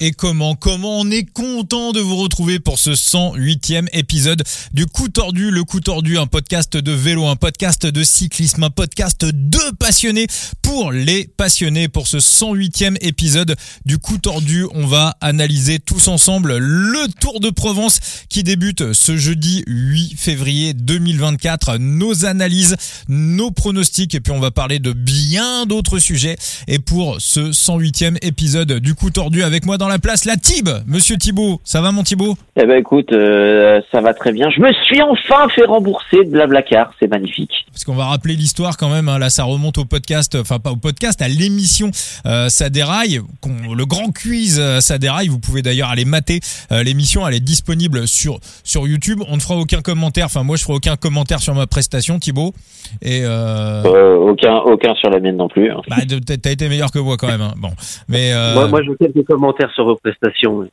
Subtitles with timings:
[0.00, 5.08] et comment Comment on est content de vous retrouver pour ce 108e épisode du Coup
[5.08, 5.50] Tordu.
[5.50, 10.26] Le Coup Tordu, un podcast de vélo, un podcast de cyclisme, un podcast de passionnés
[10.62, 11.88] pour les passionnés.
[11.88, 17.50] Pour ce 108e épisode du Coup Tordu, on va analyser tous ensemble le Tour de
[17.50, 21.78] Provence qui débute ce jeudi 8 février 2024.
[21.78, 22.76] Nos analyses,
[23.08, 26.36] nos pronostics et puis on va parler de bien d'autres sujets.
[26.68, 30.68] Et pour ce 108e épisode du Coup Tordu avec moi dans la place, la Tib,
[30.86, 31.60] Monsieur Thibault.
[31.64, 32.36] Ça va mon Thibault?
[32.58, 34.48] Eh ben écoute, euh, ça va très bien.
[34.50, 37.66] Je me suis enfin fait rembourser de la Blacard, c'est magnifique.
[37.76, 39.18] Parce qu'on va rappeler l'histoire quand même, hein.
[39.18, 41.90] là ça remonte au podcast, enfin pas au podcast, à l'émission
[42.24, 46.40] euh, Ça déraille, le grand quiz euh, Ça déraille, vous pouvez d'ailleurs aller mater
[46.72, 50.56] euh, l'émission, elle est disponible sur, sur YouTube, on ne fera aucun commentaire, enfin moi
[50.56, 52.54] je ferai aucun commentaire sur ma prestation Thibault,
[53.02, 54.16] et euh...
[54.16, 55.70] aucun, aucun sur la mienne non plus.
[55.70, 55.82] Hein.
[55.88, 57.52] Bah, t'as été meilleur que moi quand même, hein.
[57.58, 57.72] bon.
[58.08, 60.68] Mais moi, moi je veux quelques commentaires sur vos prestations.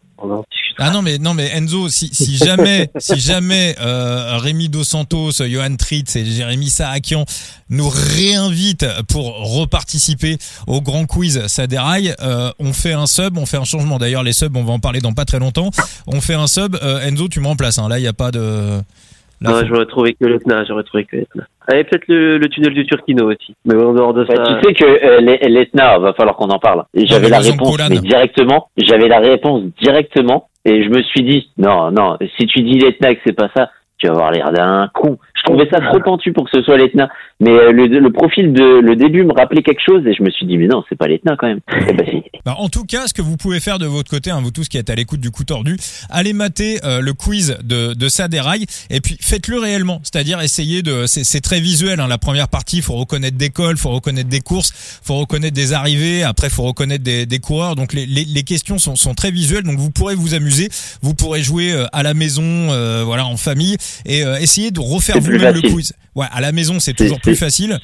[0.80, 5.44] Ah non mais non mais Enzo, si, si jamais si jamais euh, Rémi Dos Santos,
[5.46, 7.26] Johan Tritz et Jérémy Saakian
[7.70, 13.46] nous réinvitent pour reparticiper au grand quiz ça déraille, euh, on fait un sub, on
[13.46, 14.00] fait un changement.
[14.00, 15.70] D'ailleurs les subs, on va en parler dans pas très longtemps.
[16.08, 16.76] On fait un sub.
[16.82, 17.78] Euh, Enzo, tu me remplaces.
[17.78, 17.90] Hein.
[17.90, 18.80] Là, il n'y a pas de.
[19.42, 21.18] non, j'aurais trouvé que l'Etna, j'aurais trouvé que.
[21.68, 23.56] Allez, peut-être le, le, tunnel du Turquino aussi.
[23.66, 24.34] Mais en dehors de ça.
[24.34, 26.84] tu sais que euh, l'Etna, va falloir qu'on en parle.
[26.94, 28.70] J'avais la réponse mais directement.
[28.78, 30.50] J'avais la réponse directement.
[30.66, 33.70] Et je me suis dit, non, non, si tu dis l'Etna que c'est pas ça,
[33.98, 35.18] tu vas avoir l'air d'un con.
[35.44, 37.10] Je trouvais ça trop pentu pour que ce soit l'Etna.
[37.40, 40.30] Mais euh, le, le, profil de le début me rappelait quelque chose et je me
[40.30, 41.60] suis dit mais non c'est pas l'Etna quand même.
[41.90, 42.24] Eh ben, si.
[42.46, 44.70] bah, en tout cas ce que vous pouvez faire de votre côté, hein, vous tous
[44.70, 45.76] qui êtes à l'écoute du coup tordu,
[46.10, 51.06] allez mater euh, le quiz de, de Saderail et puis faites-le réellement, c'est-à-dire essayez de,
[51.08, 55.00] c'est très visuel hein, la première partie, faut reconnaître des cols, faut reconnaître des courses,
[55.04, 58.78] faut reconnaître des arrivées, après faut reconnaître des, des coureurs, donc les, les, les, questions
[58.78, 60.70] sont, sont très visuelles, donc vous pourrez vous amuser,
[61.02, 62.44] vous pourrez jouer euh, à la maison,
[63.06, 65.94] voilà en famille et essayer de refaire vous-même le quiz.
[66.16, 67.78] Ouais, à la maison c'est toujours plus facile.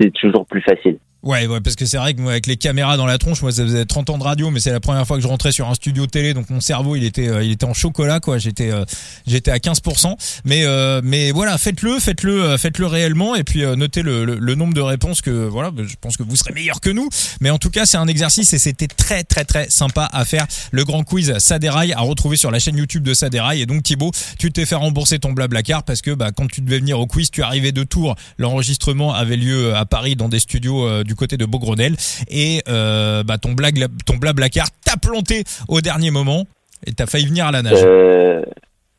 [0.00, 0.98] C'est toujours plus facile.
[1.22, 3.52] Ouais, ouais, parce que c'est vrai que moi, avec les caméras dans la tronche, moi,
[3.52, 5.68] ça faisait 30 ans de radio, mais c'est la première fois que je rentrais sur
[5.68, 8.38] un studio télé, donc mon cerveau, il était, euh, il était en chocolat, quoi.
[8.38, 8.84] J'étais, euh,
[9.24, 10.16] j'étais à 15%.
[10.44, 14.80] Mais, euh, mais voilà, faites-le, faites-le, faites-le réellement, et puis notez le, le, nombre de
[14.80, 17.08] réponses que, voilà, je pense que vous serez meilleur que nous.
[17.40, 20.46] Mais en tout cas, c'est un exercice et c'était très, très, très sympa à faire.
[20.72, 23.62] Le grand quiz Saderail à retrouver sur la chaîne YouTube de Saderail.
[23.62, 26.80] Et donc, Thibaut, tu t'es fait rembourser ton blablacar parce que, bah, quand tu devais
[26.80, 28.16] venir au quiz, tu arrivais de Tours.
[28.38, 31.94] L'enregistrement avait lieu à Paris dans des studios du côté de Beaugrenelle
[32.28, 36.44] et euh, bah, ton blague ton blablacar t'a planté au dernier moment
[36.86, 37.78] et t'as failli venir à la nage.
[37.82, 38.42] Euh,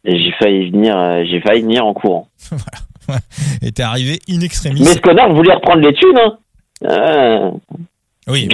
[0.05, 2.27] j'ai failli venir, euh, j'ai failli venir en courant.
[2.51, 3.21] voilà.
[3.61, 4.79] Et t'es arrivé in extremis.
[4.79, 6.37] Mais ce connard voulait reprendre les thunes, hein.
[6.85, 7.51] Ah.
[8.27, 8.47] Oui.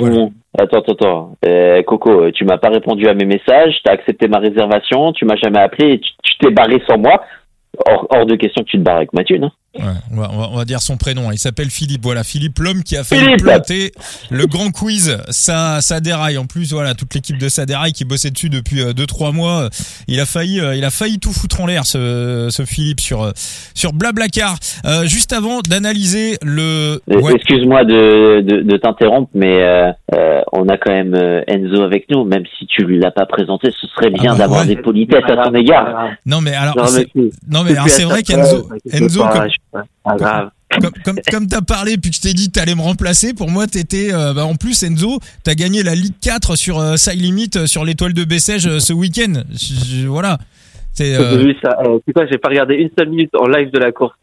[0.58, 1.36] Attends, attends, attends.
[1.46, 5.36] Euh, Coco, tu m'as pas répondu à mes messages, t'as accepté ma réservation, tu m'as
[5.36, 7.24] jamais appelé, tu t'es barré sans moi.
[7.86, 9.46] Hors, hors, de question que tu te barres avec ma thune.
[9.46, 9.52] Hein.
[9.78, 11.32] Ouais, on, va, on, va, dire son prénom.
[11.32, 12.02] Il s'appelle Philippe.
[12.02, 13.92] Voilà, Philippe, l'homme qui a fait planter
[14.32, 15.18] le grand quiz.
[15.30, 16.40] Ça, ça déraille.
[16.40, 19.70] En plus, voilà, toute l'équipe de ça déraille qui bossait dessus depuis 2-3 euh, mois.
[20.08, 23.22] Il a failli, euh, il a failli tout foutre en l'air, ce, ce Philippe, sur,
[23.22, 23.32] euh,
[23.76, 24.56] sur Blablacar.
[24.86, 27.00] Euh, juste avant d'analyser le.
[27.08, 27.36] Ouais.
[27.36, 31.16] Excuse-moi de, de, de t'interrompre, mais euh, on a quand même
[31.48, 33.70] Enzo avec nous, même si tu l'as pas présenté.
[33.80, 34.68] Ce serait bien ah bah d'avoir ouais.
[34.68, 36.10] des politesses à ton égard.
[36.26, 39.24] Non, mais alors, non, mais, c'est vrai qu'Enzo, Enzo,
[39.72, 40.50] pas grave.
[40.70, 43.66] Comme, comme, comme t'as parlé puis que je t'ai dit t'allais me remplacer, pour moi
[43.66, 47.50] t'étais, euh, bah en plus Enzo, t'as gagné la Ligue 4 sur euh, Side Limit
[47.56, 49.34] euh, sur l'étoile de Bessèges euh, ce week-end.
[50.08, 50.38] voilà.
[50.94, 51.16] C'est.
[51.16, 51.54] Euh...
[51.64, 51.78] Ça.
[52.06, 54.16] tu sais j'ai pas regardé une seule minute en live de la course.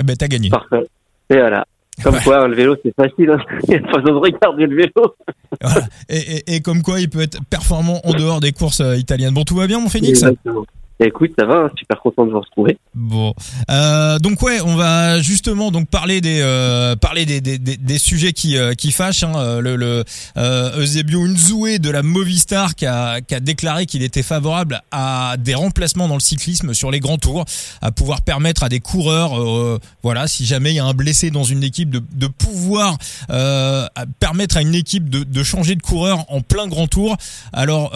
[0.00, 0.48] Eh ben t'as gagné.
[0.48, 0.86] Parfait.
[1.28, 1.66] Et voilà.
[2.02, 3.30] Comme quoi, le vélo, c'est facile.
[3.30, 3.38] Hein.
[3.68, 5.14] Il n'y a pas besoin de regarder le vélo.
[5.60, 5.86] Voilà.
[6.08, 9.32] Et, et, et, comme quoi, il peut être performant en dehors des courses italiennes.
[9.32, 10.66] Bon, tout va bien, mon Phoenix Exactement.
[11.00, 12.78] Écoute, ça va, hein, super content de vous retrouver.
[12.94, 13.34] Bon,
[13.68, 17.98] euh, donc ouais, on va justement donc parler des euh, parler des, des, des, des,
[17.98, 19.24] sujets qui euh, qui fâchent.
[19.24, 20.04] Hein, le le
[20.36, 25.34] euh, Eusebio Nzoué de la Movistar qui a qui a déclaré qu'il était favorable à
[25.36, 27.44] des remplacements dans le cyclisme sur les grands tours,
[27.82, 31.32] à pouvoir permettre à des coureurs, euh, voilà, si jamais il y a un blessé
[31.32, 32.96] dans une équipe, de de pouvoir
[33.30, 33.86] euh,
[34.20, 37.16] permettre à une équipe de de changer de coureur en plein grand tour.
[37.52, 37.90] Alors,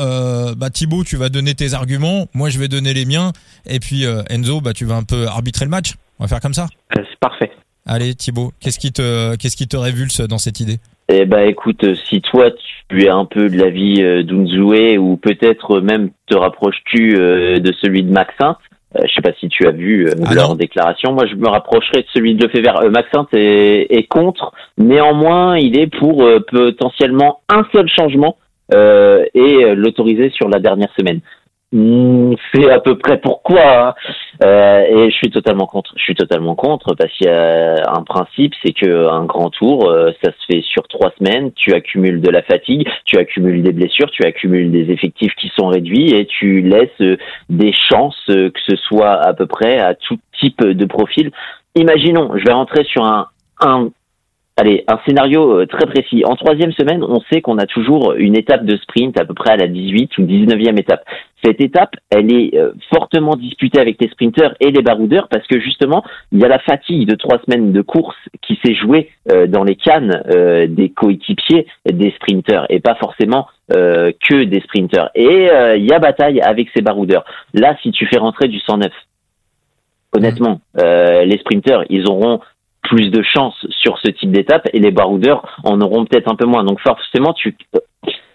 [0.56, 2.26] bah Thibaut, tu vas donner tes arguments.
[2.34, 3.32] Moi, je vais donner les miens.
[3.66, 5.94] Et puis euh, Enzo, bah, tu vas un peu arbitrer le match.
[6.18, 6.66] On va faire comme ça.
[6.96, 7.50] Euh, c'est parfait.
[7.86, 10.78] Allez Thibaut, qu'est-ce qui te qu'est-ce qui te révulse dans cette idée?
[11.08, 12.50] Eh ben écoute, si toi
[12.90, 18.02] tu es un peu de l'avis euh, d'Unzoué ou peut-être même te rapproches-tu de celui
[18.02, 18.56] de Maxence,
[18.96, 21.12] euh, je sais pas si tu as vu ah leur déclaration.
[21.12, 22.84] Moi, je me rapprocherai de celui de Lefebvre.
[22.84, 24.52] Euh, Maxence est, est, contre.
[24.78, 28.36] Néanmoins, il est pour potentiellement un seul changement
[28.70, 31.20] et l'autoriser sur la dernière semaine.
[31.70, 33.88] Hmm, c'est à peu près pourquoi.
[33.88, 33.94] Hein.
[34.42, 35.92] Euh, et je suis totalement contre.
[35.96, 39.90] Je suis totalement contre parce qu'il y a un principe, c'est que un grand tour,
[39.90, 41.52] euh, ça se fait sur trois semaines.
[41.52, 45.66] Tu accumules de la fatigue, tu accumules des blessures, tu accumules des effectifs qui sont
[45.66, 47.18] réduits et tu laisses euh,
[47.50, 51.30] des chances que ce soit à peu près à tout type de profil.
[51.74, 53.28] Imaginons, je vais rentrer sur un,
[53.60, 53.90] un
[54.60, 56.24] Allez, un scénario euh, très précis.
[56.24, 59.52] En troisième semaine, on sait qu'on a toujours une étape de sprint à peu près
[59.52, 61.04] à la 18 ou 19e étape.
[61.44, 65.60] Cette étape, elle est euh, fortement disputée avec les sprinteurs et les baroudeurs parce que
[65.60, 66.02] justement,
[66.32, 69.62] il y a la fatigue de trois semaines de course qui s'est jouée euh, dans
[69.62, 70.24] les cannes
[70.68, 75.10] des coéquipiers des sprinteurs et pas forcément que des sprinteurs.
[75.14, 77.24] Et il y a bataille avec ces baroudeurs.
[77.54, 78.90] Là, si tu fais rentrer du 109,
[80.16, 82.40] honnêtement, les sprinteurs, ils auront
[82.82, 86.46] plus de chance sur ce type d'étape et les baroudeurs en auront peut-être un peu
[86.46, 86.64] moins.
[86.64, 87.56] Donc forcément, tu,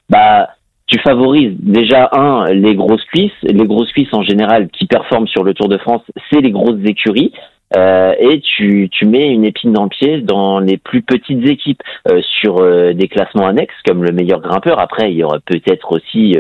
[0.09, 0.49] bah,
[0.87, 3.31] tu favorises déjà un les grosses cuisses.
[3.43, 6.01] Les grosses cuisses en général qui performent sur le Tour de France,
[6.31, 7.31] c'est les grosses écuries.
[7.75, 11.81] Euh, et tu, tu mets une épine dans le pied dans les plus petites équipes
[12.11, 14.79] euh, sur euh, des classements annexes comme le meilleur grimpeur.
[14.79, 16.35] Après, il y aura peut-être aussi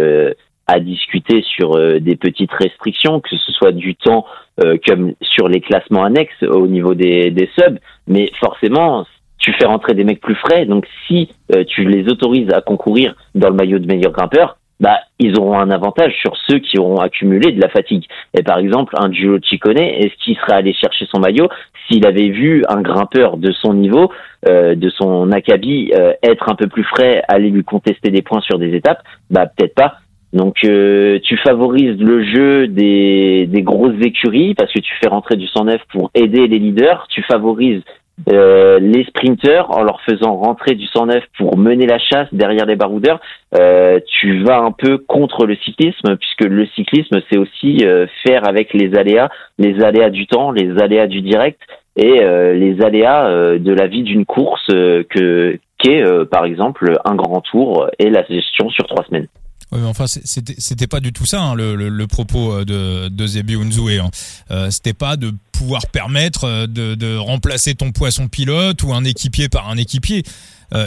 [0.67, 4.25] à discuter sur des petites restrictions, que ce soit du temps
[4.63, 9.03] euh, comme sur les classements annexes au niveau des, des subs, mais forcément,
[9.39, 13.15] tu fais rentrer des mecs plus frais, donc si euh, tu les autorises à concourir
[13.33, 16.97] dans le maillot de meilleur grimpeur, bah, ils auront un avantage sur ceux qui auront
[16.97, 18.05] accumulé de la fatigue.
[18.37, 21.49] Et par exemple, un duo Chicone, est-ce qu'il serait allé chercher son maillot
[21.87, 24.11] s'il avait vu un grimpeur de son niveau,
[24.47, 28.59] euh, de son acabit, être un peu plus frais, aller lui contester des points sur
[28.59, 29.01] des étapes?
[29.31, 29.95] Bah peut-être pas.
[30.33, 35.35] Donc euh, tu favorises le jeu des, des, grosses écuries parce que tu fais rentrer
[35.35, 37.05] du 109 pour aider les leaders.
[37.09, 37.83] Tu favorises
[38.31, 42.75] euh, les sprinteurs en leur faisant rentrer du 109 pour mener la chasse derrière les
[42.75, 43.19] baroudeurs.
[43.53, 47.85] Euh, tu vas un peu contre le cyclisme puisque le cyclisme c'est aussi
[48.25, 49.29] faire avec les aléas,
[49.59, 51.61] les aléas du temps, les aléas du direct
[51.95, 52.21] et
[52.55, 58.09] les aléas de la vie d'une course que qu'est par exemple un grand tour et
[58.09, 59.27] la gestion sur trois semaines.
[59.73, 63.97] Oui, mais enfin, c'était pas du tout ça hein, le, propos euh, de, de Unzoué.
[63.97, 64.11] Hein.
[64.51, 69.49] Euh, c'était pas de pouvoir permettre euh, de, remplacer ton poisson pilote ou un équipier
[69.49, 70.23] par un équipier.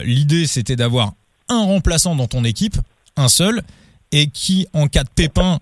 [0.02, 1.12] L'idée, c'était d'avoir
[1.48, 2.76] un remplaçant dans ton équipe,
[3.16, 3.62] un seul,
[4.10, 5.60] et qui, en cas de pépin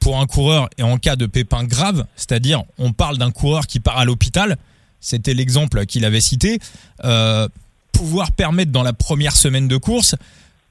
[0.00, 3.80] pour un coureur et en cas de pépin grave, c'est-à-dire on parle d'un coureur qui
[3.80, 4.56] part à l'hôpital,
[5.02, 6.58] c'était l'exemple qu'il avait cité,
[7.92, 10.14] pouvoir permettre dans la première semaine de course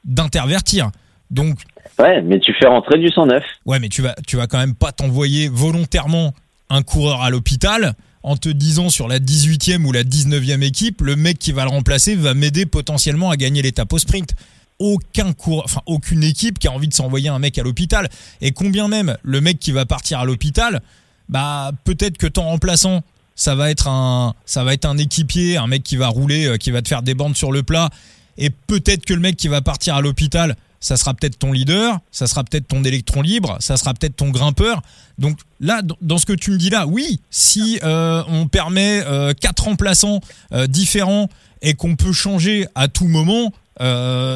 [0.03, 0.89] d'intervertir.
[1.31, 1.59] Donc.
[2.00, 3.44] Ouais, mais tu fais rentrer du 109.
[3.65, 6.33] Ouais, mais tu vas, tu vas quand même pas t'envoyer volontairement
[6.69, 7.94] un coureur à l'hôpital
[8.24, 11.69] en te disant sur la 18e ou la 19e équipe, le mec qui va le
[11.69, 14.35] remplacer va m'aider potentiellement à gagner l'étape au sprint.
[14.79, 18.09] Aucun enfin aucune équipe qui a envie de s'envoyer un mec à l'hôpital.
[18.41, 20.81] Et combien même le mec qui va partir à l'hôpital,
[21.29, 23.01] bah peut-être que ton remplaçant,
[23.35, 26.57] ça va être un, ça va être un équipier, un mec qui va rouler, euh,
[26.57, 27.89] qui va te faire des bandes sur le plat.
[28.38, 32.00] Et peut-être que le mec qui va partir à l'hôpital, ça sera peut-être ton leader,
[32.12, 34.81] ça sera peut-être ton électron libre, ça sera peut-être ton grimpeur.
[35.18, 39.33] Donc là, dans ce que tu me dis là, oui, si euh, on permet euh,
[39.33, 40.21] quatre remplaçants
[40.53, 41.29] euh, différents
[41.62, 43.51] et qu'on peut changer à tout moment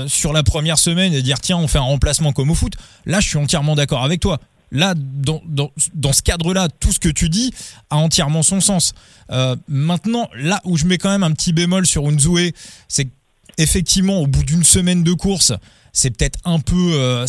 [0.07, 2.73] sur la première semaine et dire tiens, on fait un remplacement comme au foot,
[3.07, 4.39] là, je suis entièrement d'accord avec toi.
[4.71, 7.51] Là, dans, dans, ce cadre-là, tout ce que tu dis
[7.89, 8.93] a entièrement son sens.
[9.67, 12.53] maintenant, là où je mets quand même un petit bémol sur Unzoué,
[12.88, 13.07] c'est
[13.57, 15.53] effectivement au bout d'une semaine de course,
[15.93, 17.25] c'est peut-être un peu euh,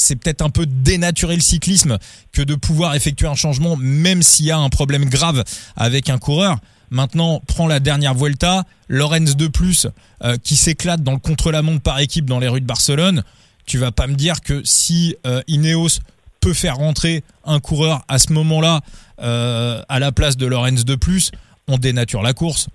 [0.66, 1.98] dénaturer le cyclisme
[2.32, 5.44] que de pouvoir effectuer un changement même s'il y a un problème grave
[5.76, 6.58] avec un coureur.
[6.90, 9.86] Maintenant, prends la dernière Vuelta, Lorenz de plus
[10.22, 13.24] euh, qui s'éclate dans le contre-la-montre par équipe dans les rues de Barcelone.
[13.64, 16.00] Tu vas pas me dire que si euh, Ineos
[16.40, 18.80] peut faire rentrer un coureur à ce moment-là
[19.18, 21.30] à la place de Lorenz de plus,
[21.68, 22.66] on dénature la course.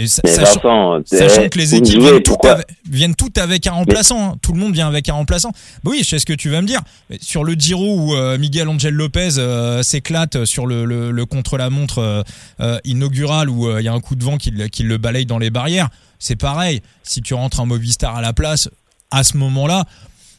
[0.00, 2.00] Et sachant, que les équipes
[2.88, 4.36] viennent toutes, avec, un remplaçant, hein.
[4.40, 5.50] tout le monde vient avec un remplaçant.
[5.84, 6.80] Bah oui, je sais ce que tu vas me dire.
[7.20, 12.24] Sur le Giro où euh, Miguel Angel Lopez euh, s'éclate sur le, contre-la-montre
[12.60, 15.38] euh, inaugural où il y a un coup de vent qui, qui le balaye dans
[15.38, 16.82] les barrières, c'est pareil.
[17.02, 18.70] Si tu rentres un Movistar à la place,
[19.10, 19.84] à ce moment-là,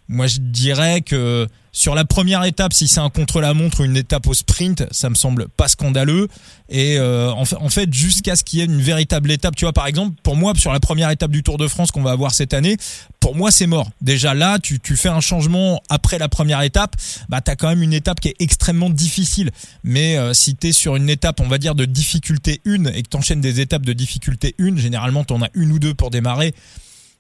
[0.08, 4.28] moi je dirais que sur la première étape, si c'est un contre-la-montre ou une étape
[4.28, 6.28] au sprint, ça me semble pas scandaleux.
[6.68, 9.88] Et euh, en, fait, jusqu'à ce qu'il y ait une véritable étape, tu vois, par
[9.88, 12.54] exemple, pour moi, sur la première étape du Tour de France qu'on va avoir cette
[12.54, 12.76] année,
[13.22, 13.90] pour moi, c'est mort.
[14.02, 16.96] Déjà là, tu, fais un changement après la première étape,
[17.30, 19.52] bah t'as quand même une étape qui est extrêmement difficile.
[19.84, 23.08] Mais euh, si t'es sur une étape, on va dire de difficulté 1 et que
[23.08, 26.54] t'enchaînes des étapes de difficulté 1, généralement t'en as une ou deux pour démarrer.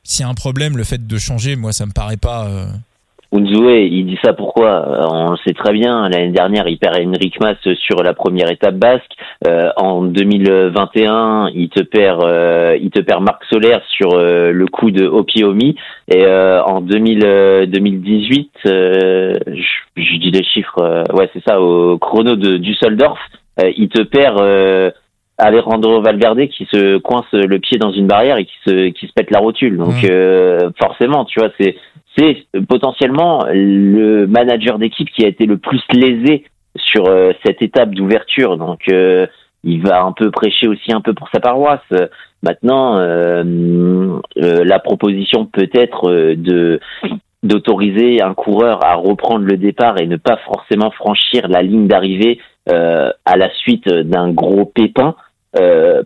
[0.03, 2.47] S'il y a un problème, le fait de changer, moi, ça me paraît pas.
[2.47, 2.71] Euh,
[3.33, 4.69] Unzue, il dit ça pourquoi?
[4.69, 6.09] Euh, On le sait très bien.
[6.09, 9.11] L'année dernière, il perd Enric Mas sur la première étape basque.
[9.47, 14.91] Euh, en 2021, il te perd, euh, il te perd Marc Soler sur le coup
[14.91, 15.75] de Opiomi.
[16.13, 19.33] Et en 2000, 2018, je,
[19.95, 21.05] je, dis les chiffres.
[21.13, 21.61] ouais, c'est ça.
[21.61, 23.19] Au chrono de Düsseldorf,
[23.77, 24.93] il te perd.
[25.37, 29.13] Alejandro Valverde qui se coince le pied dans une barrière et qui se qui se
[29.13, 29.75] pète la rotule.
[29.75, 30.71] Donc mmh.
[30.79, 31.75] forcément, tu vois, c'est
[32.17, 37.91] c'est potentiellement le manager d'équipe qui a été le plus lésé sur euh, cette étape
[37.91, 38.57] d'ouverture.
[38.57, 39.27] Donc, euh,
[39.63, 41.79] il va un peu prêcher aussi un peu pour sa paroisse.
[42.43, 46.79] Maintenant, euh, la proposition peut être de
[47.43, 52.39] d'autoriser un coureur à reprendre le départ et ne pas forcément franchir la ligne d'arrivée
[52.67, 55.15] à la suite d'un gros pépin.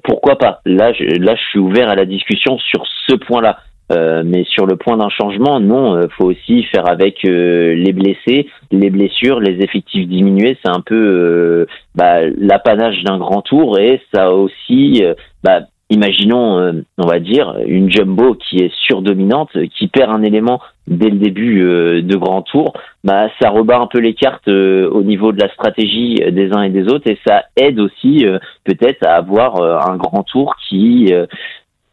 [0.04, 0.62] pourquoi pas?
[0.66, 3.60] Là, je, là, je suis ouvert à la discussion sur ce point-là.
[3.92, 7.94] Euh, mais sur le point d'un changement, non, euh, faut aussi faire avec euh, les
[7.94, 10.58] blessés, les blessures, les effectifs diminués.
[10.64, 15.04] C'est un peu bah, l'apanage d'un grand tour et ça aussi,
[15.44, 15.62] bah,
[15.92, 21.18] imaginons, on va dire, une jumbo qui est surdominante, qui perd un élément dès le
[21.18, 21.62] début
[22.02, 22.74] de grand tour,
[23.04, 26.70] bah, ça rebat un peu les cartes au niveau de la stratégie des uns et
[26.70, 28.26] des autres et ça aide aussi
[28.64, 31.14] peut-être à avoir un grand tour qui,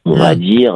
[0.07, 0.75] on va dire,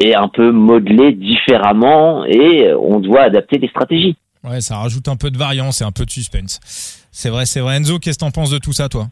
[0.00, 4.16] est un peu modelé différemment et on doit adapter les stratégies.
[4.42, 7.06] Ouais, ça rajoute un peu de variance et un peu de suspense.
[7.12, 7.76] C'est vrai, c'est vrai.
[7.76, 9.06] Enzo, qu'est-ce que t'en penses de tout ça, toi?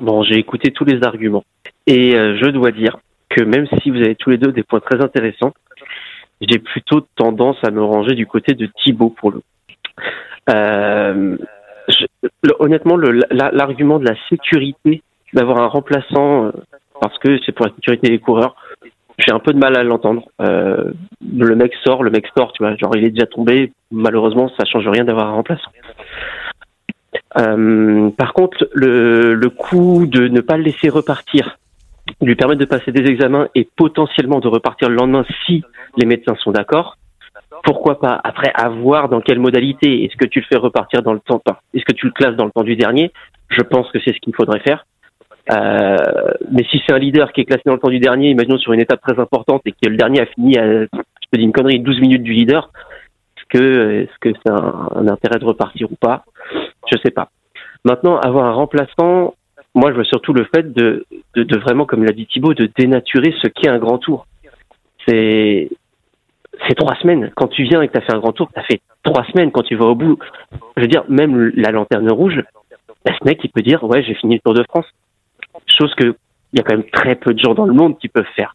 [0.00, 1.44] Bon, j'ai écouté tous les arguments
[1.86, 2.96] et euh, je dois dire
[3.28, 5.52] que même si vous avez tous les deux des points très intéressants,
[6.40, 9.42] j'ai plutôt tendance à me ranger du côté de Thibaut pour le.
[10.50, 11.36] Euh,
[12.58, 15.02] honnêtement, l'argument de la sécurité,
[15.32, 16.52] d'avoir un remplaçant, euh,
[17.00, 18.56] parce que c'est pour la sécurité des coureurs,
[19.18, 20.28] j'ai un peu de mal à l'entendre.
[20.40, 22.76] Euh, le mec sort, le mec sort, tu vois.
[22.76, 23.72] Genre, il est déjà tombé.
[23.90, 25.70] Malheureusement, ça change rien d'avoir un remplaçant.
[27.38, 31.58] Euh, par contre, le, le coup de ne pas le laisser repartir,
[32.20, 35.62] lui permettre de passer des examens et potentiellement de repartir le lendemain si
[35.96, 36.96] les médecins sont d'accord.
[37.62, 40.04] Pourquoi pas Après, à voir dans quelle modalité?
[40.04, 41.40] Est-ce que tu le fais repartir dans le temps
[41.72, 43.12] Est-ce que tu le classes dans le temps du dernier?
[43.48, 44.86] Je pense que c'est ce qu'il faudrait faire.
[45.52, 45.96] Euh,
[46.50, 48.72] mais si c'est un leader qui est classé dans le temps du dernier, imaginons sur
[48.72, 51.52] une étape très importante et que le dernier a fini à, je te dis une
[51.52, 52.70] connerie, 12 minutes du leader,
[53.36, 56.24] est-ce que est-ce c'est un, intérêt de repartir ou pas?
[56.90, 57.28] Je sais pas.
[57.84, 59.34] Maintenant, avoir un remplaçant,
[59.74, 62.70] moi je veux surtout le fait de, de, de vraiment, comme l'a dit Thibaut, de
[62.76, 64.26] dénaturer ce qu'est un grand tour.
[65.06, 65.68] C'est
[66.66, 67.30] c'est trois semaines.
[67.34, 69.24] Quand tu viens et que tu as fait un grand tour, tu as fait trois
[69.24, 70.18] semaines quand tu vas au bout.
[70.76, 72.42] Je veux dire, même la lanterne rouge,
[73.04, 74.86] bah, ce mec, il peut dire, ouais, j'ai fini le Tour de France
[75.76, 76.14] chose que
[76.52, 78.54] il y a quand même très peu de gens dans le monde qui peuvent faire.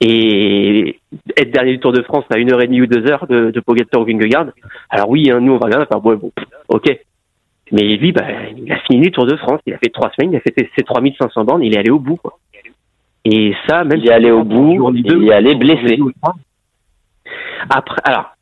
[0.00, 0.98] Et
[1.36, 3.50] être dernier du Tour de France à une heure et demie ou deux heures de,
[3.50, 4.46] de Pogacar ou Vingegaard,
[4.90, 6.32] alors oui, hein, nous on va regarder, faire bon, bon,
[6.68, 6.98] ok.
[7.70, 10.32] Mais lui, bah, il a fini le Tour de France, il a fait trois semaines,
[10.32, 12.16] il a fait ses 3500 bornes, il est allé au bout.
[12.16, 12.38] Quoi.
[13.24, 15.98] Et ça, même il est allé au bout, il est allé blessé.
[17.70, 18.34] Après, alors,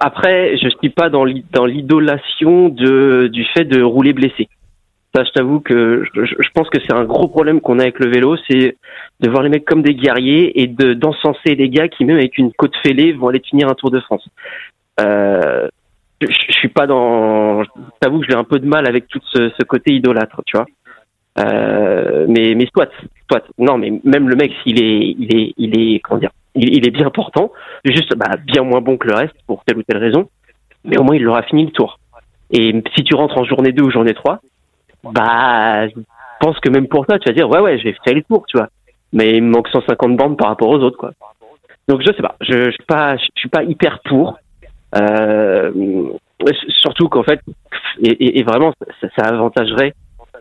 [0.00, 4.48] après, je suis pas dans l'idolation du fait de rouler blessé.
[5.14, 8.10] Ça, je t'avoue que je, pense que c'est un gros problème qu'on a avec le
[8.10, 8.76] vélo, c'est
[9.20, 12.38] de voir les mecs comme des guerriers et de d'encenser les gars qui même avec
[12.38, 14.28] une côte fêlée vont aller finir un Tour de France.
[15.00, 15.66] Euh,
[16.20, 17.64] je, je, suis pas dans.
[17.64, 17.68] Je
[18.00, 20.66] t'avoue que j'ai un peu de mal avec tout ce, ce côté idolâtre, tu vois.
[21.38, 22.90] Euh, mais mais soit,
[23.28, 23.44] soit.
[23.58, 26.86] Non, mais même le mec, s'il est, il est, il est, comment dire, il, il
[26.86, 27.50] est bien important,
[27.84, 30.28] juste bah, bien moins bon que le reste pour telle ou telle raison.
[30.84, 31.98] Mais au moins, il aura fini le tour.
[32.50, 34.40] Et si tu rentres en journée 2 ou journée 3,
[35.04, 35.94] bah, je
[36.40, 38.56] pense que même pour ça, tu vas dire, ouais, ouais, j'ai fait le tour, tu
[38.56, 38.68] vois.
[39.12, 41.12] Mais il me manque 150 bandes par rapport aux autres, quoi.
[41.88, 44.38] Donc, je sais pas, je, je suis pas, je suis pas hyper pour.
[44.96, 45.72] Euh,
[46.68, 47.40] surtout qu'en fait,
[48.02, 49.94] et, vraiment, ça, ça, avantagerait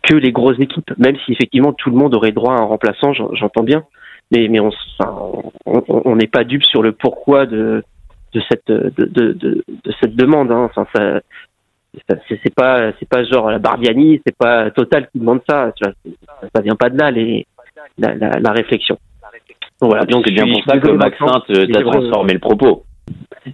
[0.04, 3.14] que les grosses équipes, même si effectivement tout le monde aurait droit à un remplaçant,
[3.14, 3.84] j'entends bien.
[4.32, 7.84] Mais, mais on n'est pas dupe sur le pourquoi de,
[8.34, 10.52] de cette de, de, de, de cette demande.
[10.52, 10.70] Hein.
[12.08, 15.72] C'est pas c'est pas genre la Barbiani, c'est pas Total qui demande ça.
[15.82, 15.92] Ça,
[16.54, 17.46] ça vient pas de là les
[17.98, 18.98] la, la, la réflexion.
[19.82, 20.06] Donc voilà.
[20.06, 22.86] Donc c'est bien pour ça que Maxin t'a transformé le propos.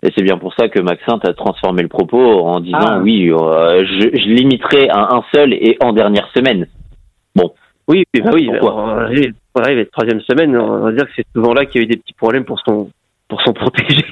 [0.04, 3.00] Et c'est bien pour ça que Maxin t'a transformé le propos en disant ah.
[3.01, 6.68] oui, euh, je, je, limiterai à un seul et en dernière semaine.
[7.36, 7.54] Bon.
[7.88, 8.50] Oui, bah oui.
[8.62, 11.84] On arrive, on arrive troisième semaine, on va dire que c'est souvent là qu'il y
[11.84, 12.89] a eu des petits problèmes pour son
[13.27, 14.04] pour son protégé.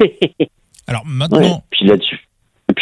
[0.88, 1.64] Alors maintenant.
[1.72, 2.28] puis là-dessus.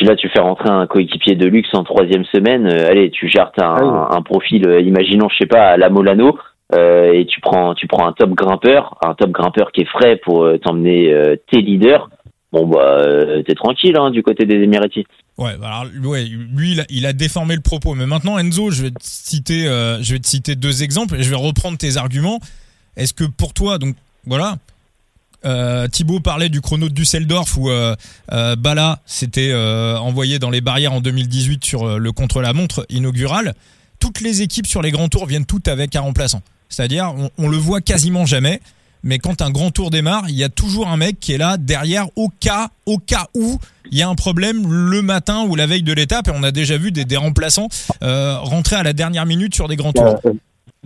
[0.02, 2.66] Et puis là, tu fais rentrer un coéquipier de luxe en troisième semaine.
[2.66, 5.92] Euh, allez, tu gères un, ah un, profil, euh, imaginons, je sais pas, à la
[5.92, 6.40] Molano,
[6.74, 10.16] euh, et tu prends, tu prends un top grimpeur, un top grimpeur qui est frais
[10.16, 11.14] pour t'emmener
[11.52, 12.10] tes leaders.
[12.52, 13.04] bon bah
[13.46, 15.06] t'es tranquille hein, du côté des Émiratis.
[15.38, 17.94] Ouais, alors ouais, lui il a, déformé le propos.
[17.94, 19.66] Mais maintenant Enzo, je vais te citer,
[20.02, 22.40] je vais te citer deux exemples et je vais reprendre tes arguments.
[22.98, 24.56] Est-ce que pour toi, donc voilà,
[25.46, 27.96] euh, Thibaut parlait du chrono de Düsseldorf où euh,
[28.32, 33.54] euh, Bala s'était envoyé dans les barrières en 2018 sur le contre-la-montre inaugural.
[34.00, 36.42] Toutes les équipes sur les grands tours viennent toutes avec un remplaçant.
[36.70, 38.62] C'est-à-dire, on, le voit quasiment jamais.
[39.04, 41.58] Mais quand un grand tour démarre, il y a toujours un mec qui est là
[41.58, 43.58] derrière au cas, au cas où
[43.92, 46.28] il y a un problème le matin ou la veille de l'étape.
[46.28, 47.68] Et on a déjà vu des, remplaçants
[48.02, 50.22] rentrer à la dernière minute sur des grands tours.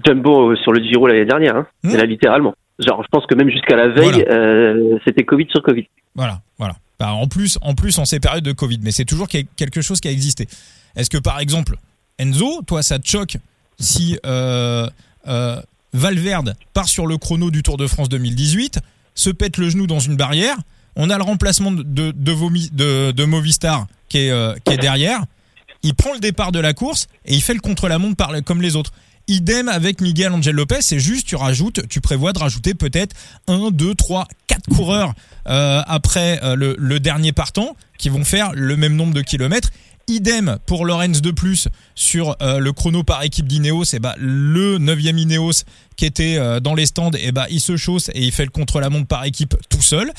[0.05, 1.67] Jumbo sur le Giro l'année dernière, hein.
[1.83, 2.53] hmm là littéralement.
[2.79, 5.87] Genre, je pense que même jusqu'à la veille, euh, c'était Covid sur Covid.
[6.13, 6.75] Voilà, voilà.
[6.99, 9.99] Bah, en plus, en plus, en ces périodes de Covid, mais c'est toujours quelque chose
[9.99, 10.47] qui a existé.
[10.95, 11.77] Est-ce que par exemple,
[12.19, 13.37] Enzo, toi, ça te choque
[13.79, 14.87] si euh,
[15.27, 15.61] euh,
[15.93, 18.79] Valverde part sur le chrono du Tour de France 2018,
[19.13, 20.57] se pète le genou dans une barrière,
[20.97, 25.23] on a le remplacement de, de, de, de Movistar qui est, qui est derrière,
[25.83, 28.91] il prend le départ de la course et il fait le contre-la-montre comme les autres.
[29.27, 33.15] Idem avec Miguel Angel Lopez, c'est juste tu rajoutes, tu prévois de rajouter peut-être
[33.47, 35.13] un, deux, trois, quatre coureurs
[35.47, 39.69] euh, après euh, le, dernier partant qui vont faire le même nombre de kilomètres.
[40.07, 44.77] Idem pour Lorenz de plus sur euh, le chrono par équipe d'Ineos, et bah le
[44.77, 45.63] 9e Ineos
[45.95, 49.07] qui était dans les stands, et bah il se chausse et il fait le contre-la-montre
[49.07, 50.11] par équipe tout seul.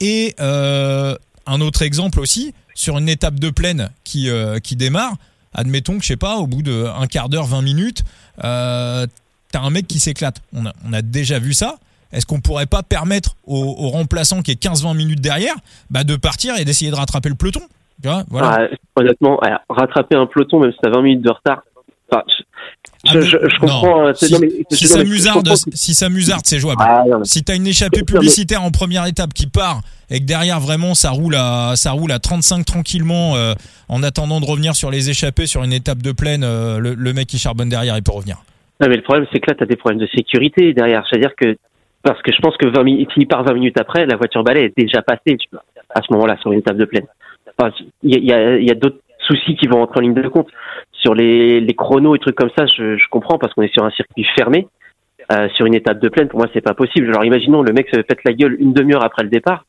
[0.00, 4.30] Et un autre exemple aussi sur une étape de plaine qui
[4.62, 5.16] qui démarre,
[5.52, 8.04] admettons que je sais pas au bout d'un quart d'heure, 20 minutes,
[8.42, 9.06] euh,
[9.52, 10.40] t'as un mec qui s'éclate.
[10.54, 11.76] On a, déjà vu ça.
[12.12, 15.54] Est-ce qu'on pourrait pas permettre au, remplaçant qui est 15-20 minutes derrière
[15.90, 17.60] bah, de partir et d'essayer de rattraper le peloton?
[18.02, 18.68] Voilà.
[18.70, 21.62] Ah, honnêtement, rattraper un peloton, même si t'as 20 minutes de retard,
[23.20, 24.12] je, je, comprends.
[24.14, 26.82] Si, ça musarde, si ça musarde, c'est jouable.
[26.84, 29.80] Ah, si t'as une échappée publicitaire en première étape qui part
[30.10, 33.54] et que derrière vraiment ça roule à ça roule à 35 tranquillement euh,
[33.88, 37.26] en attendant de revenir sur les échappées sur une étape de plaine, euh, le, mec
[37.26, 38.36] qui charbonne derrière, il peut revenir.
[38.80, 41.56] Non, mais le problème c'est que là t'as des problèmes de sécurité derrière, c'est-à-dire que
[42.02, 44.64] parce que je pense que 20 minutes, s'il part 20 minutes après, la voiture balai
[44.64, 47.06] est déjà passée, tu vois, à ce moment-là sur une étape de plaine.
[48.02, 50.48] Il y a, y a d'autres soucis qui vont entrer en ligne de compte.
[51.04, 53.84] Sur les, les chronos et trucs comme ça, je, je comprends parce qu'on est sur
[53.84, 54.68] un circuit fermé.
[55.32, 57.08] Euh, sur une étape de plaine, pour moi, c'est pas possible.
[57.08, 59.64] Alors, imaginons le mec se fait la gueule une demi-heure après le départ.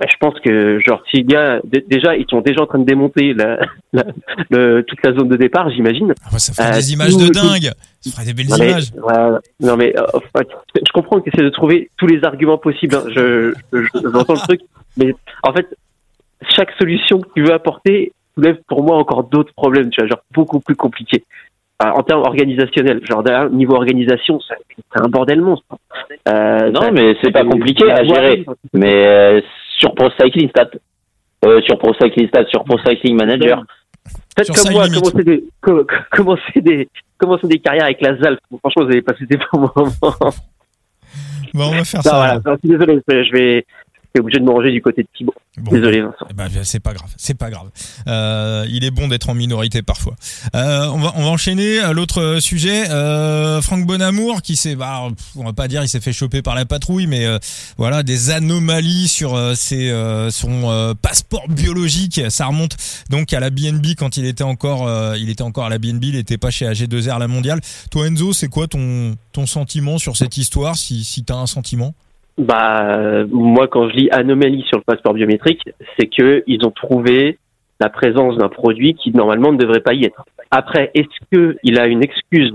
[0.00, 2.84] Bah, je pense que, genre, s'il y a déjà, ils sont déjà en train de
[2.84, 3.58] démonter la,
[3.92, 4.04] la,
[4.50, 6.14] le, toute la zone de départ, j'imagine.
[6.24, 7.70] Ah ça ferait des euh, images de dingue.
[8.00, 8.92] Ça ferait des belles images.
[9.60, 10.42] non mais, euh,
[10.74, 12.96] je comprends que c'est de trouver tous les arguments possibles.
[12.96, 13.04] Hein.
[13.14, 14.60] Je, j'entends le truc,
[14.96, 15.66] mais en fait,
[16.56, 20.22] chaque solution que tu veux apporter soulève pour moi encore d'autres problèmes, tu vois, genre
[20.32, 21.24] beaucoup plus compliqués.
[21.82, 25.66] Euh, en termes organisationnels, genre niveau organisation, c'est un bordel monstre.
[26.28, 28.44] Euh, non, mais c'est pas compliqué à gérer.
[28.72, 29.40] Mais euh,
[29.78, 30.70] sur Pro Cycling Stat,
[31.44, 33.64] euh, sur Pro Cycling Stat, sur Pro Cycling Manager.
[34.36, 35.44] Faites comme moi, commencez des,
[36.10, 38.38] commencer des, commencer des carrières avec la ZALF.
[38.60, 40.32] Franchement, vous avez passé des bons moments.
[41.54, 42.40] Bon, on va faire ça.
[42.42, 42.58] Voilà.
[42.64, 43.66] Désolé, je vais,
[44.20, 45.34] obligé de me ranger du côté de Thibaut.
[45.56, 46.26] Désolé Vincent.
[46.30, 47.68] Eh ben, c'est pas grave, c'est pas grave.
[48.08, 50.14] Euh, il est bon d'être en minorité parfois.
[50.54, 52.90] Euh, on va on va enchaîner à l'autre sujet.
[52.90, 55.02] Euh, Franck Bonamour qui s'est, bah,
[55.36, 57.38] on va pas dire il s'est fait choper par la patrouille, mais euh,
[57.76, 62.20] voilà des anomalies sur euh, ses, euh, son passeport biologique.
[62.30, 62.76] Ça remonte
[63.10, 66.16] donc à la BNB quand il était encore il était encore à la BNB, il
[66.16, 67.60] était pas chez AG2R la mondiale.
[67.90, 71.94] Toi Enzo, c'est quoi ton ton sentiment sur cette histoire si si t'as un sentiment?
[72.36, 75.62] Bah, moi, quand je lis anomalie sur le passeport biométrique,
[75.98, 77.38] c'est que ils ont trouvé
[77.80, 80.24] la présence d'un produit qui normalement ne devrait pas y être.
[80.50, 82.52] Après, est-ce que il a une excuse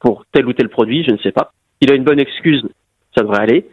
[0.00, 1.04] pour tel ou tel produit?
[1.04, 1.52] Je ne sais pas.
[1.80, 2.62] S'il a une bonne excuse,
[3.16, 3.66] ça devrait aller.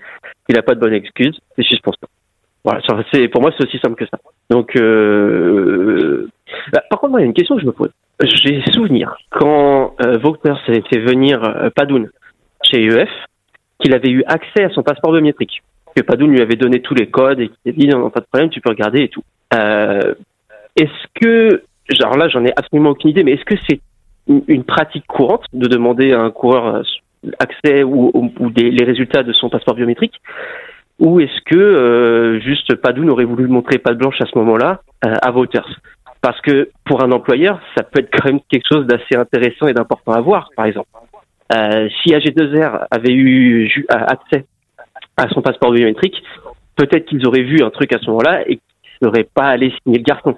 [0.45, 2.07] S'il n'a pas de bonne excuse, c'est suspension.
[2.63, 4.17] Voilà, c'est pour moi c'est aussi simple que ça.
[4.49, 6.29] Donc, euh,
[6.71, 7.91] bah, par contre, moi, il y a une question que je me pose.
[8.21, 10.19] J'ai souvenir quand euh,
[10.65, 12.09] s'est fait venir euh, Padoun
[12.63, 13.09] chez EF,
[13.79, 15.61] qu'il avait eu accès à son passeport biométrique.
[15.95, 18.25] Que Padoun lui avait donné tous les codes et qu'il a dit non, pas de
[18.25, 19.23] problème, tu peux regarder et tout.
[19.53, 20.15] Euh,
[20.75, 23.79] est-ce que, genre là, j'en ai absolument aucune idée, mais est-ce que c'est
[24.27, 26.81] une, pratique courante de demander à un coureur euh,
[27.39, 28.11] accès ou,
[28.49, 30.19] des, les résultats de son passeport biométrique?
[30.99, 34.81] Ou est-ce que euh, juste Padoun aurait voulu montrer pas de blanche à ce moment-là
[35.05, 35.67] euh, à Voters
[36.21, 39.73] Parce que pour un employeur, ça peut être quand même quelque chose d'assez intéressant et
[39.73, 40.87] d'important à voir, par exemple.
[41.53, 44.45] Euh, si AG2R avait eu accès
[45.17, 46.23] à son passeport biométrique,
[46.75, 49.99] peut-être qu'ils auraient vu un truc à ce moment-là et qu'ils n'auraient pas allé signer
[49.99, 50.35] le garçon.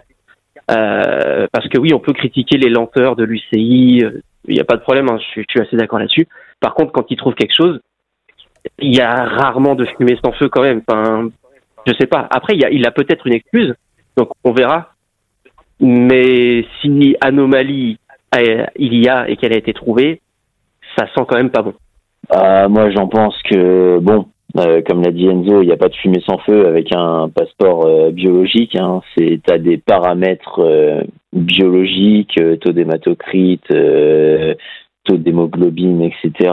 [0.72, 4.66] Euh, parce que oui, on peut critiquer les lenteurs de l'UCI, euh, il n'y a
[4.66, 6.28] pas de problème, hein, je, suis, assez d'accord là-dessus.
[6.60, 7.80] Par contre, quand ils trouvent quelque chose,
[8.80, 10.82] il y a rarement de fumée sans feu quand même.
[10.88, 11.30] Enfin,
[11.86, 12.28] Je sais pas.
[12.32, 13.74] Après, il, y a, il a peut-être une excuse,
[14.18, 14.92] donc on verra.
[15.80, 18.00] Mais si anomalie
[18.76, 20.22] il y a et qu'elle a été trouvée,
[20.98, 21.74] ça sent quand même pas bon.
[22.34, 24.26] Euh, moi, j'en pense que bon,
[24.58, 27.30] euh, comme l'a dit Enzo, il n'y a pas de fumée sans feu avec un
[27.30, 28.76] passeport euh, biologique.
[28.76, 29.02] Hein.
[29.18, 31.02] C'est des paramètres euh,
[31.34, 33.68] biologiques, taux d'hématocrite,
[35.04, 36.52] taux d'hémoglobine, etc.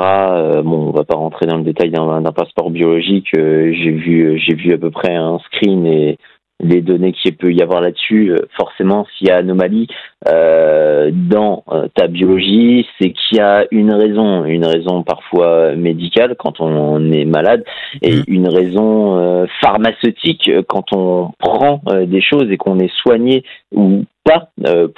[0.65, 3.29] bon, on va pas rentrer dans le détail d'un passeport biologique.
[3.33, 6.19] j'ai vu, j'ai vu à peu près un screen et
[6.63, 9.89] les données qu'il peut y avoir là-dessus, euh, forcément, s'il y a anomalie
[10.29, 16.37] euh, dans euh, ta biologie, c'est qu'il y a une raison, une raison parfois médicale
[16.39, 17.65] quand on est malade,
[18.01, 18.25] et mmh.
[18.29, 23.43] une raison pharmaceutique quand on prend des choses et qu'on est soigné
[23.75, 24.49] ou pas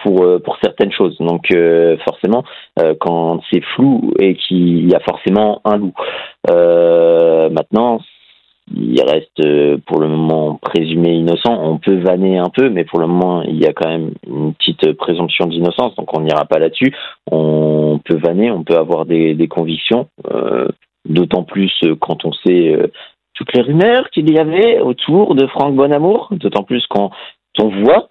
[0.02, 1.16] pour pour certaines choses.
[1.18, 1.48] Donc
[2.04, 2.44] forcément,
[3.00, 5.94] quand c'est flou et qu'il y a forcément un loup.
[6.46, 8.00] maintenant,
[8.72, 11.52] il reste euh, pour le moment présumé innocent.
[11.52, 14.54] On peut vanner un peu, mais pour le moment, il y a quand même une
[14.54, 16.94] petite présomption d'innocence, donc on n'ira pas là-dessus.
[17.30, 20.68] On peut vanner, on peut avoir des, des convictions, euh,
[21.08, 22.86] d'autant plus quand on sait euh,
[23.34, 27.10] toutes les rumeurs qu'il y avait autour de Franck Bonamour, d'autant plus quand
[27.60, 28.08] on voit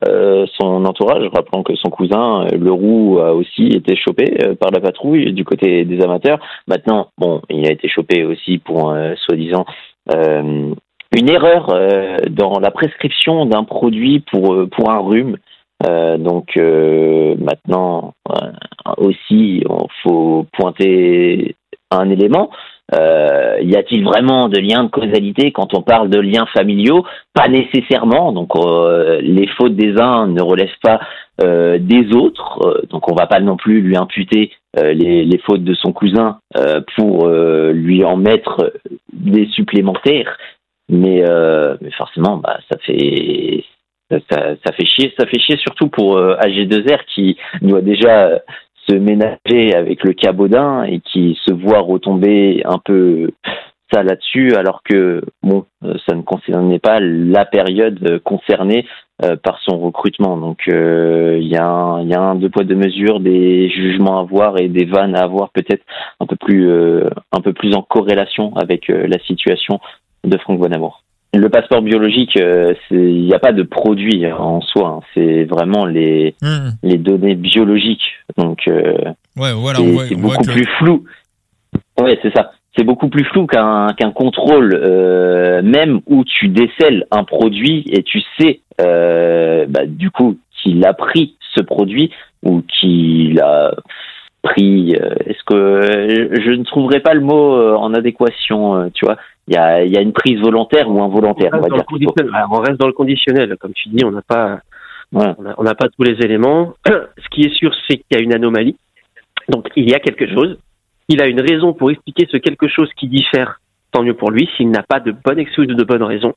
[0.58, 5.44] son entourage, rappelant que son cousin Leroux a aussi été chopé par la patrouille du
[5.44, 6.40] côté des amateurs.
[6.66, 9.66] Maintenant, bon, il a été chopé aussi pour soi-disant
[10.12, 10.74] euh,
[11.16, 15.38] une erreur euh, dans la prescription d'un produit pour, euh, pour un rhume.
[16.18, 18.14] donc maintenant
[18.98, 19.66] aussi, il
[20.02, 21.56] faut pointer
[21.92, 22.50] un élément.
[22.94, 27.06] Euh, y a-t-il vraiment de lien de causalité quand on parle de liens familiaux?
[27.34, 28.32] Pas nécessairement.
[28.34, 28.52] Donc
[29.22, 31.00] les fautes des uns ne relèvent pas
[31.42, 32.84] euh, des autres.
[32.90, 36.40] donc on va pas non plus lui imputer les, fautes de son cousin
[36.96, 38.74] pour lui en mettre
[39.14, 40.38] des supplémentaires.
[40.90, 43.64] Mais, euh, forcément, bah, ça fait
[44.10, 45.14] ça, ça, fait chier.
[45.18, 48.42] Ça fait chier surtout pour euh, AG2R qui doit déjà
[48.88, 53.32] se ménager avec le cabodin et qui se voit retomber un peu
[53.92, 58.86] ça là-dessus, alors que bon, euh, ça ne concernait pas la période concernée
[59.24, 60.38] euh, par son recrutement.
[60.38, 64.18] Donc euh, il y, a un, y a un deux poids deux mesures, des jugements
[64.18, 65.84] à avoir et des vannes à avoir peut-être
[66.20, 66.72] un peu plus
[67.32, 69.80] un peu plus en corrélation avec la situation
[70.24, 71.03] de Franck Bonamour.
[71.36, 72.38] Le passeport biologique,
[72.92, 74.88] il n'y a pas de produit en soi.
[74.88, 75.00] Hein.
[75.14, 76.70] c'est vraiment les hmm.
[76.84, 78.18] les données biologiques.
[78.38, 81.06] Donc ouais, voilà, c'est beaucoup plus flou.
[82.00, 87.06] Ouais, c'est ça c'est beaucoup plus flou qu'un qu'un contrôle, euh, même où tu décèles
[87.12, 92.12] un produit et tu sais euh, bah, du coup qu'il a pris ce produit
[92.44, 93.76] ou qu'il a
[94.42, 94.96] pris.
[94.96, 99.18] Euh, est-ce que je ne trouverai pas le mot euh, en adéquation euh, Tu vois,
[99.48, 101.52] il y a, y a une prise volontaire ou involontaire.
[101.54, 101.84] On, va dire.
[102.52, 104.60] on reste dans le conditionnel, comme tu dis, on n'a pas.
[105.16, 106.74] On n'a pas tous les éléments.
[106.88, 108.76] Ce qui est sûr, c'est qu'il y a une anomalie.
[109.48, 110.58] Donc, il y a quelque chose
[111.10, 113.60] il a une raison pour expliquer ce quelque chose qui diffère,
[113.92, 114.50] tant mieux pour lui.
[114.58, 116.34] S'il n'a pas de bonne excuse ou de bonne raison,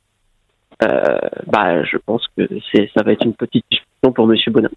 [0.82, 4.68] euh, bah, je pense que c'est, ça va être une petite discussion pour Monsieur Bonin.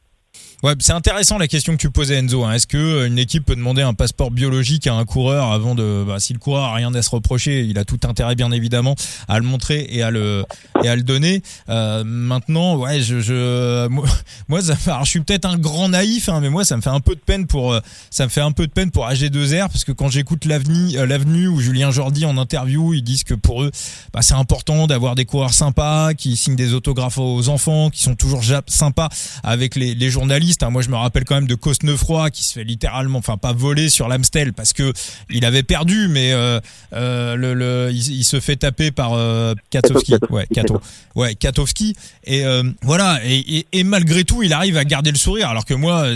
[0.62, 2.44] Ouais, c'est intéressant la question que tu posais Enzo.
[2.44, 2.52] Hein.
[2.52, 6.04] Est-ce que euh, une équipe peut demander un passeport biologique à un coureur avant de,
[6.06, 8.96] bah, si le coureur a rien à se reprocher, il a tout intérêt bien évidemment
[9.30, 10.44] à le montrer et à le
[10.84, 11.44] et à le donner.
[11.70, 13.88] Euh, maintenant, ouais, je, je
[14.50, 16.90] moi, ça, alors, je suis peut-être un grand naïf, hein, mais moi ça me fait
[16.90, 19.70] un peu de peine pour euh, ça me fait un peu de peine pour AG2R
[19.70, 23.34] parce que quand j'écoute l'avenue euh, l'avenue où Julien Jordi en interview, ils disent que
[23.34, 23.72] pour eux,
[24.12, 28.16] bah, c'est important d'avoir des coureurs sympas qui signent des autographes aux enfants, qui sont
[28.16, 29.08] toujours sympas
[29.42, 30.70] avec les, les journalistes Hein.
[30.70, 33.90] Moi, je me rappelle quand même de Cosnefroy qui se fait littéralement, enfin pas voler
[33.90, 34.94] sur l'Amstel parce que
[35.30, 36.60] il avait perdu, mais euh,
[36.94, 40.82] euh, le, le il, se fait taper par euh, Katowski, ouais, Kato,
[41.16, 42.44] ouais, Katowski, et
[42.82, 46.08] voilà, et, et, malgré tout, il arrive à garder le sourire, alors que moi,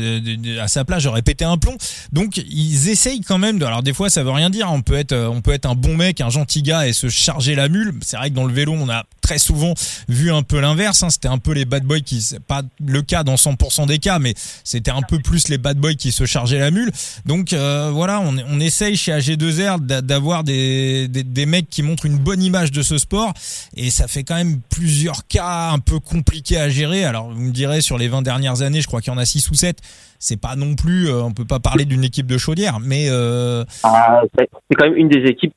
[0.62, 1.78] à sa place, j'aurais pété un plomb.
[2.12, 3.66] Donc, ils essayent quand même de.
[3.66, 4.72] Alors des fois, ça veut rien dire.
[4.72, 7.56] On peut être, on peut être un bon mec, un gentil gars et se charger
[7.56, 7.94] la mule.
[8.02, 9.74] C'est vrai que dans le vélo, on a très souvent
[10.08, 11.02] vu un peu l'inverse.
[11.02, 11.10] Hein.
[11.10, 14.20] C'était un peu les bad boys qui, c'est pas le cas dans 100% des cas,
[14.24, 14.34] mais
[14.64, 16.92] c'était un peu plus les bad boys qui se chargeaient la mule.
[17.26, 22.06] Donc euh, voilà, on, on, essaye chez AG2R d'avoir des, des, des, mecs qui montrent
[22.06, 23.34] une bonne image de ce sport,
[23.76, 27.04] et ça fait quand même plusieurs cas un peu compliqués à gérer.
[27.04, 29.26] Alors vous me direz sur les 20 dernières années, je crois qu'il y en a
[29.26, 29.78] 6 ou 7
[30.20, 33.66] c'est pas non plus, euh, on peut pas parler d'une équipe de chaudière, mais euh...
[33.84, 35.54] ah, c'est quand même une des équipes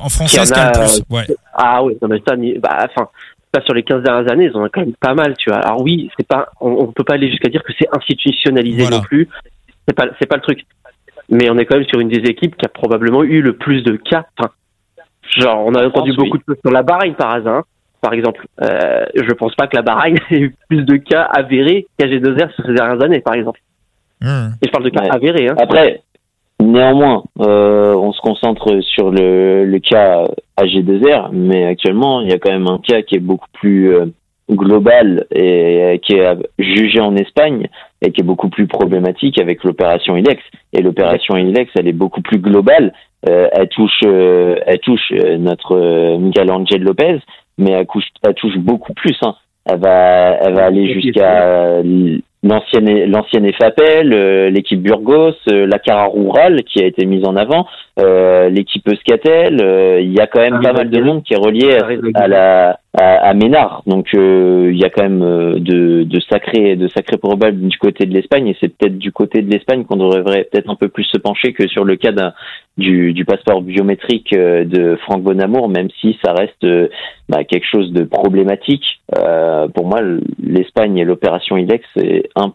[0.00, 1.02] en français, a, plus.
[1.10, 1.26] Ouais.
[1.52, 3.08] Ah oui, non mais ça, bah, enfin,
[3.50, 5.58] pas sur les 15 dernières années, ils en ont quand même pas mal, tu vois.
[5.58, 9.00] Alors oui, c'est pas, on, on, peut pas aller jusqu'à dire que c'est institutionnalisé non
[9.00, 9.28] plus.
[9.86, 10.66] C'est pas, c'est pas le truc.
[11.30, 13.82] Mais on est quand même sur une des équipes qui a probablement eu le plus
[13.82, 14.26] de cas.
[14.38, 14.50] Enfin,
[15.36, 17.64] genre, on a entendu beaucoup de choses sur la Bahreïn par hasard.
[18.00, 18.46] par exemple.
[18.62, 22.66] Euh, je pense pas que la Bahreïn ait eu plus de cas avérés qu'AG2R sur
[22.66, 23.60] ces dernières années, par exemple.
[24.20, 24.50] Hmm.
[24.62, 25.48] Et je parle de cas avérés.
[25.48, 25.56] Hein.
[25.58, 26.02] Après,
[26.60, 30.24] néanmoins, euh, on se concentre sur le, le cas
[30.58, 34.06] AG2R, mais actuellement, il y a quand même un cas qui est beaucoup plus euh,
[34.50, 37.68] global et qui est jugé en Espagne
[38.00, 40.42] et qui est beaucoup plus problématique avec l'opération ILEX.
[40.72, 42.92] Et l'opération ILEX, elle est beaucoup plus globale.
[43.28, 47.18] Euh, elle touche, euh, elle touche euh, notre Miguel Angel Lopez,
[47.58, 47.86] mais elle,
[48.26, 49.16] elle touche beaucoup plus.
[49.22, 49.34] Hein.
[49.64, 51.82] Elle va, elle va aller jusqu'à
[52.42, 57.36] l'ancienne l'ancienne FAPEL, euh, l'équipe Burgos, euh, la Cara Rural qui a été mise en
[57.36, 57.66] avant,
[57.98, 59.56] euh, l'équipe Euskatel,
[60.00, 61.78] il y a quand même pas mal de monde qui est relié
[62.14, 63.82] à, la à, Ménard.
[63.86, 65.20] Donc il y a quand même
[65.60, 69.42] de, de sacrés de sacrés probables du côté de l'Espagne et c'est peut-être du côté
[69.42, 72.12] de l'Espagne qu'on devrait peut-être un peu plus se pencher que sur le cas
[72.76, 76.66] du, du passeport biométrique de Franck Bonamour, même si ça reste
[77.28, 78.84] bah, quelque chose de problématique.
[79.74, 80.00] pour moi,
[80.42, 82.52] l'Espagne et l'opération IDEX c'est un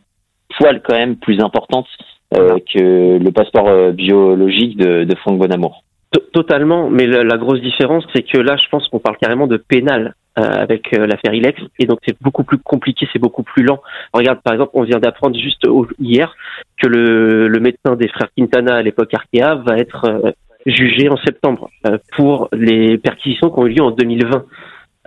[0.58, 1.88] poil quand même plus importante
[2.36, 5.84] euh, que le passeport euh, biologique de, de Franck Bonamour.
[6.32, 10.14] Totalement, mais la, grosse différence, c'est que là, je pense qu'on parle carrément de pénal
[10.38, 13.82] euh, avec l'affaire Ilex, et donc c'est beaucoup plus compliqué, c'est beaucoup plus lent.
[14.14, 15.68] Regarde, par exemple, on vient d'apprendre juste
[16.00, 16.36] hier
[16.82, 20.34] que le, le, médecin des frères Quintana à l'époque Arkea va être
[20.66, 21.70] jugé en septembre
[22.16, 24.46] pour les perquisitions qui ont eu lieu en 2020.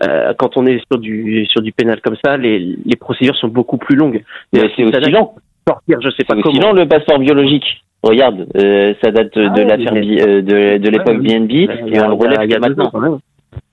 [0.05, 3.49] Euh, quand on est sur du sur du pénal comme ça, les, les procédures sont
[3.49, 4.23] beaucoup plus longues.
[4.53, 5.33] Mais c'est aussi long.
[5.67, 6.55] Sortir, je sais pas comment.
[6.55, 7.83] Sinon, le passeport biologique.
[8.03, 12.13] Regarde, euh, ça date de ah l'affaire euh, de, de l'époque BNB et on le
[12.13, 12.93] relève maintenant.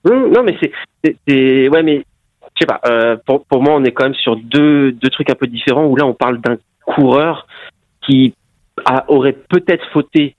[0.05, 2.03] Non, mais c'est ouais, mais
[2.55, 2.81] je sais pas.
[2.85, 5.85] Euh, pour pour moi, on est quand même sur deux deux trucs un peu différents
[5.85, 7.47] où là, on parle d'un coureur
[8.01, 8.33] qui
[8.85, 10.35] a, aurait peut-être fauté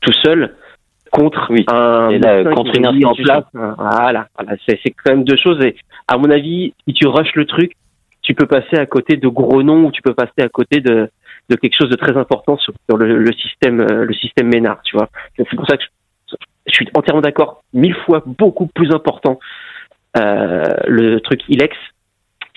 [0.00, 0.54] tout seul
[1.10, 1.64] contre oui.
[1.68, 3.44] un là, contre une en place.
[3.52, 5.62] Voilà, voilà c'est quand même deux choses.
[5.64, 7.72] Et à mon avis, si tu rushes le truc,
[8.22, 11.10] tu peux passer à côté de gros noms ou tu peux passer à côté de,
[11.48, 14.80] de quelque chose de très important sur, le, le, système euh, le système Ménard.
[14.84, 15.88] Tu vois, c'est pour ça que je,
[16.66, 17.62] je suis entièrement d'accord.
[17.72, 19.38] Mille fois beaucoup plus important
[20.16, 21.76] euh, le truc Ilex,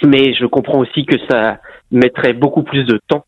[0.03, 1.59] mais je comprends aussi que ça
[1.91, 3.25] mettrait beaucoup plus de temps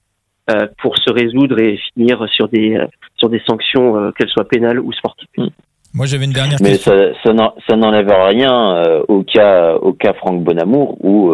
[0.52, 2.78] euh, pour se résoudre et finir sur des
[3.18, 5.28] sur des sanctions, euh, qu'elles soient pénales ou sportives.
[5.38, 5.48] Hmm.
[5.94, 6.94] Moi, j'avais une dernière Mais question.
[6.94, 11.34] Mais ça, ça n'enlève rien euh, au cas au cas Franck Bonamour où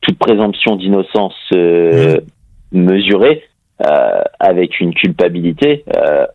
[0.00, 2.16] toute présomption d'innocence hmm.
[2.72, 3.44] mesurée
[4.38, 5.84] avec une culpabilité,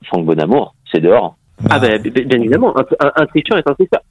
[0.05, 1.37] Franck Bonamour, c'est dehors.
[1.70, 4.02] Ah ben, bien évidemment, un, tricheur est un tricheur.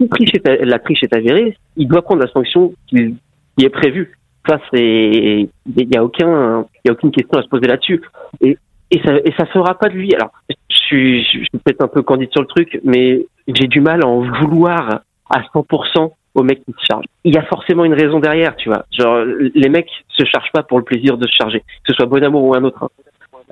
[0.00, 3.16] Si la triche est avérée, il doit prendre la sanction qui,
[3.58, 4.16] est prévue.
[4.48, 8.02] Ça, c'est, il n'y a aucun, il y a aucune question à se poser là-dessus.
[8.40, 8.58] Et,
[9.04, 10.14] ça, et ça fera pas de lui.
[10.14, 14.06] Alors, je suis, peut-être un peu candide sur le truc, mais j'ai du mal à
[14.06, 17.06] en vouloir à 100% aux mecs qui se chargent.
[17.24, 18.84] Il y a forcément une raison derrière, tu vois.
[18.92, 22.06] Genre, les mecs se chargent pas pour le plaisir de se charger, que ce soit
[22.06, 22.90] Bonamour ou un autre.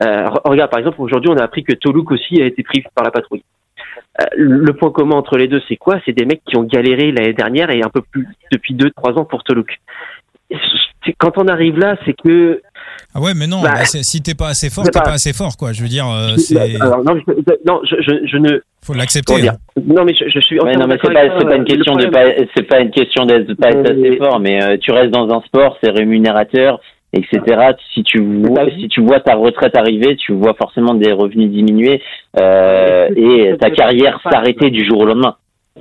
[0.03, 3.05] Euh, regarde, par exemple, aujourd'hui, on a appris que Toluk aussi a été pris par
[3.05, 3.45] la patrouille.
[4.21, 6.01] Euh, le point commun entre les deux, c'est quoi?
[6.05, 9.13] C'est des mecs qui ont galéré l'année dernière et un peu plus depuis deux, trois
[9.19, 9.79] ans pour Toluk
[11.19, 12.61] quand on arrive là, c'est que.
[13.15, 15.13] Ah ouais, mais non, bah, bah si t'es pas assez fort, t'es pas...
[15.13, 15.73] assez fort, quoi.
[15.73, 16.79] Je veux dire, euh, c'est.
[16.79, 17.33] non, je,
[17.67, 18.61] non je, je, ne.
[18.83, 19.49] Faut l'accepter.
[19.49, 19.57] Hein.
[19.87, 20.61] Non, mais je, suis.
[20.61, 22.25] Ouais, non, mais c'est pas, pas, une question de pas,
[22.55, 25.41] c'est pas une question d'être pas être assez fort, mais euh, tu restes dans un
[25.43, 26.81] sport, c'est rémunérateur,
[27.13, 27.73] etc.
[27.93, 32.03] Si tu vois, si tu vois ta retraite arriver, tu vois forcément des revenus diminuer
[32.39, 35.37] euh, et ta carrière s'arrêter du jour au lendemain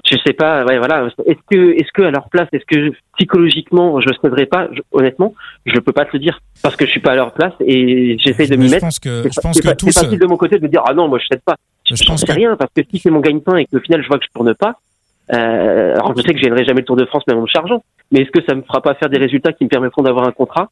[0.06, 1.08] je sais pas, ouais, voilà.
[1.26, 4.70] Est-ce que, est-ce que à leur place, est-ce que psychologiquement, je céderais pas?
[4.91, 5.34] Honnêtement,
[5.65, 8.17] je peux pas te le dire parce que je suis pas à leur place et
[8.20, 8.76] j'essaie de m'y mettre.
[8.76, 9.91] Je pense que, je pense que tous.
[9.91, 11.56] C'est facile de mon côté de me dire ah non, moi je cède pas.
[11.89, 12.32] Je, je pense que...
[12.32, 14.32] rien parce que si c'est mon gagne-pain et que au final je vois que je
[14.34, 14.78] tourne pas,
[15.34, 17.48] euh, alors je sais que je gagnerai jamais le Tour de France même en me
[17.48, 20.26] chargeant, mais est-ce que ça me fera pas faire des résultats qui me permettront d'avoir
[20.26, 20.70] un contrat?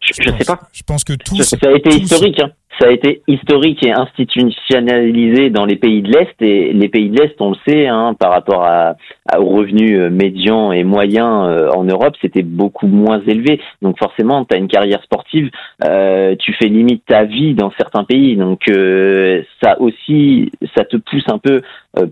[0.00, 0.60] Je, je, sais pas.
[0.72, 1.42] Je pense que tous.
[1.42, 2.40] Ça a été historique.
[2.40, 7.10] Hein ça a été historique et institutionnalisé dans les pays de l'Est et les pays
[7.10, 8.96] de l'Est, on le sait, hein, par rapport à,
[9.38, 13.60] aux revenus euh, médians et moyens euh, en Europe, c'était beaucoup moins élevé.
[13.82, 15.50] Donc forcément, tu as une carrière sportive,
[15.84, 18.36] euh, tu fais limite ta vie dans certains pays.
[18.36, 21.60] Donc euh, ça aussi, ça te pousse un peu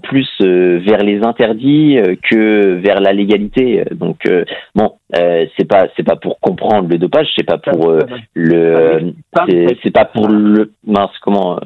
[0.02, 3.84] plus vers les interdits que vers la légalité.
[3.92, 4.28] Donc
[4.74, 7.94] bon, c'est pas c'est pas pour comprendre le dopage, c'est pas pour
[8.34, 9.12] le
[9.82, 11.60] c'est pas pour le le mince comment euh,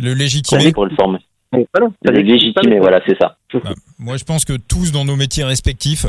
[0.00, 1.18] le légitimer pour le former.
[1.52, 3.36] le légitimer, voilà, c'est ça.
[3.54, 6.06] Bah, moi, je pense que tous dans nos métiers respectifs,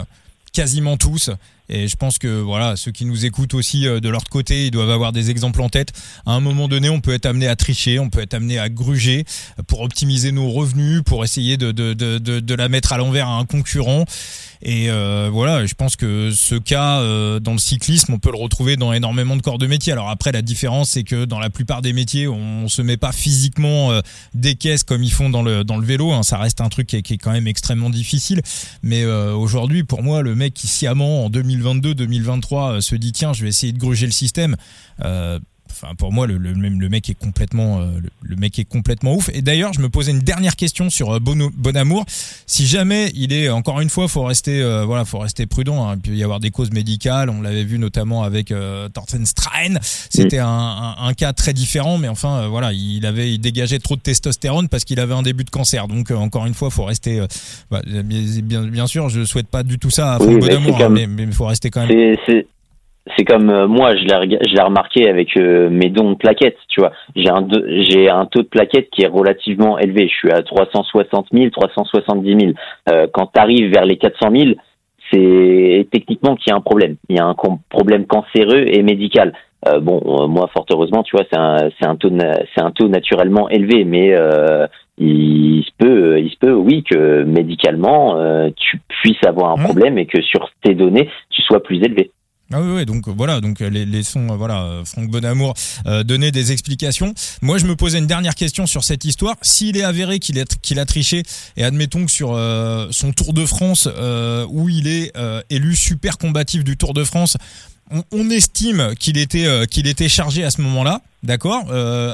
[0.54, 1.32] quasiment tous,
[1.70, 4.72] Et je pense que voilà, ceux qui nous écoutent aussi euh, de leur côté, ils
[4.72, 5.94] doivent avoir des exemples en tête.
[6.26, 8.70] À un moment donné, on peut être amené à tricher, on peut être amené à
[8.70, 9.24] gruger
[9.68, 13.38] pour optimiser nos revenus, pour essayer de, de, de, de, la mettre à l'envers à
[13.38, 14.06] un concurrent.
[14.62, 18.38] Et euh, voilà, je pense que ce cas euh, dans le cyclisme, on peut le
[18.38, 19.94] retrouver dans énormément de corps de métier.
[19.94, 23.12] Alors après, la différence, c'est que dans la plupart des métiers, on se met pas
[23.12, 23.92] physiquement
[24.34, 26.12] des caisses comme ils font dans le dans le vélo.
[26.12, 26.24] Hein.
[26.24, 28.42] Ça reste un truc qui est, quand même extrêmement difficile.
[28.84, 33.50] Mais aujourd'hui, pour moi, le mec qui sciemment en 2022-2023 se dit tiens, je vais
[33.50, 34.56] essayer de gruger le système.
[35.82, 37.86] Enfin, pour moi, le, le, le mec est complètement, euh,
[38.22, 39.30] le, mec est complètement ouf.
[39.34, 42.04] Et d'ailleurs, je me posais une dernière question sur euh, bon, bon amour.
[42.48, 45.88] Si jamais il est, encore une fois, faut rester, euh, voilà, faut rester prudent.
[45.88, 45.96] Hein.
[45.96, 47.30] Il peut y avoir des causes médicales.
[47.30, 49.76] On l'avait vu notamment avec euh, Thorsten Strain.
[49.82, 53.96] C'était un, un, un, cas très différent, mais enfin, voilà, il avait, il dégageait trop
[53.96, 55.88] de testostérone parce qu'il avait un début de cancer.
[55.88, 57.24] Donc, encore une fois, faut rester.
[57.72, 61.08] Bah, bien, bien sûr, je souhaite pas du tout ça à Franck Bonamour, hein, mais
[61.24, 62.18] il faut rester quand même
[63.18, 66.92] c'est comme euh, moi, je l'ai remarqué avec euh, mes dons de plaquettes, tu vois.
[67.16, 67.48] J'ai un,
[67.90, 70.08] j'ai un taux de plaquettes qui est relativement élevé.
[70.08, 72.52] Je suis à 360 000, 370 000.
[72.90, 74.52] Euh, quand tu arrives vers les 400 000,
[75.12, 76.98] c'est techniquement qu'il y a un problème.
[77.10, 77.36] Il y a un
[77.70, 79.34] problème cancéreux et médical.
[79.68, 82.12] Euh, bon, moi, fort heureusement, tu vois, c'est un, c'est un taux,
[82.56, 84.16] c'est un taux naturellement élevé, mais
[84.98, 88.16] il se peut, il se peut, oui, que médicalement,
[88.56, 89.66] tu puisses avoir un mmh.
[89.66, 92.12] problème et que sur tes données, tu sois plus élevé.
[92.52, 95.54] Ah oui, oui, donc voilà, donc les, les sons, voilà, Franck Bonamour
[95.86, 97.14] euh, donnait des explications.
[97.44, 99.36] Moi, je me posais une dernière question sur cette histoire.
[99.44, 101.22] S'il est avéré qu'il qu'il a triché,
[101.58, 105.76] et admettons que sur euh, son Tour de France, euh, où il est euh, élu
[105.76, 107.38] super combatif du Tour de France,
[107.92, 111.72] on, on estime qu'il était qu'il était chargé à ce moment-là, d'accord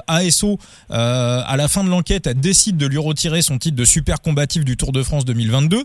[0.07, 4.65] ASO, à la fin de l'enquête, décide de lui retirer son titre de super combatif
[4.65, 5.83] du Tour de France 2022.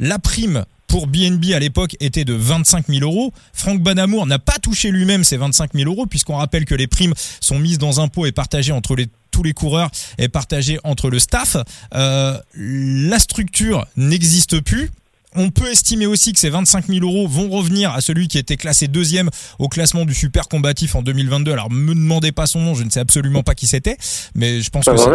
[0.00, 3.32] La prime pour BNB à l'époque était de 25 000 euros.
[3.52, 7.14] Franck Banamour n'a pas touché lui-même ces 25 000 euros puisqu'on rappelle que les primes
[7.40, 11.10] sont mises dans un pot et partagées entre les tous les coureurs et partagées entre
[11.10, 11.56] le staff.
[11.94, 14.90] Euh, la structure n'existe plus.
[15.36, 18.56] On peut estimer aussi que ces 25 000 euros vont revenir à celui qui était
[18.56, 21.52] classé deuxième au classement du super combatif en 2022.
[21.52, 23.98] Alors, me demandez pas son nom, je ne sais absolument pas qui c'était,
[24.34, 25.10] mais je pense que c'est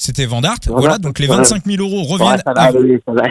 [0.00, 0.56] c'était Vandart.
[0.66, 2.40] Voilà, donc les 25 000 euros reviennent.
[2.44, 3.22] ça va aller, ça va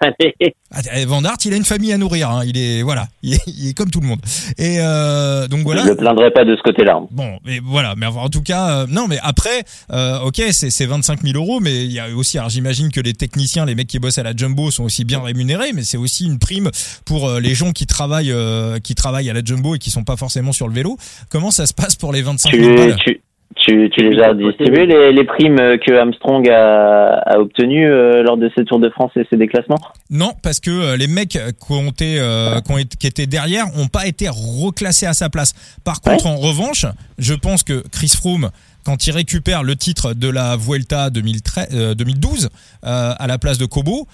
[0.00, 0.34] aller,
[0.72, 2.30] ah, eh, Vandart, il a une famille à nourrir.
[2.30, 2.42] Hein.
[2.46, 4.20] Il est voilà, il est, comme tout le monde.
[4.56, 5.82] Et euh, donc voilà.
[5.82, 7.00] Je ne plaindrai pas de ce côté-là.
[7.10, 11.22] Bon, mais voilà, mais en tout cas, euh, non, mais après, euh, ok, c'est 25
[11.22, 13.98] 000 euros, mais il y a aussi, alors j'imagine que les techniciens, les mecs qui
[13.98, 16.70] bossent à la Jumbo sont aussi bien rémunérés, mais c'est aussi une prime
[17.04, 20.04] pour euh, les gens qui travaillent, euh, qui travaillent à la Jumbo et qui sont
[20.04, 20.96] pas forcément sur le vélo.
[21.30, 22.96] Comment ça se passe pour les 25 000 balles?
[22.96, 23.20] tu,
[23.54, 28.50] tu les as distribués, les, les, primes que Armstrong a, a obtenues euh, lors de
[28.56, 29.78] ses Tours de France et ses déclassements?
[30.10, 33.26] Non, parce que euh, les mecs qui, ont été, euh, qui, ont été, qui étaient
[33.26, 35.54] derrière ont pas été reclassés à sa place.
[35.84, 36.86] Par contre, en revanche,
[37.18, 38.50] je pense que Chris Froome,
[38.84, 42.50] quand il récupère le titre de la Vuelta 2013, 2012
[42.82, 44.06] à la place de Kobo,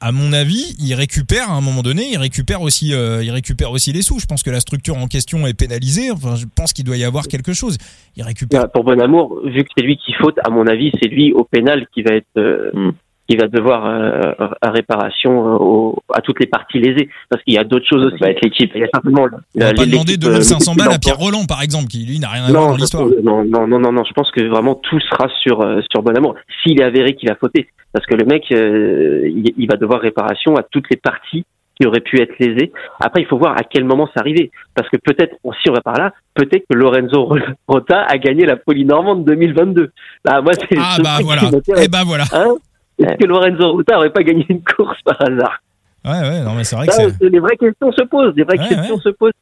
[0.00, 3.70] à mon avis, il récupère à un moment donné, il récupère aussi, euh, il récupère
[3.70, 4.18] aussi les sous.
[4.18, 6.10] Je pense que la structure en question est pénalisée.
[6.10, 7.78] Enfin, je pense qu'il doit y avoir quelque chose.
[8.16, 8.70] Il récupère.
[8.70, 11.44] Pour bon amour, vu que c'est lui qui faute, à mon avis, c'est lui au
[11.44, 12.92] pénal qui va être euh, hmm
[13.32, 17.58] qui va devoir euh, à réparation euh, à toutes les parties lésées parce qu'il y
[17.58, 18.18] a d'autres choses aussi.
[18.18, 18.70] Ça va être l'équipe.
[18.74, 19.26] Il y a simplement.
[19.54, 22.28] On va pas demander 2500 euh, balles à Pierre Roland par exemple qui lui n'a
[22.28, 23.06] rien à voir dans l'histoire.
[23.22, 24.04] Non, non, non, non, non.
[24.04, 27.36] Je pense que vraiment tout sera sur sur Bon Amour s'il est avéré qu'il a
[27.36, 31.44] fauté parce que le mec il, il, va devoir réparation à toutes les parties
[31.80, 32.70] qui auraient pu être lésées.
[33.00, 35.80] Après, il faut voir à quel moment c'est arrivé parce que peut-être si on va
[35.80, 37.34] par là, peut-être que Lorenzo
[37.66, 39.90] Rota a gagné la Polynormande 2022.
[40.26, 41.42] Là, moi, c'est ah bah voilà.
[41.44, 42.24] Et eh bah voilà.
[42.34, 42.56] Hein?
[42.98, 45.58] Est-ce que Lorenzo Ruta n'aurait pas gagné une course par hasard?
[46.04, 47.28] Ouais, ouais, non, mais c'est vrai que.
[47.28, 49.32] Des vraies questions se posent, des vraies questions se posent.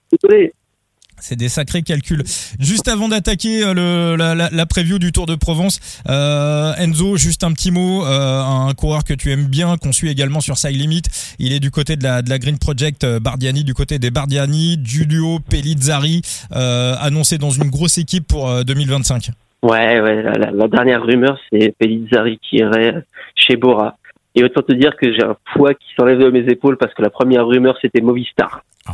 [1.21, 2.23] C'est des sacrés calculs.
[2.59, 7.45] Juste avant d'attaquer euh, la, la, la, preview du Tour de Provence, euh, Enzo, juste
[7.45, 10.77] un petit mot, euh, un coureur que tu aimes bien, qu'on suit également sur Side
[10.77, 11.03] Limit.
[11.39, 14.81] Il est du côté de la, de la Green Project Bardiani, du côté des Bardiani,
[14.83, 19.31] Giulio Pellizzari, euh, annoncé dans une grosse équipe pour 2025.
[19.63, 20.23] Ouais, ouais.
[20.23, 23.97] La, la dernière rumeur, c'est Pellizzari qui irait chez Bora.
[24.35, 27.03] Et autant te dire que j'ai un poids qui s'enlève de mes épaules parce que
[27.03, 28.63] la première rumeur, c'était Movistar.
[28.87, 28.93] Ah.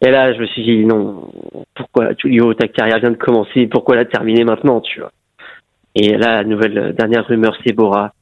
[0.00, 1.30] Et là, je me suis dit, non,
[1.74, 5.10] pourquoi, Tulio, ta carrière vient de commencer, pourquoi la terminer maintenant, tu vois?
[5.94, 8.12] Et là, la nouvelle, dernière rumeur, c'est Bora.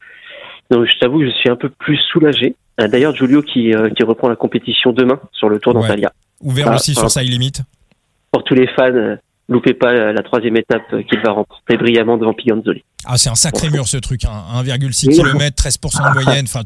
[0.70, 2.54] Donc, je t'avoue je suis un peu plus soulagé.
[2.80, 6.12] Euh, d'ailleurs, Giulio qui, euh, qui reprend la compétition demain sur le Tour d'Antalya.
[6.40, 7.62] Ouvert aussi sur sa limite.
[8.30, 9.16] Pour tous les fans, euh,
[9.48, 12.84] loupez pas la troisième étape qu'il va remporter brillamment devant Piganzoli.
[13.04, 14.62] Ah, c'est un sacré mur ce truc, hein.
[14.62, 16.46] 1,6 km, 13% de moyenne.
[16.48, 16.62] Enfin,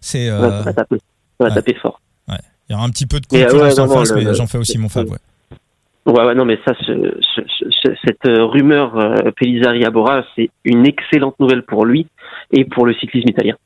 [0.00, 0.28] c'est.
[0.28, 0.40] Euh...
[0.40, 0.96] Ça va taper,
[1.40, 2.00] ça va taper fort.
[2.28, 2.36] Ouais.
[2.68, 4.88] Il y aura un petit peu de concurrence en face, mais j'en fais aussi mon
[4.88, 5.08] fab.
[5.08, 5.18] Ouais.
[6.06, 6.74] Ouais, non, mais ça,
[8.04, 12.06] cette rumeur euh, Pelizari à Bora, c'est une excellente nouvelle pour lui
[12.52, 13.56] et pour le cyclisme italien.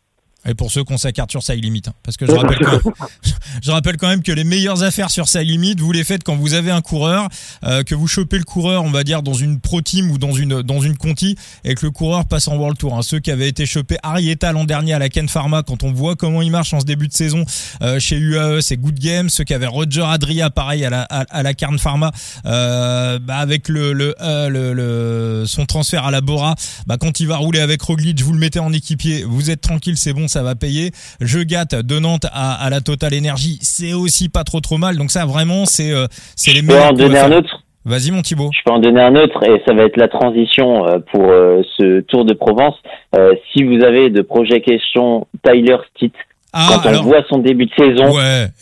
[0.47, 1.82] Et pour ceux qui ont sa carte sur Side Limit.
[1.89, 1.93] Hein.
[2.03, 2.80] Parce que je rappelle, quand même,
[3.62, 6.36] je rappelle quand même que les meilleures affaires sur Side Limit, vous les faites quand
[6.36, 7.28] vous avez un coureur,
[7.64, 10.32] euh, que vous chopez le coureur, on va dire, dans une Pro Team ou dans
[10.32, 12.97] une, dans une Conti, et que le coureur passe en World Tour.
[12.97, 13.03] Hein.
[13.03, 16.14] Ceux qui avaient été chopés Arietta l'an dernier à la Ken Pharma, quand on voit
[16.14, 17.45] comment il marche en ce début de saison
[17.82, 19.28] euh, chez UAE, c'est good game.
[19.28, 22.12] Ceux qui avaient Roger Adria, pareil, à la, à, la Pharma,
[22.47, 26.55] euh, bah avec le, le, le, le, son transfert à la Bora,
[26.86, 29.97] bah quand il va rouler avec Roglic, vous le mettez en équipier, vous êtes tranquille,
[29.97, 30.90] c'est bon, ça va payer.
[31.20, 34.96] Je gâte de Nantes à, la Total Énergie, c'est aussi pas trop trop mal.
[34.96, 36.06] Donc ça vraiment c'est euh,
[36.36, 36.90] c'est les meilleurs.
[36.90, 37.62] Je peux en donner un autre?
[37.84, 38.50] Vas-y mon Thibaut.
[38.52, 41.62] Je peux en donner un autre et ça va être la transition euh, pour euh,
[41.76, 42.74] ce Tour de Provence.
[43.52, 46.14] si vous avez de projet question Tyler Stitt,
[46.52, 48.14] ah, quand on voit son début de saison,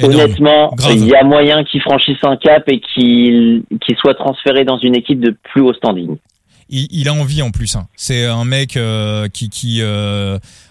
[0.02, 4.78] honnêtement, il y a moyen qu'il franchisse un cap et qu'il qu'il soit transféré dans
[4.78, 6.16] une équipe de plus haut standing.
[6.68, 7.76] Il, il a envie en plus.
[7.76, 7.86] Hein.
[7.96, 8.78] C'est un mec
[9.32, 9.82] qui qui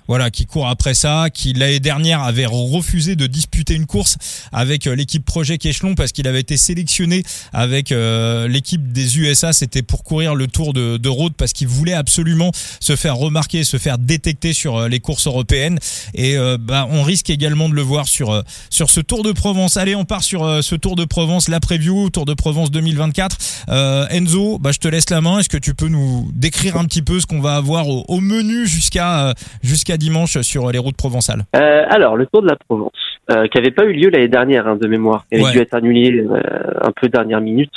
[0.08, 4.18] voilà, qui court après ça, qui l'année dernière avait refusé de disputer une course
[4.52, 9.52] avec euh, l'équipe Projet Échelon parce qu'il avait été sélectionné avec euh, l'équipe des USA,
[9.54, 13.78] c'était pour courir le Tour de, de parce qu'il voulait absolument se faire remarquer, se
[13.78, 15.80] faire détecter sur euh, les courses européennes
[16.14, 19.78] et bah, on risque également de le voir sur sur ce Tour de Provence.
[19.78, 23.38] Allez, on part sur ce Tour de Provence, la preview Tour de Provence 2024.
[24.12, 25.40] Enzo, bah je te laisse la main.
[25.40, 28.20] Est-ce que tu peux nous décrire un petit peu ce qu'on va avoir au, au
[28.20, 29.34] menu jusqu'à
[29.64, 32.92] jusqu'à dimanche sur les routes provençales euh, Alors, le Tour de la Provence,
[33.32, 35.74] euh, qui n'avait pas eu lieu l'année dernière, hein, de mémoire, qui avait dû être
[35.74, 36.40] annulé euh,
[36.82, 37.74] un peu dernière minute.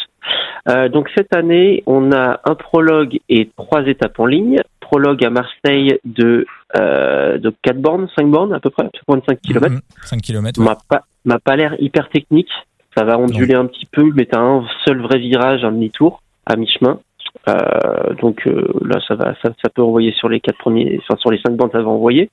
[0.92, 4.58] donc cette année, on a un prologue et trois étapes en ligne.
[4.80, 9.76] Prologue à Marseille de, de 4 bornes, 5 bornes à peu près, 5 km.
[10.04, 10.60] 5 km.
[10.62, 12.50] M'a pas, m'a pas l'air hyper technique.
[12.96, 16.22] Ça va onduler un petit peu, mais tu as un seul vrai virage, un demi-tour
[16.46, 17.00] à mi-chemin.
[17.48, 21.56] Euh, donc euh, là, ça peut envoyer sur les quatre premiers, enfin sur les cinq
[21.56, 22.30] bandes, ça va envoyer.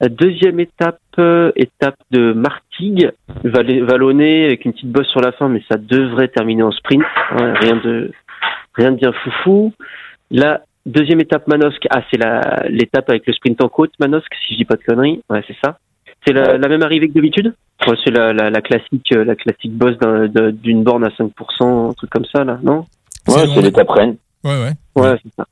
[0.00, 3.10] Deuxième étape, euh, étape de Martigues,
[3.42, 7.02] vallonné avec une petite bosse sur la fin, mais ça devrait terminer en sprint.
[7.32, 8.12] Hein, rien de,
[8.74, 9.72] rien de bien foufou.
[10.30, 12.20] La deuxième étape Manosque, ah c'est
[12.68, 15.20] l'étape avec le sprint en côte Manosque, si je dis pas de conneries.
[15.30, 15.78] Ouais, c'est ça.
[16.26, 17.54] C'est la, même arrivée que d'habitude?
[18.04, 19.96] C'est la, classique, la classique bosse
[20.52, 22.86] d'une borne à 5%, un truc comme ça là, non?
[23.28, 24.16] Ouais, c'est l'étape Rennes.
[24.44, 25.02] Ouais, ouais.
[25.02, 25.46] Ouais, c'est ça.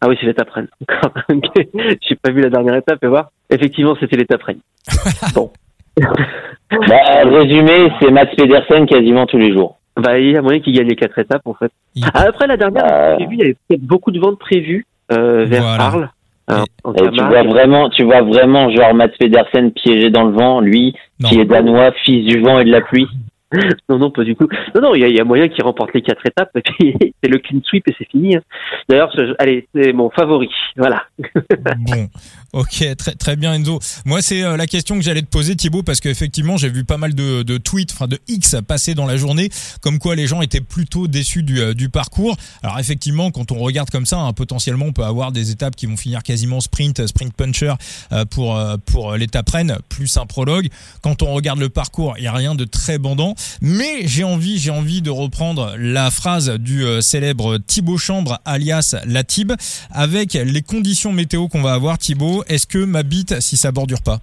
[0.00, 0.68] Ah oui, c'est l'étape Rennes.
[2.02, 3.30] J'ai pas vu la dernière étape et voir.
[3.50, 4.60] Effectivement, c'était l'étape Rennes.
[5.34, 5.50] bon.
[5.96, 9.78] bah, résumé, c'est Mats Pedersen quasiment tous les jours.
[9.96, 11.70] Bah, il y a moyen qu'il gagne les quatre étapes, en fait.
[12.02, 15.44] Ah, après, la dernière, bah, j'ai vu, il y avait beaucoup de ventes prévues euh,
[15.44, 16.10] vers Arles.
[16.50, 20.94] et tu vois vraiment, tu vois vraiment genre Mats Pedersen piégé dans le vent, lui
[21.24, 23.06] qui est danois, fils du vent et de la pluie.
[23.88, 24.48] non, non, pas du tout.
[24.74, 27.38] Non, non, il y, a moyen qu'il remporte les quatre étapes et puis c'est le
[27.38, 28.36] clean sweep et c'est fini.
[28.36, 28.42] Hein.
[28.88, 30.50] D'ailleurs, allez, c'est mon favori.
[30.76, 31.04] Voilà.
[31.18, 32.08] bon,
[32.54, 33.80] ok, très très bien Enzo.
[34.04, 36.96] Moi, c'est euh, la question que j'allais te poser Thibaut parce qu'effectivement, j'ai vu pas
[36.96, 39.50] mal de, de tweets, enfin de X passer dans la journée,
[39.80, 42.36] comme quoi les gens étaient plutôt déçus du, euh, du parcours.
[42.62, 45.86] Alors effectivement, quand on regarde comme ça, hein, potentiellement, on peut avoir des étapes qui
[45.86, 47.74] vont finir quasiment sprint, sprint puncher
[48.12, 50.68] euh, pour pour l'étape Rennes, plus un prologue.
[51.02, 53.34] Quand on regarde le parcours, il y a rien de très bandant.
[53.60, 58.94] Mais j'ai envie, j'ai envie de reprendre la phrase du euh, célèbre Thibaut Chambre, alias
[59.06, 59.52] la Tib,
[59.90, 61.98] avec les conditions météo qu'on va avoir.
[61.98, 64.18] Thibaut, est-ce que ma bite, si ça bordure pas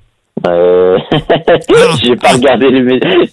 [0.47, 0.97] euh...
[1.11, 1.17] Ah.
[2.03, 2.67] j'ai pas regardé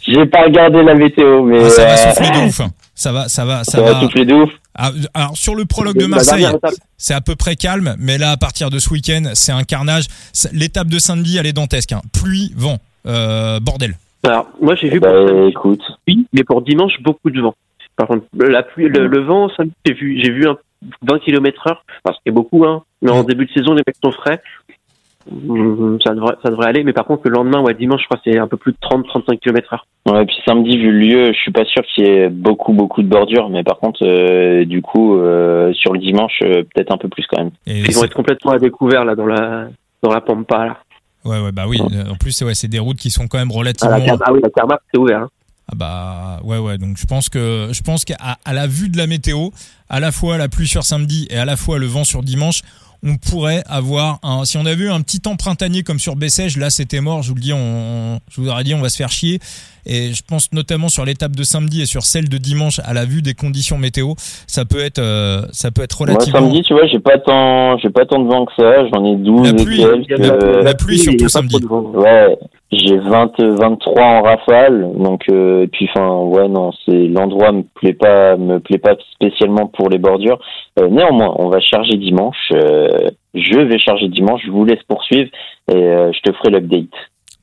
[0.06, 2.60] j'ai pas regardé la météo mais ah, ça va euh, souffler de ouf
[2.94, 6.06] ça va ça va ça, va, souffler de ouf ah, alors sur le prologue de
[6.06, 6.46] Marseille
[6.98, 10.06] c'est à peu près calme mais là à partir de ce week-end c'est un carnage
[10.52, 12.02] l'étape de Saint-Denis elle est dantesque hein.
[12.12, 15.12] pluie vent euh, bordel alors, moi, j'ai vu bah,
[15.48, 15.82] écoute.
[16.06, 17.54] Oui, mais pour dimanche, beaucoup de vent.
[17.96, 20.56] Par contre, la pluie, le, vent, ça, j'ai vu, j'ai vu un
[21.02, 21.84] 20 km heure.
[22.04, 22.82] Enfin, c'est beaucoup, hein.
[23.02, 24.42] Mais en début de saison, les mecs sont frais.
[25.30, 26.84] Hum, ça devrait, ça devrait aller.
[26.84, 29.06] Mais par contre, le lendemain, ouais, dimanche, je crois, c'est un peu plus de 30,
[29.06, 29.86] 35 km heure.
[30.06, 33.02] Ouais, puis samedi, vu le lieu, je suis pas sûr qu'il y ait beaucoup, beaucoup
[33.02, 33.50] de bordures.
[33.50, 37.26] Mais par contre, euh, du coup, euh, sur le dimanche, euh, peut-être un peu plus
[37.28, 37.50] quand même.
[37.66, 39.68] Ils vont être complètement à découvert, là, dans la,
[40.02, 40.76] dans la Pampa, là.
[41.24, 41.78] Ouais, ouais, bah oui.
[41.80, 43.96] En plus, c'est ouais, des routes qui sont quand même relativement.
[43.96, 45.22] Ah, ah oui, la c'est ouvert.
[45.22, 45.28] Hein.
[45.70, 48.96] Ah bah ouais ouais donc je pense que je pense qu'à à la vue de
[48.96, 49.50] la météo,
[49.90, 52.62] à la fois la pluie sur samedi et à la fois le vent sur dimanche,
[53.02, 56.56] on pourrait avoir un si on avait eu un petit temps printanier comme sur Bessèges,
[56.56, 58.96] là c'était mort, je vous le dis on je vous aurais dit on va se
[58.96, 59.40] faire chier
[59.88, 63.04] et je pense notamment sur l'étape de samedi et sur celle de dimanche à la
[63.04, 64.12] vue des conditions météo,
[64.46, 67.78] ça peut être euh, ça peut être relativement Moi samedi, tu vois, j'ai pas tant
[67.78, 70.62] j'ai pas tant de vent que ça, j'en ai 12 la pluie, et quelques.
[70.62, 71.56] La, pluie surtout samedi.
[71.64, 72.38] Ouais.
[72.70, 77.62] j'ai 20 23 en rafale donc euh, et puis enfin ouais non c'est l'endroit me
[77.62, 80.38] plaît pas me plaît pas spécialement pour les bordures
[80.78, 82.88] euh, néanmoins on va charger dimanche euh,
[83.34, 85.30] je vais charger dimanche je vous laisse poursuivre
[85.70, 86.94] et je te ferai l'update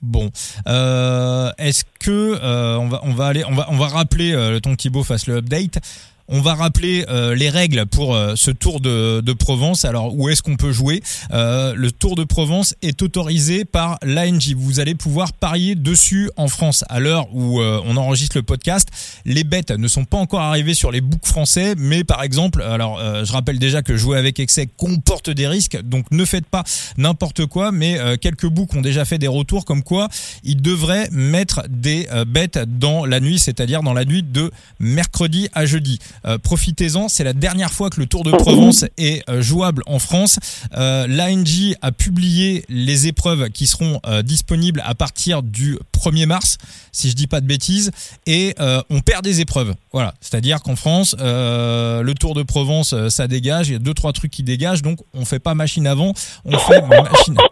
[0.02, 0.30] Bon,
[0.66, 2.40] est-ce que
[2.78, 5.38] on va on va aller on va on va rappeler le temps Thibaut fasse le
[5.38, 5.80] update.
[6.28, 9.86] On va rappeler euh, les règles pour euh, ce Tour de, Provence.
[9.86, 11.04] Alors où est-ce qu'on peut jouer?
[11.32, 14.56] Euh, Le Tour de Provence est autorisé par l'ANJ.
[14.56, 16.84] Vous allez pouvoir parier dessus en France.
[16.90, 18.88] À l'heure où on enregistre le podcast,
[19.26, 23.00] les bêtes ne sont pas encore arrivées sur les books français, mais par exemple, alors
[23.24, 26.64] je rappelle déjà que jouer avec excès comporte des risques, donc ne faites pas
[26.98, 27.72] n'importe quoi.
[27.72, 30.08] Mais quelques books ont déjà fait des retours comme quoi
[30.44, 35.66] ils devraient mettre des bêtes dans la nuit, c'est-à-dire dans la nuit de mercredi à
[35.66, 36.00] jeudi.
[36.26, 40.00] Euh, profitez-en, c'est la dernière fois que le Tour de Provence est euh, jouable en
[40.00, 40.40] France.
[40.78, 46.58] Euh, L'ANJ a publié les épreuves qui seront disponibles à partir du 1er mars,
[46.92, 47.92] si je dis pas de bêtises,
[48.26, 48.56] et
[48.90, 49.74] on perd des épreuves.
[49.92, 54.14] Voilà, c'est-à-dire qu'en France, le Tour de Provence, ça dégage, il y a deux trois
[54.14, 56.14] trucs qui dégagent, donc on fait pas machine avant,
[56.46, 57.38] on fait machine.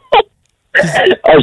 [0.76, 1.36] Ah,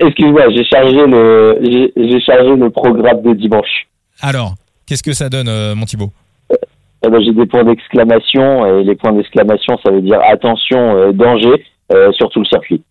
[0.00, 1.58] excuse-moi, j'ai chargé le,
[1.96, 3.88] j'ai chargé le programme de dimanche.
[4.20, 4.54] Alors,
[4.86, 6.12] qu'est-ce que ça donne, mon Thibaut?
[7.02, 11.12] Eh ben, j'ai des points d'exclamation et les points d'exclamation ça veut dire attention euh,
[11.12, 12.82] danger euh, sur tout le circuit.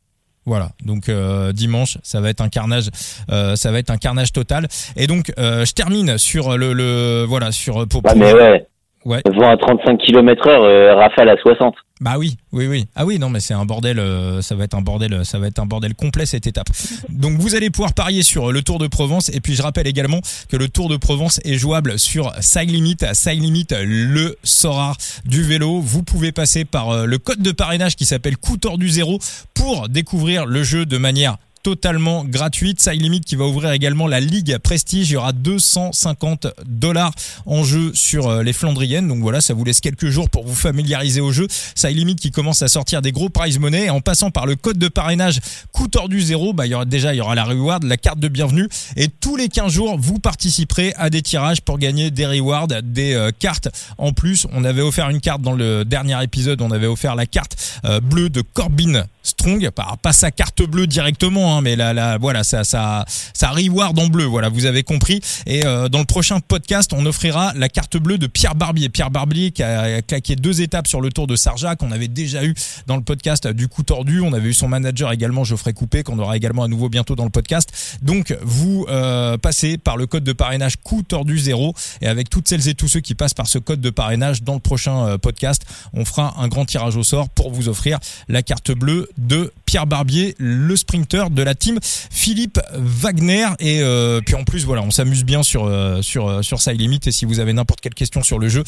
[0.45, 2.89] Voilà, donc euh, dimanche, ça va être un carnage,
[3.27, 4.67] ça va être un carnage total.
[4.95, 8.01] Et donc, je termine sur le, le voilà sur pour.
[8.05, 8.65] Ah mais ouais.
[9.05, 9.21] Ouais.
[9.33, 11.75] Vent à 35 km heure, rafale à 60.
[12.01, 12.85] Bah oui, oui, oui.
[12.95, 13.99] Ah oui, non, mais c'est un bordel.
[13.99, 15.25] Euh, ça va être un bordel.
[15.25, 16.69] Ça va être un bordel complet cette étape.
[17.09, 19.27] Donc vous allez pouvoir parier sur le Tour de Provence.
[19.29, 22.97] Et puis je rappelle également que le Tour de Provence est jouable sur Side Limit.
[23.11, 24.93] Side Limit, le Sora
[25.25, 25.81] du vélo.
[25.81, 29.19] Vous pouvez passer par euh, le code de parrainage qui s'appelle Coup du zéro
[29.53, 32.81] pour découvrir le jeu de manière totalement gratuite.
[32.81, 35.09] Side Limit qui va ouvrir également la Ligue Prestige.
[35.09, 37.13] Il y aura 250 dollars
[37.45, 39.07] en jeu sur euh, les Flandriennes.
[39.07, 41.47] Donc voilà, ça vous laisse quelques jours pour vous familiariser au jeu.
[41.75, 44.77] Side Limit qui commence à sortir des gros prize money en passant par le code
[44.77, 45.39] de parrainage
[45.71, 48.19] coup tordu zéro, bah, il y aura déjà, il y aura la reward, la carte
[48.19, 52.25] de bienvenue et tous les 15 jours, vous participerez à des tirages pour gagner des
[52.25, 53.69] rewards, des euh, cartes.
[53.97, 57.25] En plus, on avait offert une carte dans le dernier épisode, on avait offert la
[57.25, 62.17] carte euh, bleue de Corbin Strong, pas, sa carte bleue directement, hein, mais là, là,
[62.17, 64.23] voilà, ça, ça, ça reward en bleu.
[64.23, 65.19] Voilà, vous avez compris.
[65.45, 68.87] Et euh, dans le prochain podcast, on offrira la carte bleue de Pierre Barbier.
[68.87, 72.45] Pierre Barbier qui a claqué deux étapes sur le Tour de Sarja qu'on avait déjà
[72.45, 72.53] eu
[72.87, 74.21] dans le podcast du coup tordu.
[74.21, 77.25] On avait eu son manager également, Geoffrey Coupé, qu'on aura également à nouveau bientôt dans
[77.25, 77.69] le podcast.
[78.01, 82.47] Donc, vous euh, passez par le code de parrainage coup tordu zéro et avec toutes
[82.47, 85.17] celles et tous ceux qui passent par ce code de parrainage dans le prochain euh,
[85.17, 85.63] podcast,
[85.93, 89.85] on fera un grand tirage au sort pour vous offrir la carte bleue de Pierre
[89.85, 93.45] Barbier, le sprinter de la team Philippe Wagner.
[93.59, 96.79] Et euh, puis en plus, voilà, on s'amuse bien sur euh, sur euh, sur Side
[96.79, 97.01] Limit.
[97.05, 98.63] Et si vous avez n'importe quelle question sur le jeu,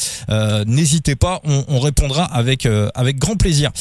[0.68, 3.72] n'hésitez pas, on, répondra avec avec grand plaisir.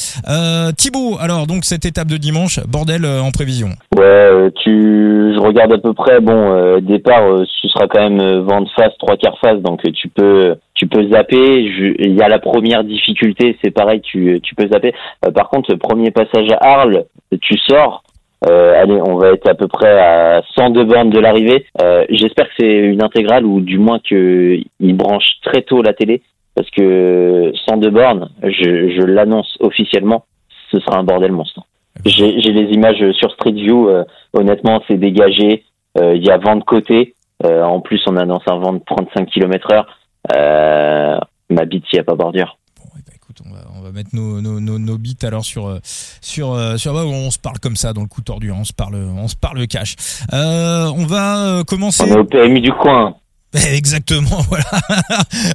[0.77, 3.69] Thibaut, alors donc cette étape de dimanche, bordel en prévision.
[3.95, 6.19] Ouais, tu, je regarde à peu près.
[6.19, 10.55] Bon, départ, ce sera quand même vent de face, trois quarts face, donc tu peux
[10.73, 11.63] tu peux zapper.
[11.63, 14.93] Il y a la première difficulté, c'est pareil, tu, tu peux zapper.
[15.25, 17.05] Euh, par contre, premier passage à Arles,
[17.41, 18.03] tu sors.
[18.49, 21.65] Euh, allez, on va être à peu près à 102 bornes de l'arrivée.
[21.81, 26.23] Euh, J'espère que c'est une intégrale ou du moins qu'il branche très tôt la télé
[26.55, 30.25] parce que 102 bornes, je, je l'annonce officiellement,
[30.71, 31.61] ce sera un bordel monstre.
[32.05, 33.89] J'ai les images sur Street View.
[33.89, 34.03] Euh,
[34.33, 35.63] honnêtement, c'est dégagé.
[35.99, 37.13] Euh, il y a vent de côté.
[37.43, 40.00] en plus, on annonce un vent de 35 km heure.
[40.33, 41.17] Euh,
[41.49, 42.57] ma bite s'il n'y a pas bordure.
[42.77, 45.79] Bon, écoute, on va, on va mettre nos, nos, nos, nos bits alors sur euh,
[45.83, 48.57] sur euh, sur bah, on se parle comme ça dans le coup tordu, hein.
[48.59, 49.95] on se parle on se parle cash.
[50.33, 52.03] Euh, on va commencer.
[52.07, 53.15] On est au PMI du coin.
[53.53, 54.63] Exactement, voilà.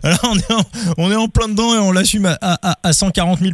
[0.03, 0.19] Là,
[0.99, 3.53] on est en, plein dedans et on l'assume à, à, à 140 000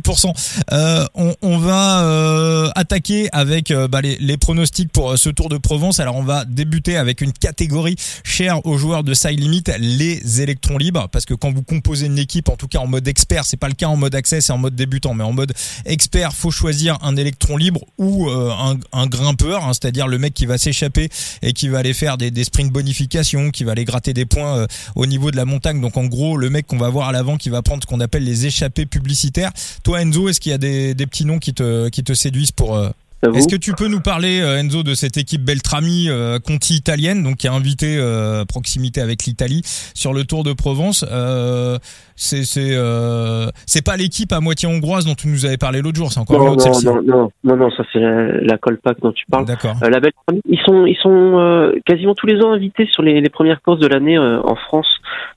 [0.72, 5.48] euh, on, on, va euh, attaquer avec euh, bah, les, les, pronostics pour ce Tour
[5.48, 6.00] de Provence.
[6.00, 10.76] Alors, on va débuter avec une catégorie chère aux joueurs de Side Limit, les électrons
[10.76, 13.56] libres, parce que quand vous composez une équipe, en tout cas en mode expert, c'est
[13.56, 15.52] pas le cas en mode accès, c'est en mode débutant, mais en mode
[15.86, 20.46] expert, faut choisir un électron libre ou un, un, grimpeur, hein, c'est-à-dire le mec qui
[20.46, 21.10] va s'échapper
[21.42, 24.66] et qui va aller faire des, des sprints bonification, qui va aller gratter des euh,
[24.94, 25.80] au niveau de la montagne.
[25.80, 28.00] Donc en gros, le mec qu'on va voir à l'avant qui va prendre ce qu'on
[28.00, 29.50] appelle les échappées publicitaires.
[29.82, 32.76] Toi Enzo, est-ce qu'il y a des, petits noms qui te, qui te séduisent pour,
[32.76, 32.90] euh,
[33.22, 37.22] Est-ce que tu peux nous parler, euh, Enzo, de cette équipe Beltrami euh, Conti italienne,
[37.22, 39.62] donc qui a invité euh, proximité avec l'Italie
[39.94, 41.78] sur le Tour de Provence euh,
[42.16, 43.50] C'est c'est euh,
[43.84, 46.46] pas l'équipe à moitié hongroise dont tu nous avais parlé l'autre jour, c'est encore non,
[46.46, 46.86] une autre non, celle-ci.
[46.86, 49.44] non, non, non, non, ça c'est la, la Colpac dont tu parles.
[49.44, 49.76] D'accord.
[49.84, 53.20] Euh, la Beltrami, ils sont, ils sont euh, quasiment tous les ans invités sur les,
[53.20, 54.88] les premières courses de l'année euh, en France.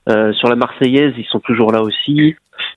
[0.08, 2.34] Euh, sur la Marseillaise, ils sont toujours là aussi.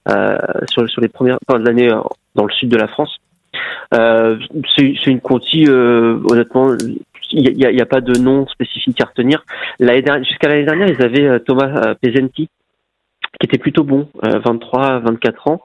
[0.10, 0.38] Euh,
[0.70, 1.90] sur, sur les premières, enfin, de l'année
[2.36, 3.18] dans le sud de la France.
[3.94, 4.38] Euh,
[4.78, 6.76] c'est une Conti, euh, honnêtement,
[7.32, 9.44] il n'y a, y a pas de nom spécifique à retenir.
[9.80, 12.50] Jusqu'à l'année dernière, ils avaient euh, Thomas Pesenti,
[13.40, 15.62] qui était plutôt bon, euh, 23, 24 ans,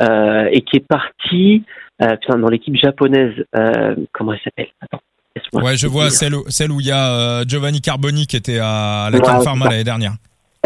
[0.00, 1.64] euh, et qui est parti
[2.02, 3.34] euh, dans l'équipe japonaise.
[4.12, 4.68] Comment elle s'appelle?
[4.80, 5.00] Attends.
[5.52, 9.08] Ouais, je vois celle, où- celle où il y a Giovanni Carboni qui était à
[9.12, 10.12] la c'est Pharma l'année dernière.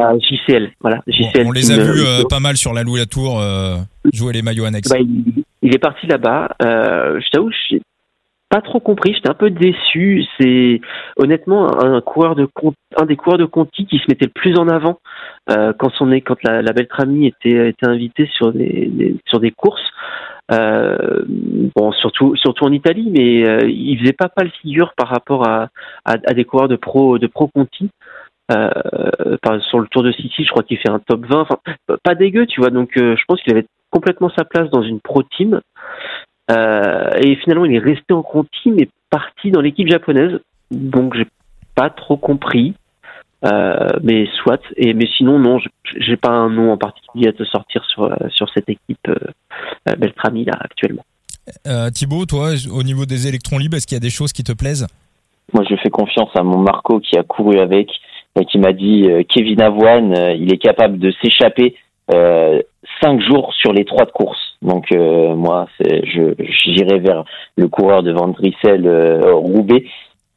[0.01, 0.97] Ah, JCL, voilà.
[0.97, 3.43] Bon, JCL on les a vus pas mal sur la Louis Latour
[4.14, 4.89] jouer les maillots annexes.
[4.89, 4.97] Bah,
[5.63, 6.57] il, est parti là-bas.
[6.63, 7.81] Euh, je t'avoue, j'ai
[8.53, 9.15] pas trop compris.
[9.15, 10.25] J'étais un peu déçu.
[10.39, 10.81] C'est
[11.17, 12.47] honnêtement un, coureur de
[12.99, 14.99] un des coureurs de Conti qui se mettait le plus en avant
[15.51, 19.91] euh, quand son quand la, la Beltrami était était invitée sur des, sur des courses.
[20.51, 21.25] Euh,
[21.75, 25.49] bon, surtout surtout en Italie, mais euh, il faisait pas pas le figure par rapport
[25.49, 25.69] à,
[26.05, 27.89] à, des coureurs de pro de pro Conti.
[28.51, 28.71] Euh,
[29.71, 31.41] sur le Tour de City, je crois qu'il fait un top 20.
[31.41, 31.57] Enfin,
[32.03, 32.69] pas dégueu, tu vois.
[32.69, 35.61] Donc, je pense qu'il avait complètement sa place dans une pro team.
[36.51, 40.40] Euh, et finalement, il est resté en conti, mais parti dans l'équipe japonaise.
[40.72, 41.26] Donc, j'ai
[41.76, 42.74] pas trop compris.
[43.45, 44.61] Euh, mais soit.
[44.76, 45.59] Et mais sinon, non,
[45.99, 50.45] j'ai- pas un nom en particulier à te sortir sur sur cette équipe euh, Beltrami
[50.45, 51.05] là actuellement.
[51.66, 54.45] Euh, Thibaut, toi, au niveau des électrons libres, est-ce qu'il y a des choses qui
[54.45, 54.86] te plaisent?
[55.53, 57.88] Moi, je fais confiance à mon Marco qui a couru avec
[58.38, 61.74] et qui m'a dit euh, Kevin Avoine, euh, il est capable de s'échapper
[63.01, 64.57] cinq jours sur les trois de course.
[64.63, 67.25] Donc euh, moi, je j'irai vers
[67.57, 69.85] le coureur de Van Drissel euh, Roubaix,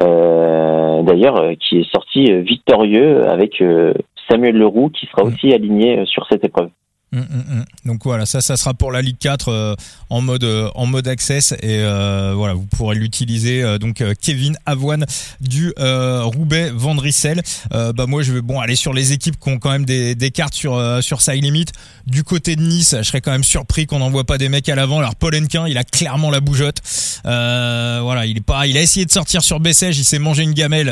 [0.04, 3.94] euh, d'ailleurs, euh, qui est sorti euh, victorieux avec euh,
[4.30, 6.70] Samuel Leroux, qui sera aussi aligné euh, sur cette épreuve.
[7.16, 7.66] Hum, hum, hum.
[7.86, 9.76] Donc voilà, ça, ça sera pour la Ligue 4 euh,
[10.10, 13.64] en mode euh, en mode access et euh, voilà, vous pourrez l'utiliser.
[13.80, 15.06] donc Kevin Avoine
[15.40, 17.42] du Roubaix Vandrissel.
[17.72, 20.32] Bah moi je vais bon aller sur les équipes qui ont quand même des, des
[20.32, 21.66] cartes sur sur side limit.
[22.06, 24.76] Du côté de Nice, je serais quand même surpris qu'on n'envoie pas des mecs à
[24.76, 25.00] l'avant.
[25.00, 26.82] Alors Paul Henquin, il a clairement la bougeotte.
[27.24, 30.54] Voilà, il est pas, il a essayé de sortir sur Bessèges, il s'est mangé une
[30.54, 30.88] gamelle.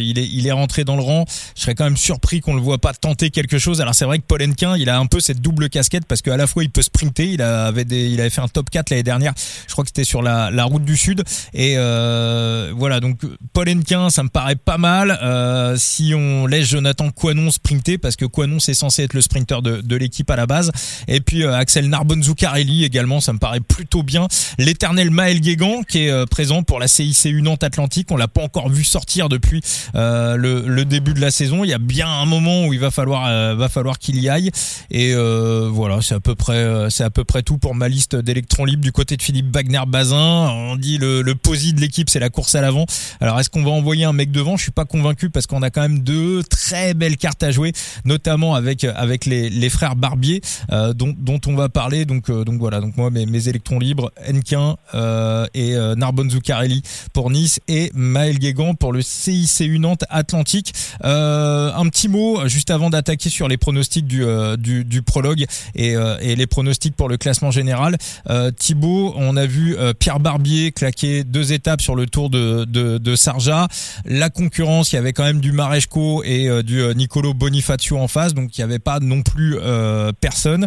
[0.00, 1.24] Il est il est rentré dans le rang.
[1.56, 3.80] Je serais quand même surpris qu'on le voit pas tenter quelque chose.
[3.80, 6.36] Alors c'est vrai que Paul Henquin, il a un peu cette double casquette parce qu'à
[6.36, 9.32] la fois il peut sprinter, il avait il avait fait un top 4 l'année dernière.
[9.66, 11.22] Je crois que c'était sur la, route du sud.
[11.54, 13.20] Et euh, voilà, donc
[13.52, 15.18] Paul Henquin, ça me paraît pas mal.
[15.22, 19.62] Euh, si on laisse Jonathan Quanon sprinter, parce que Quanon c'est censé être le sprinter
[19.62, 20.70] de, l'équipe à la base.
[21.08, 24.28] Et puis euh, Axel Narbonne Zuccarelli également, ça me paraît plutôt bien.
[24.58, 28.08] L'éternel Maël Guégan qui est présent pour la CICU Nantes Atlantique.
[28.10, 29.60] On l'a pas encore vu sortir depuis
[29.94, 31.64] le, début de la saison.
[31.64, 34.50] Il y a bien un moment où il va falloir va falloir qu'il y aille.
[34.90, 35.12] Et
[35.72, 38.64] voilà, c'est à peu près euh, c'est à peu près tout pour ma liste d'électrons
[38.64, 40.50] libres du côté de Philippe Wagner Bazin.
[40.50, 42.86] On dit le, le posi de l'équipe, c'est la course à l'avant.
[43.20, 44.56] Alors est-ce qu'on va envoyer un mec devant?
[44.56, 47.72] Je suis pas convaincu parce qu'on a quand même deux très belles cartes à jouer,
[48.04, 50.40] notamment avec avec les, les frères Barbier
[50.72, 52.04] euh, dont, dont on va parler.
[52.04, 56.30] Donc euh, donc voilà, donc moi mes, mes électrons libres, Henquin euh, et euh, Narbonne
[56.30, 56.82] Zuccarelli
[57.12, 60.72] pour Nice et Maël Guégan pour le CICU Nantes Atlantique.
[61.04, 65.37] Euh, un petit mot juste avant d'attaquer sur les pronostics euh, du, du prologue
[65.74, 67.96] et, euh, et les pronostics pour le classement général.
[68.28, 72.64] Euh, Thibaut, on a vu euh, Pierre Barbier claquer deux étapes sur le tour de,
[72.64, 73.68] de, de Sarja.
[74.04, 78.34] La concurrence, il y avait quand même du Maresco et du Nicolo Bonifacio en face,
[78.34, 79.56] donc il n'y avait pas non plus
[80.20, 80.66] personne.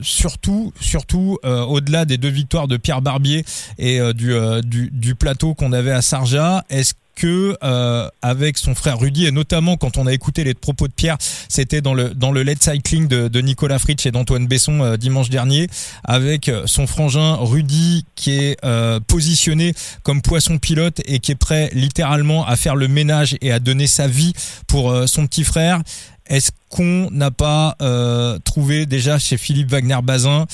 [0.00, 3.44] Surtout, surtout au-delà des deux victoires de Pierre Barbier
[3.78, 8.98] et du, du, du plateau qu'on avait à Sarja, est-ce que euh, avec son frère
[8.98, 11.16] Rudy et notamment quand on a écouté les propos de Pierre,
[11.48, 14.96] c'était dans le dans le Let Cycling de, de Nicolas Fritsch et d'Antoine Besson euh,
[14.96, 15.68] dimanche dernier,
[16.04, 21.36] avec euh, son frangin Rudy qui est euh, positionné comme poisson pilote et qui est
[21.36, 24.32] prêt littéralement à faire le ménage et à donner sa vie
[24.66, 25.80] pour euh, son petit frère.
[26.26, 30.46] Est-ce qu'on n'a pas euh, trouvé déjà chez Philippe Wagner Bazin,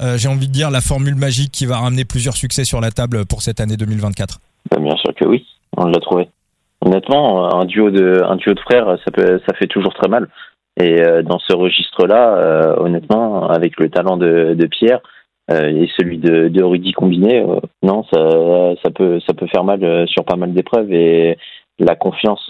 [0.00, 2.90] euh, j'ai envie de dire la formule magique qui va ramener plusieurs succès sur la
[2.90, 4.40] table pour cette année 2024
[4.70, 5.44] Bah, bien sûr que oui,
[5.78, 6.28] on l'a trouvé.
[6.80, 10.28] Honnêtement, un duo de un duo de frères, ça peut ça fait toujours très mal.
[10.80, 15.00] Et euh, dans ce registre-là, euh, honnêtement, avec le talent de, de Pierre
[15.50, 17.44] euh, et celui de, de Rudy combiné,
[17.82, 21.36] non, ça ça peut ça peut faire mal sur pas mal d'épreuves et
[21.80, 22.46] la confiance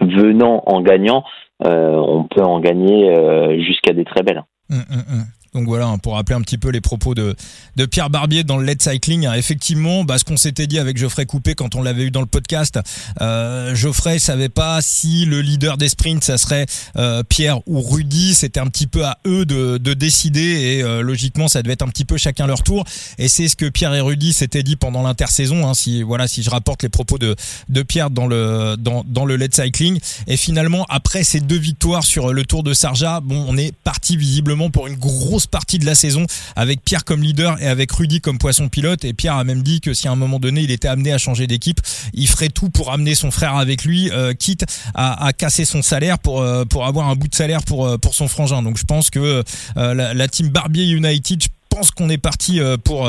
[0.00, 1.24] venant en gagnant,
[1.60, 4.44] on peut en gagner jusqu'à des très belles.
[4.70, 5.24] Hum, hum.
[5.54, 7.36] Donc voilà, hein, pour rappeler un petit peu les propos de,
[7.76, 9.26] de Pierre Barbier dans le Let's Cycling.
[9.26, 12.20] Hein, effectivement, bah, ce qu'on s'était dit avec Geoffrey Coupé quand on l'avait eu dans
[12.20, 12.80] le podcast,
[13.20, 18.34] euh, Geoffrey savait pas si le leader des sprints, ça serait euh, Pierre ou Rudy.
[18.34, 21.82] C'était un petit peu à eux de, de décider et euh, logiquement, ça devait être
[21.82, 22.84] un petit peu chacun leur tour.
[23.18, 25.68] Et c'est ce que Pierre et Rudy s'étaient dit pendant l'intersaison.
[25.68, 27.36] Hein, si voilà, si je rapporte les propos de,
[27.68, 30.00] de Pierre dans le dans, dans le Let's Cycling.
[30.26, 34.16] Et finalement, après ces deux victoires sur le Tour de Sarja, bon, on est parti
[34.16, 36.26] visiblement pour une grosse partie de la saison
[36.56, 39.04] avec Pierre comme leader et avec Rudy comme poisson pilote.
[39.04, 41.18] Et Pierre a même dit que si à un moment donné il était amené à
[41.18, 41.80] changer d'équipe,
[42.12, 44.64] il ferait tout pour amener son frère avec lui, euh, quitte
[44.94, 47.98] à, à, casser son salaire pour euh, pour avoir un bout de salaire pour euh,
[47.98, 48.62] pour son frangin.
[48.62, 49.42] Donc je pense que
[49.76, 53.08] la, team Barbier United, je pense qu'on est parti pour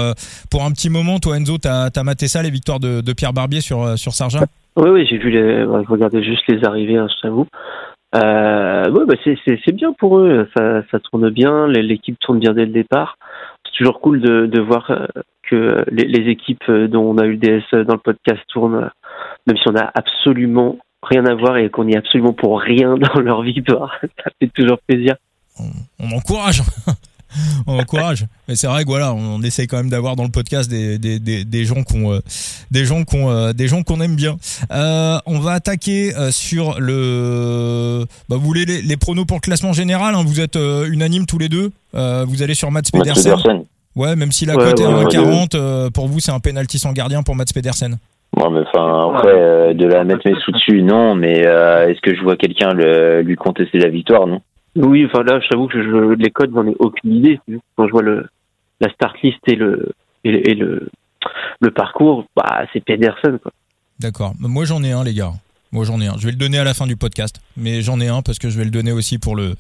[0.50, 1.20] pour un petit moment.
[1.20, 4.42] Toi Enzo, t'as as maté ça les victoires de, Pierre Barbier sur sur Sarja?
[4.76, 5.64] Oui, oui, j'ai vu les.
[5.64, 7.48] Je regardais juste les arrivées, hein, je t'avoue.
[8.16, 12.72] Euh, ouais, bah c'est bien pour eux, ça, tourne bien, l'équipe tourne bien dès le
[12.72, 13.18] départ.
[13.66, 15.06] C'est toujours cool de, de voir euh,
[15.44, 18.90] que les, équipes dont on a eu le DS dans le podcast tournent,
[19.48, 23.20] même si on a absolument rien à voir et qu'on est absolument pour rien dans
[23.20, 23.98] leur victoire.
[24.24, 25.16] Ça fait toujours plaisir.
[25.60, 26.62] On, on encourage.
[27.68, 28.26] on encourage.
[28.48, 31.20] Mais c'est vrai que voilà, on, essaye quand même d'avoir dans le podcast des, des,
[31.20, 32.20] des, des gens qu'on euh,
[32.72, 34.36] des gens qu'on euh, des gens qu'on aime bien.
[34.72, 38.06] Euh, on va attaquer sur le.
[38.30, 40.58] Bah, vous voulez les, les, pronos pour le classement général hein, Vous êtes
[40.88, 41.72] unanimes tous les deux.
[41.94, 43.66] vous allez sur Mats Pedersen.
[43.96, 47.24] Ouais, même si la cote est à 1,40, pour vous c'est un penalty sans gardien
[47.24, 47.98] pour Mats Pedersen.
[48.34, 52.22] Bon, mais enfin, après, de la mettre mes sous dessus, non, mais est-ce que je
[52.22, 52.74] vois quelqu'un
[53.22, 54.42] lui contester la victoire, non?
[54.76, 57.40] Oui, enfin là, je t'avoue que je, les codes, j'en ai aucune idée.
[57.76, 58.28] Quand je vois le,
[58.82, 59.92] la start list et le,
[60.24, 60.90] et, le,
[61.62, 63.40] le parcours, bah, c'est Pedersen.
[64.00, 64.34] D'accord.
[64.40, 65.32] Moi, j'en ai un, les gars.
[65.76, 66.16] Moi j'en ai un.
[66.18, 68.50] Je vais le donner à la fin du podcast, mais j'en ai un parce que
[68.50, 69.56] je vais le donner aussi pour le,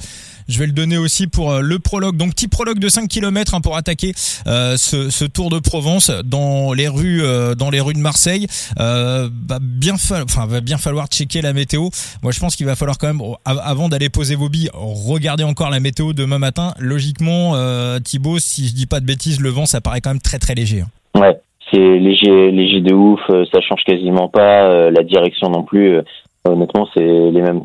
[0.47, 2.15] je vais le donner aussi pour euh, le prologue.
[2.15, 4.13] Donc petit prologue de 5 km hein, pour attaquer
[4.47, 8.47] euh, ce, ce, Tour de Provence dans les rues, euh, dans les rues de Marseille.
[8.79, 11.89] Euh, va bien enfin va bien falloir checker la météo.
[12.23, 15.69] Moi je pense qu'il va falloir quand même avant d'aller poser vos billes, regarder encore
[15.69, 16.73] la météo demain matin.
[16.79, 20.21] Logiquement, euh, Thibaut, si je dis pas de bêtises, le vent ça paraît quand même
[20.21, 20.79] très très léger.
[20.79, 21.19] Hein.
[21.19, 21.41] Ouais,
[21.71, 23.19] c'est léger, léger de ouf.
[23.29, 24.69] Euh, ça change quasiment pas.
[24.69, 25.95] Euh, la direction non plus.
[25.95, 26.01] Euh,
[26.45, 27.61] honnêtement, c'est les mêmes,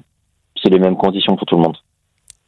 [0.62, 1.76] c'est les mêmes conditions pour tout le monde.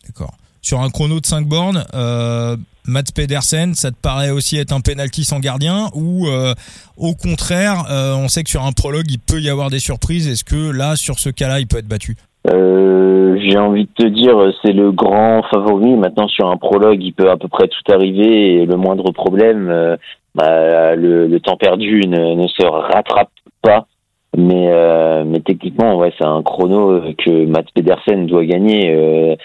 [0.06, 0.32] D'accord.
[0.62, 4.80] Sur un chrono de 5 bornes, euh, Mats Pedersen, ça te paraît aussi être un
[4.80, 6.26] penalty sans gardien ou
[6.96, 10.28] au contraire, on sait que sur un prologue, il peut y avoir des surprises.
[10.28, 12.16] Est-ce que là, sur ce cas-là, il peut être battu?
[12.48, 15.94] Euh, J'ai envie de te dire, c'est le grand favori.
[15.94, 19.96] Maintenant, sur un prologue, il peut à peu près tout arriver et le moindre problème,
[20.34, 23.30] bah, le, le, temps perdu ne, ne, se rattrape
[23.60, 23.86] pas.
[24.36, 28.90] Mais, euh, mais techniquement, ouais, c'est un chrono que Matt Pedersen doit gagner.
[28.90, 29.36] Euh,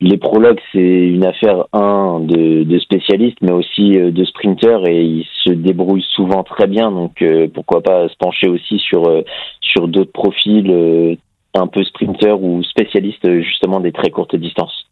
[0.00, 5.02] les prologues, c'est une affaire, un, de, de spécialistes, mais aussi euh, de sprinters, et
[5.02, 6.92] ils se débrouillent souvent très bien.
[6.92, 9.24] Donc, euh, pourquoi pas se pencher aussi sur, euh,
[9.60, 11.18] sur d'autres profils,
[11.54, 14.86] un peu sprinter ou spécialistes, justement, des très courtes distances.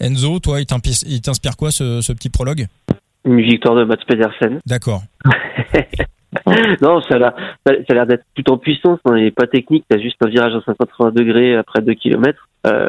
[0.00, 0.66] Enzo, toi, il
[1.20, 2.66] t'inspire quoi ce, ce petit prologue?
[3.24, 4.60] Une victoire de Mats Pedersen.
[4.66, 5.02] D'accord.
[6.82, 7.34] non, ça a l'air,
[7.66, 8.98] ça a l'air d'être tout en puissance.
[9.06, 9.84] Il n'est pas technique.
[9.88, 12.48] T'as juste un virage à 180 degrés après 2 km.
[12.66, 12.88] Euh,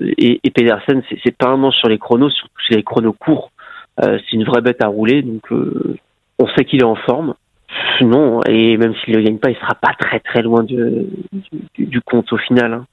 [0.00, 3.12] et, et Pedersen, c'est, c'est pas un manche sur les chronos, surtout sur les chronos
[3.12, 3.50] courts.
[4.02, 5.22] Euh, c'est une vraie bête à rouler.
[5.22, 5.96] Donc, euh,
[6.38, 7.34] on sait qu'il est en forme.
[8.00, 12.32] Non, et même s'il ne gagne pas, il sera pas très très loin du compte
[12.32, 12.72] au final.
[12.72, 12.86] Hein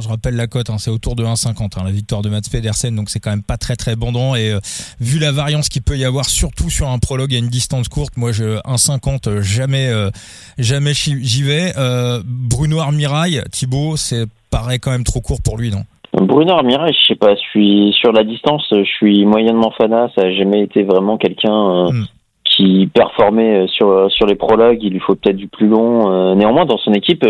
[0.00, 2.94] je rappelle la cote, hein, c'est autour de 1,50 hein, la victoire de Mats Pedersen,
[2.94, 4.34] donc c'est quand même pas très très bandant.
[4.34, 4.60] Et euh,
[5.00, 8.16] vu la variance qu'il peut y avoir, surtout sur un prologue à une distance courte,
[8.16, 10.10] moi je 1,50 euh, jamais euh,
[10.58, 11.72] jamais j'y vais.
[12.24, 15.84] Bruno Armirail, Thibaut, c'est paraît quand même trop court pour lui, non?
[16.12, 20.26] Bruno Armirail, je sais pas, je suis sur la distance, je suis moyennement fanat, ça
[20.26, 22.04] a jamais été vraiment quelqu'un hmm
[22.56, 26.12] qui performait euh, sur euh, sur les prologues, il lui faut peut-être du plus long.
[26.12, 27.24] Euh, néanmoins, dans son équipe,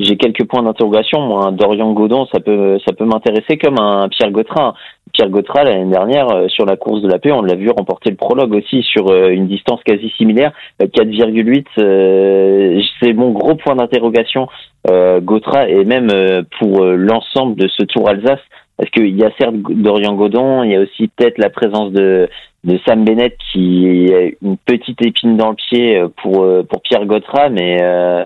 [0.00, 1.20] j'ai quelques points d'interrogation.
[1.20, 4.74] Moi, un Dorian Godon, ça peut ça peut m'intéresser comme un Pierre Gautrin.
[5.12, 8.16] Pierre Gautrin l'année dernière sur la course de la paix, on l'a vu remporter le
[8.16, 12.82] prologue aussi sur une distance quasi similaire, 4,8.
[12.98, 14.48] c'est mon gros point d'interrogation.
[15.20, 16.08] Gautra et même
[16.58, 18.40] pour l'ensemble de ce Tour Alsace
[18.78, 22.28] parce qu'il y a certes Dorian Godon, il y a aussi peut-être la présence de,
[22.64, 26.80] de Sam Bennett qui est une petite épine dans le pied euh, pour, euh, pour
[26.82, 28.24] Pierre Gautra, mais euh,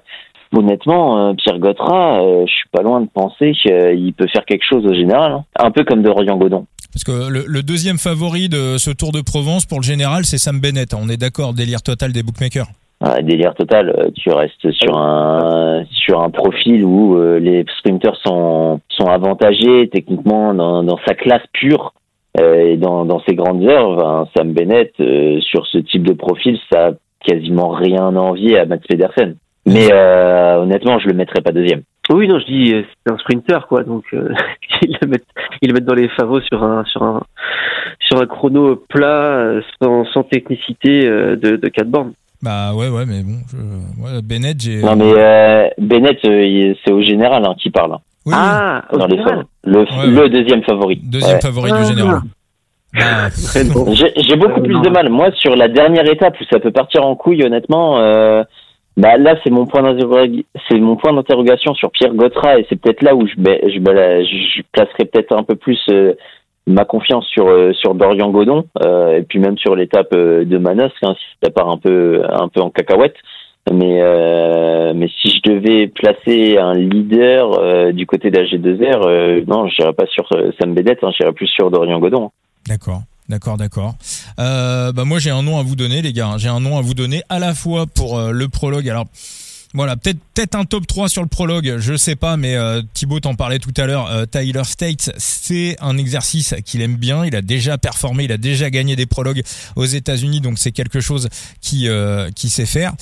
[0.55, 4.95] honnêtement, Pierre Gautra, je suis pas loin de penser qu'il peut faire quelque chose au
[4.95, 5.45] général, hein.
[5.59, 6.67] un peu comme Dorian Godon.
[6.93, 10.39] Parce que le, le, deuxième favori de ce Tour de Provence pour le général, c'est
[10.39, 10.95] Sam Bennett.
[10.95, 12.69] On est d'accord, délire total des bookmakers.
[13.01, 13.91] Ah, délire total.
[13.91, 19.91] Euh, tu restes sur un sur un profil où euh, les sprinters sont sont avantagés
[19.93, 21.93] techniquement dans, dans sa classe pure.
[22.39, 24.93] Et dans, dans ces grandes heures, ben, Sam Bennett,
[25.41, 26.91] sur ce type de profil, ça a
[27.25, 29.37] quasiment rien à envier à Mats Pedersen.
[29.67, 31.83] Mais honnêtement, je le mettrais pas deuxième.
[32.11, 32.75] Oui, non, je dis
[33.05, 34.29] c'est un sprinter quoi, donc euh,
[34.83, 35.21] il le met
[35.63, 37.23] il le met dans les favos sur un sur un
[38.01, 42.13] sur un chrono plat sans, sans technicité euh, de de quatre bornes.
[42.43, 44.21] Bah ouais ouais mais bon, je...
[44.21, 44.83] Bennett j'ai.
[44.83, 47.97] Non mais euh, Bennett c'est au général hein, qui parle.
[48.27, 49.17] Oui, ah, dans les
[49.65, 51.01] le, le deuxième favori.
[51.03, 52.21] Deuxième favori du général.
[52.95, 55.11] Bah, j'ai beaucoup plus de mal.
[55.11, 58.43] Moi, sur la dernière étape où ça peut partir en couille, honnêtement, euh,
[58.97, 59.83] bah là, c'est mon point
[60.67, 64.63] c'est mon point d'interrogation sur Pierre Gautra et c'est peut-être là où je, je, je
[64.73, 66.15] placerai peut-être un peu plus euh,
[66.67, 70.93] ma confiance sur euh, sur Dorian Godon euh, et puis même sur l'étape de Manos,
[71.03, 73.17] hein, si ça part un peu un peu en cacahuète.
[73.73, 74.01] Mais
[74.95, 80.07] mais si je devais placer un leader du côté de la G2R, non, je pas
[80.07, 82.31] sur Sam Bedet, hein, j'irais plus sur Dorian Godon.
[82.67, 83.03] D'accord.
[83.29, 83.95] D'accord, d'accord.
[84.39, 86.35] Euh, bah moi j'ai un nom à vous donner les gars.
[86.39, 88.89] J'ai un nom à vous donner à la fois pour euh, le prologue.
[88.89, 89.07] Alors
[89.77, 93.21] voilà, peut-être peut-être un top 3 sur le prologue, je sais pas, mais euh, Thibaut
[93.21, 94.11] t'en parlait tout à l'heure.
[94.11, 97.25] Euh, Tyler State, c'est un exercice qu'il aime bien.
[97.25, 99.43] Il a déjà performé, il a déjà gagné des prologues
[99.77, 101.29] aux États-Unis, donc c'est quelque chose
[101.61, 101.89] qui
[102.35, 102.93] qui sait faire.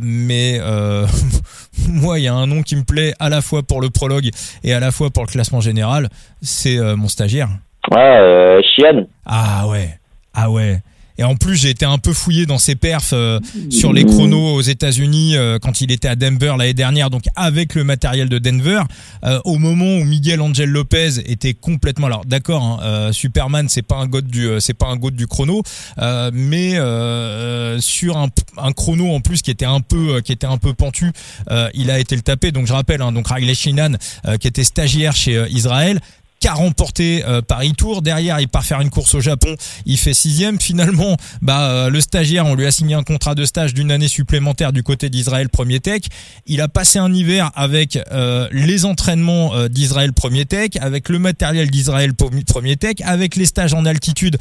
[0.00, 0.60] mais
[1.88, 4.30] moi, il y a un nom qui me plaît à la fois pour le prologue
[4.64, 6.08] et à la fois pour le classement général.
[6.42, 7.48] C'est mon stagiaire.
[7.90, 9.06] Ouais, euh, Chian.
[9.24, 9.98] Ah ouais.
[10.34, 10.80] Ah ouais.
[11.18, 13.40] Et en plus, j'ai été un peu fouillé dans ses perfs euh,
[13.70, 17.74] sur les chronos aux États-Unis euh, quand il était à Denver l'année dernière, donc avec
[17.74, 18.82] le matériel de Denver.
[19.24, 23.96] Euh, au moment où Miguel Angel Lopez était complètement, alors d'accord, hein, Superman, c'est pas
[23.96, 25.62] un god du, c'est pas un god du chrono,
[26.32, 26.74] mais
[27.80, 31.10] sur un, un, chrono en plus qui était un peu, qui était un peu pentu,
[31.74, 32.52] il a été le tapé.
[32.52, 33.96] Donc je rappelle, hein, donc Riley Sheenan,
[34.40, 36.00] qui était stagiaire chez Israël,
[36.40, 38.02] qu'a remporté euh, Paris Tour.
[38.02, 39.54] Derrière, il part faire une course au Japon,
[39.86, 40.60] il fait sixième.
[40.60, 44.08] Finalement, bah euh, le stagiaire, on lui a signé un contrat de stage d'une année
[44.08, 46.02] supplémentaire du côté d'Israël Premier Tech.
[46.46, 51.18] Il a passé un hiver avec euh, les entraînements euh, d'Israël Premier Tech, avec le
[51.18, 54.36] matériel d'Israël Premier Tech, avec les stages en altitude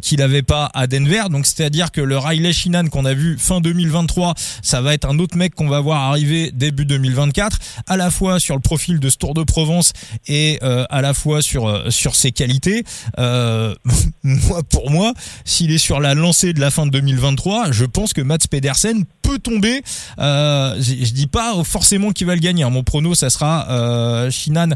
[0.00, 1.24] qu'il n'avait pas à Denver.
[1.30, 5.18] Donc c'est-à-dire que le Riley Shinan qu'on a vu fin 2023, ça va être un
[5.18, 9.08] autre mec qu'on va voir arriver début 2024, à la fois sur le profil de
[9.08, 9.92] ce Tour de Provence
[10.26, 12.84] et à la fois sur euh, sur ses qualités.
[13.18, 13.74] Euh,
[14.22, 15.12] moi, pour moi,
[15.44, 19.04] s'il est sur la lancée de la fin de 2023, je pense que Mats Pedersen
[19.22, 19.82] peut tomber.
[20.18, 22.62] Euh, je, dis pas forcément qu'il va le gagner.
[22.62, 22.70] Hein.
[22.70, 24.70] Mon prono, ça sera Shinan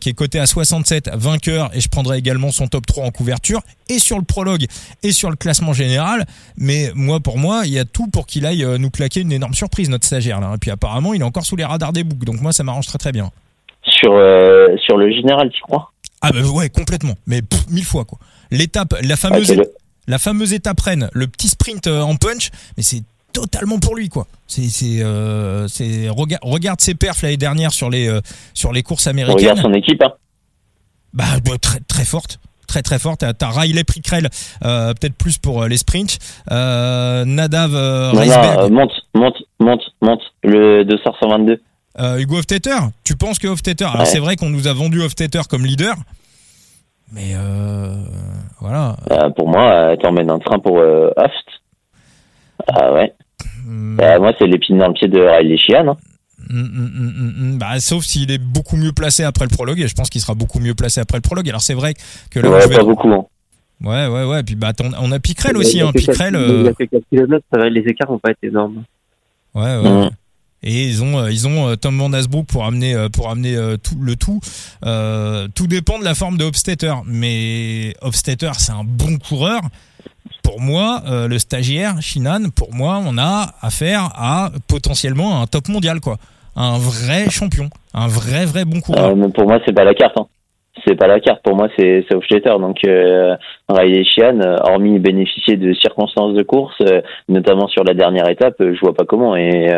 [0.00, 3.62] qui est coté à 67, vainqueur, et je prendrai également son top 3 en couverture
[3.88, 4.66] et sur le prologue
[5.02, 6.26] et sur le classement général.
[6.56, 9.54] Mais moi, pour moi, il y a tout pour qu'il aille nous claquer une énorme
[9.54, 10.40] surprise, notre stagiaire.
[10.54, 12.24] Et puis apparemment, il est encore sous les radars des boucs.
[12.24, 13.30] Donc moi, ça m'arrange très très bien
[13.84, 15.92] sur euh, sur le général, tu crois?
[16.20, 18.18] Ah bah ouais, complètement, mais mille fois quoi.
[18.50, 19.54] L'étape, la fameuse,
[20.06, 23.02] la fameuse étape reine, le petit sprint euh, en punch, mais c'est
[23.32, 24.26] totalement pour lui quoi.
[24.46, 28.08] C'est c'est euh, c'est regarde regarde ses perfs l'année dernière sur les
[28.54, 29.36] sur les courses américaines.
[29.36, 30.02] Regarde son équipe.
[30.02, 30.12] Hein.
[31.12, 32.38] Bah, bah, très très forte.
[32.68, 33.24] Très très forte.
[33.36, 34.30] T'as Riley Prickrell,
[34.60, 36.18] peut-être plus pour les sprints.
[36.48, 40.22] Nadav non, monte, monte, monte, monte.
[40.42, 41.60] Le 222.
[41.98, 45.42] Euh, Hugo Hoftetter, tu penses que Hoftetter, alors c'est vrai qu'on nous a vendu Hoftetter
[45.48, 45.94] comme leader,
[47.12, 47.94] mais euh,
[48.60, 48.96] voilà.
[49.10, 51.46] Euh, pour moi, t'emmènes un train pour Hoft.
[52.66, 53.12] Ah ouais.
[53.66, 53.96] Hmm.
[53.96, 55.88] Bah, moi, c'est l'épine dans le pied de Riley Sheehan.
[55.88, 55.96] Hein.
[56.48, 60.08] Hmm, hmm, bah, sauf s'il est beaucoup mieux placé après le prologue, et je pense
[60.08, 61.48] qu'il sera beaucoup mieux placé après le prologue.
[61.48, 61.94] Alors c'est vrai
[62.30, 63.12] que là, ouais, pas beaucoup.
[63.12, 63.26] Hein.
[63.84, 64.42] Ouais, ouais, ouais.
[64.42, 65.92] Puis bah, on a Picrel aussi, hein.
[65.92, 66.34] Picrel.
[66.34, 68.84] Il y a quelques kilomètres, les écarts n'ont pas été énormes.
[69.54, 70.08] Ouais, ouais
[70.62, 72.10] et ils ont euh, ils ont euh, Tom Van
[72.46, 74.40] pour amener euh, pour amener tout le tout.
[75.54, 76.94] Tout dépend de la forme de Hofstetter.
[77.06, 79.60] Mais Hofstetter c'est un bon coureur.
[80.42, 86.00] Pour moi le stagiaire Shinan pour moi on a affaire à potentiellement un top mondial
[86.00, 86.16] quoi.
[86.56, 87.70] Un vrai champion.
[87.94, 89.14] Un vrai vrai bon coureur.
[89.34, 90.26] Pour moi c'est pas la carte hein
[90.86, 91.42] c'est pas la carte.
[91.42, 92.54] Pour moi, c'est Hofstetter.
[92.58, 93.36] Donc, euh,
[93.68, 98.80] Riley euh, hormis bénéficier de circonstances de course, euh, notamment sur la dernière étape, je
[98.80, 99.36] vois pas comment.
[99.36, 99.68] Et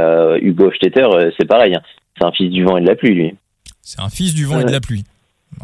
[0.41, 1.07] Hugo Hofstetter,
[1.39, 1.75] c'est pareil.
[1.75, 1.83] Hein.
[2.17, 3.35] C'est un fils du vent et de la pluie, lui.
[3.83, 5.05] C'est un fils du vent et de la pluie.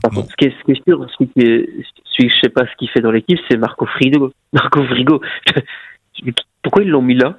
[0.04, 1.68] ce, qui est, ce qui est sûr, celui qui est,
[2.04, 4.32] celui que je sais pas ce qu'il fait dans l'équipe, c'est Marco Frigo.
[4.52, 5.20] Marco Frigo.
[6.62, 7.38] Pourquoi ils l'ont mis là?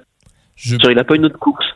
[0.56, 0.76] Je...
[0.90, 1.66] il a pas une autre course?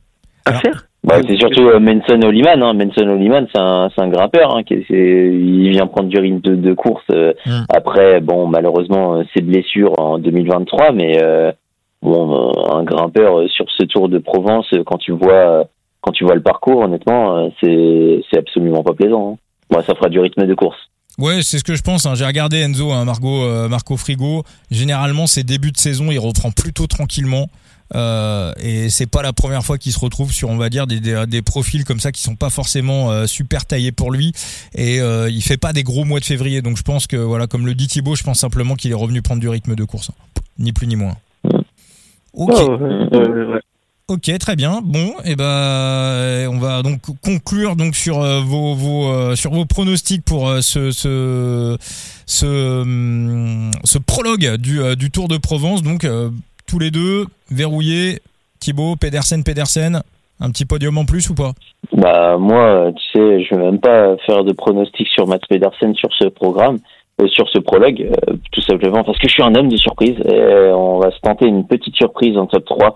[0.46, 2.60] À faire bah, c'est surtout euh, Manson Oliman.
[2.60, 2.74] Hein.
[2.74, 4.56] Manson Oliman, c'est un, un grimpeur.
[4.56, 7.04] Hein, qui il vient prendre du rythme de, de course.
[7.12, 7.62] Euh, hmm.
[7.68, 11.22] Après, bon, malheureusement, ses euh, blessures en 2023, mais
[12.02, 15.68] bon, un grimpeur sur ce Tour de Provence, quand tu vois,
[16.00, 19.34] quand tu vois le parcours, honnêtement, c'est c'est absolument pas plaisant.
[19.34, 19.38] Hein.
[19.70, 20.78] Moi, ça fera du rythme de course.
[21.18, 22.04] Ouais, c'est ce que je pense.
[22.04, 22.14] Hein.
[22.14, 24.44] J'ai regardé Enzo, hein, Margot, euh, Marco Frigo.
[24.70, 27.48] Généralement, ses débuts de saison, il reprend plutôt tranquillement.
[27.94, 31.00] Euh, et c'est pas la première fois qu'il se retrouve sur, on va dire, des,
[31.00, 34.32] des, profils comme ça qui sont pas forcément euh, super taillés pour lui.
[34.74, 36.62] Et euh, il fait pas des gros mois de février.
[36.62, 39.22] Donc je pense que, voilà, comme le dit Thibaut, je pense simplement qu'il est revenu
[39.22, 40.10] prendre du rythme de course.
[40.58, 41.16] Ni plus ni moins.
[42.32, 42.54] Ok.
[44.08, 44.82] Ok, très bien.
[44.84, 49.50] Bon, et eh ben, on va donc conclure donc sur euh, vos, vos euh, sur
[49.52, 51.76] vos pronostics pour euh, ce ce
[52.24, 55.82] ce, hum, ce prologue du, du Tour de Provence.
[55.82, 56.06] Donc
[56.66, 58.20] tous les deux verrouillés.
[58.60, 60.02] Thibaut, Pedersen, Pedersen.
[60.40, 61.52] Un petit podium en plus ou pas?
[61.92, 66.10] Bah moi, tu sais, je vais même pas faire de pronostics sur Mats Pedersen sur
[66.18, 66.78] ce programme.
[67.28, 68.10] sur ce prologue,
[68.52, 71.46] tout simplement parce que je suis un homme de surprise et on va se tenter
[71.46, 72.94] une petite surprise en top 3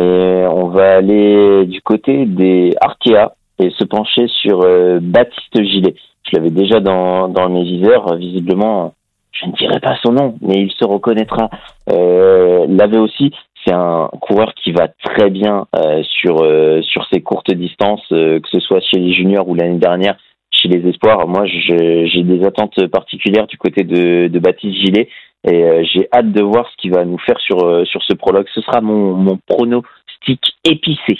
[0.00, 5.94] et on va aller du côté des Arkea et se pencher sur euh, Baptiste Gilet.
[6.24, 8.94] Je l'avais déjà dans, dans mes viseurs, visiblement,
[9.32, 11.50] je ne dirai pas son nom, mais il se reconnaîtra.
[11.90, 13.32] Euh, L'avait aussi,
[13.64, 18.48] c'est un coureur qui va très bien euh, sur euh, sur ses courtes distances, que
[18.50, 20.16] ce soit chez les juniors ou l'année dernière
[20.50, 21.26] chez les espoirs.
[21.26, 25.08] Moi, j'ai des attentes particulières du côté de, de Baptiste Gilet
[25.44, 28.14] et euh, j'ai hâte de voir ce qu'il va nous faire sur, euh, sur ce
[28.14, 28.46] prologue.
[28.54, 31.18] Ce sera mon, mon pronostic épicé.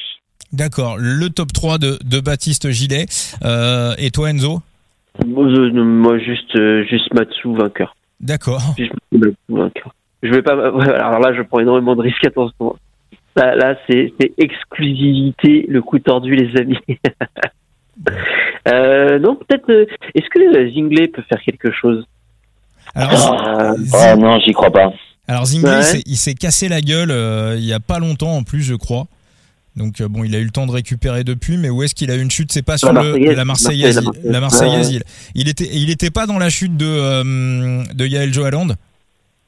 [0.53, 3.07] D'accord, le top 3 de, de Baptiste Gilet.
[3.43, 4.61] Euh, et toi Enzo?
[5.27, 6.57] Moi, juste,
[6.89, 7.95] juste Matsu vainqueur.
[8.23, 8.75] D'accord.
[10.23, 10.53] Je vais pas.
[10.53, 12.25] Alors là, je prends énormément de risques.
[12.25, 12.77] Attention.
[13.35, 16.79] Là, là c'est exclusivité, le coup tordu, les amis.
[18.69, 19.71] euh, non, peut-être.
[20.15, 22.07] Est-ce que Zingley peut faire quelque chose?
[22.95, 24.93] Alors, euh, oh non, j'y crois pas.
[25.29, 28.63] Alors Zingli, il s'est cassé la gueule euh, il y a pas longtemps en plus,
[28.63, 29.07] je crois.
[29.77, 32.11] Donc euh, bon, il a eu le temps de récupérer depuis, mais où est-ce qu'il
[32.11, 32.53] a eu une chute?
[32.53, 34.03] C'est pas sur la, le, la Marseillaise.
[34.23, 35.01] La Marseillaise.
[35.35, 38.69] Il, était, il était pas dans la chute de de Yael Joaland.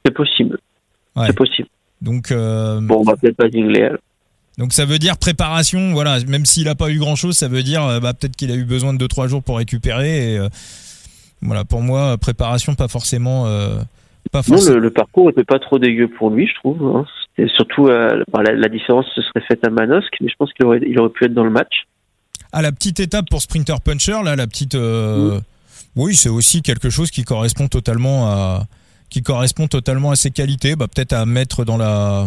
[0.04, 0.58] C'est possible.
[1.16, 1.68] C'est possible.
[2.00, 3.80] Donc bon, on va peut-être pas Zingli.
[4.56, 6.20] Donc ça veut dire préparation, voilà.
[6.24, 8.64] Même s'il a pas eu grand chose, ça veut dire bah, peut-être qu'il a eu
[8.64, 10.34] besoin de 2-3 jours pour récupérer.
[10.34, 10.48] Et,
[11.42, 13.46] voilà, pour moi, préparation pas forcément.
[14.34, 14.76] Euh, pas forcément.
[14.76, 16.96] Non, le, parcours était pas trop dégueu pour lui, je trouve.
[16.96, 17.04] Hein.
[17.56, 20.98] surtout euh, la, différence se serait faite à Manosque, mais je pense qu'il aurait, il
[20.98, 21.86] aurait pu être dans le match.
[22.52, 24.74] Ah, la petite étape pour Sprinter Puncher, là, la petite.
[24.74, 25.38] Euh,
[25.96, 28.62] oui, c'est aussi quelque chose qui correspond totalement à
[29.10, 30.76] qui correspond totalement à ses qualités.
[30.76, 32.26] Bah, peut-être à mettre dans la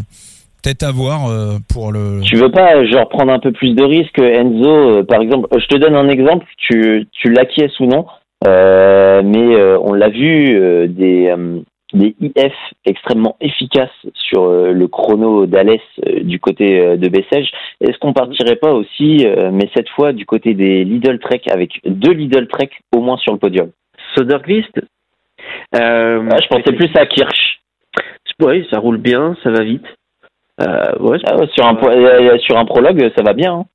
[0.62, 2.22] peut-être à voir euh, pour le.
[2.24, 5.78] Tu veux pas genre prendre un peu plus de risques, Enzo Par exemple, je te
[5.78, 6.45] donne un exemple.
[6.58, 8.05] Tu tu l'acquiesces ou non
[8.45, 11.34] euh, mais euh, on l'a vu, euh, des,
[11.94, 12.54] des IF
[12.86, 15.82] extrêmement efficaces sur le chrono d'Alès
[16.22, 17.52] du côté de Bessèges.
[17.82, 22.12] Est-ce qu'on partirait pas aussi, mais cette fois du côté des Lidl Trek, avec deux
[22.12, 23.72] Lidl Trek au moins sur le podium?
[24.16, 24.82] Soderquist?
[25.76, 27.60] Euh, ah, Je pensais plus à Kirsch.
[28.42, 29.86] Oui, ça roule bien, ça va vite.
[30.60, 33.54] ouais, ah sur, un, sur un prologue, ça va bien.
[33.54, 33.66] Hein.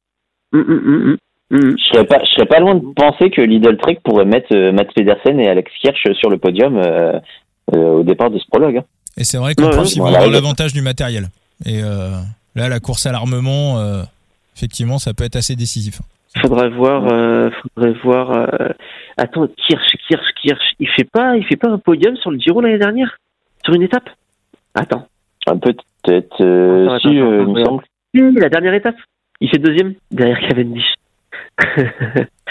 [0.53, 1.17] Hum, hum, hum,
[1.53, 1.77] Mm.
[1.77, 4.73] Je serais pas, je serais pas loin de penser que Lidl Trek pourrait mettre euh,
[4.73, 7.21] Matt Pedersen et Alex Kirsch sur le podium euh, euh,
[7.71, 8.79] au départ de ce prologue.
[8.79, 8.85] Hein.
[9.17, 11.29] Et c'est vrai qu'en plus, ils vont avoir l'avantage du matériel.
[11.67, 13.83] Et là, la course à l'armement,
[14.57, 16.01] effectivement, ça peut être assez décisif.
[16.41, 17.03] Faudrait voir,
[17.75, 18.49] faudrait voir.
[19.19, 22.61] Attends, Kirsch, Kirsch, Kirsch, il fait pas, il fait pas un podium sur le Giro
[22.63, 23.19] l'année dernière,
[23.65, 24.09] sur une étape?
[24.75, 25.07] Attends.
[25.47, 26.37] Un peu peut-être.
[27.03, 27.85] si, il me semble.
[28.15, 28.97] la dernière étape.
[29.41, 30.95] Il fait deuxième derrière Cavendish.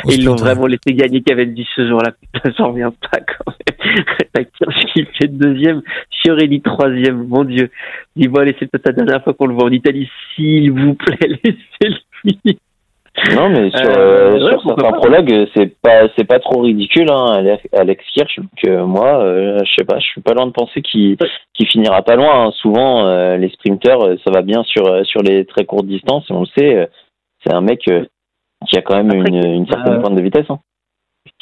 [0.05, 2.11] Ils l'ont vraiment laissé gagner Cavendish ce jour-là.
[2.57, 4.45] J'en reviens pas quand même.
[4.93, 5.81] qui fait deuxième,
[6.21, 7.27] Fiorelli troisième.
[7.27, 7.69] Mon Dieu.
[8.15, 10.09] Dis-moi, laissez peut-être la dernière fois qu'on le voit en Italie.
[10.35, 11.97] S'il vous plaît, laissez-le.
[13.35, 17.43] Non, mais sur, euh, euh sur certains prologues, c'est pas c'est pas trop ridicule, hein,
[17.73, 18.39] Alex Kirch.
[18.65, 21.17] Euh, moi, euh, je sais pas, je suis pas loin de penser qu'il
[21.53, 22.45] qu'il finira pas loin.
[22.45, 22.51] Hein.
[22.61, 26.25] Souvent, les sprinters, ça va bien sur sur les très courtes distances.
[26.29, 26.89] On le sait,
[27.43, 27.85] c'est un mec
[28.67, 30.49] qui a quand même une, une, certaine euh, pointe de vitesse.
[30.49, 30.59] Hein.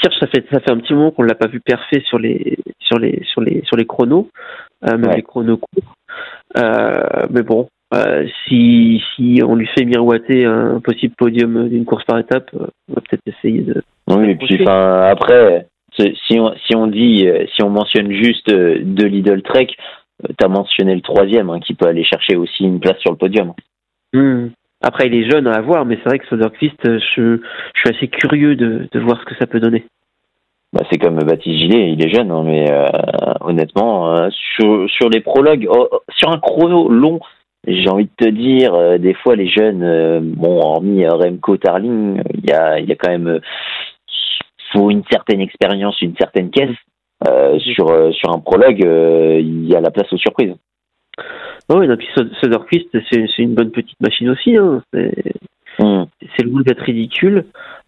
[0.02, 3.00] ça fait ça fait un petit moment qu'on l'a pas vu parfait sur les sur
[3.00, 4.30] les sur les sur les chronos,
[4.88, 5.94] euh, même les chronos courts.
[6.58, 12.06] Euh, mais bon, euh, si si on lui fait miroiter un possible podium d'une course
[12.06, 13.82] par étape, on va peut-être essayer de.
[14.08, 15.68] Oui, et puis enfin après,
[15.98, 20.96] si on si on dit si on mentionne juste de Lidl Trek, tu as mentionné
[20.96, 23.54] le troisième hein, qui peut aller chercher aussi une place sur le podium.
[24.14, 24.48] Mmh.
[24.82, 27.38] Après, il est jeune à avoir, mais c'est vrai que Soderquist, je,
[27.74, 29.86] je suis assez curieux de, de voir ce que ça peut donner.
[30.72, 32.86] Bah, c'est comme Baptiste Gillet, il est jeune, hein, mais euh,
[33.42, 37.20] honnêtement, euh, sur, sur les prologues, oh, oh, sur un chrono long,
[37.68, 42.48] j'ai envie de te dire, euh, des fois les jeunes, bon, hormis Remco Tarling, il
[42.48, 43.40] y a, y a quand même
[44.72, 46.76] faut une certaine expérience, une certaine caisse.
[47.74, 50.54] sur sur un prologue, il y a la place aux surprises.
[51.70, 52.08] Oh, et puis
[52.42, 54.58] Soderquist, c'est une bonne petite machine aussi.
[54.58, 54.82] Hein.
[55.80, 56.04] Hmm.
[56.36, 57.46] C'est le goût d'être ridicule.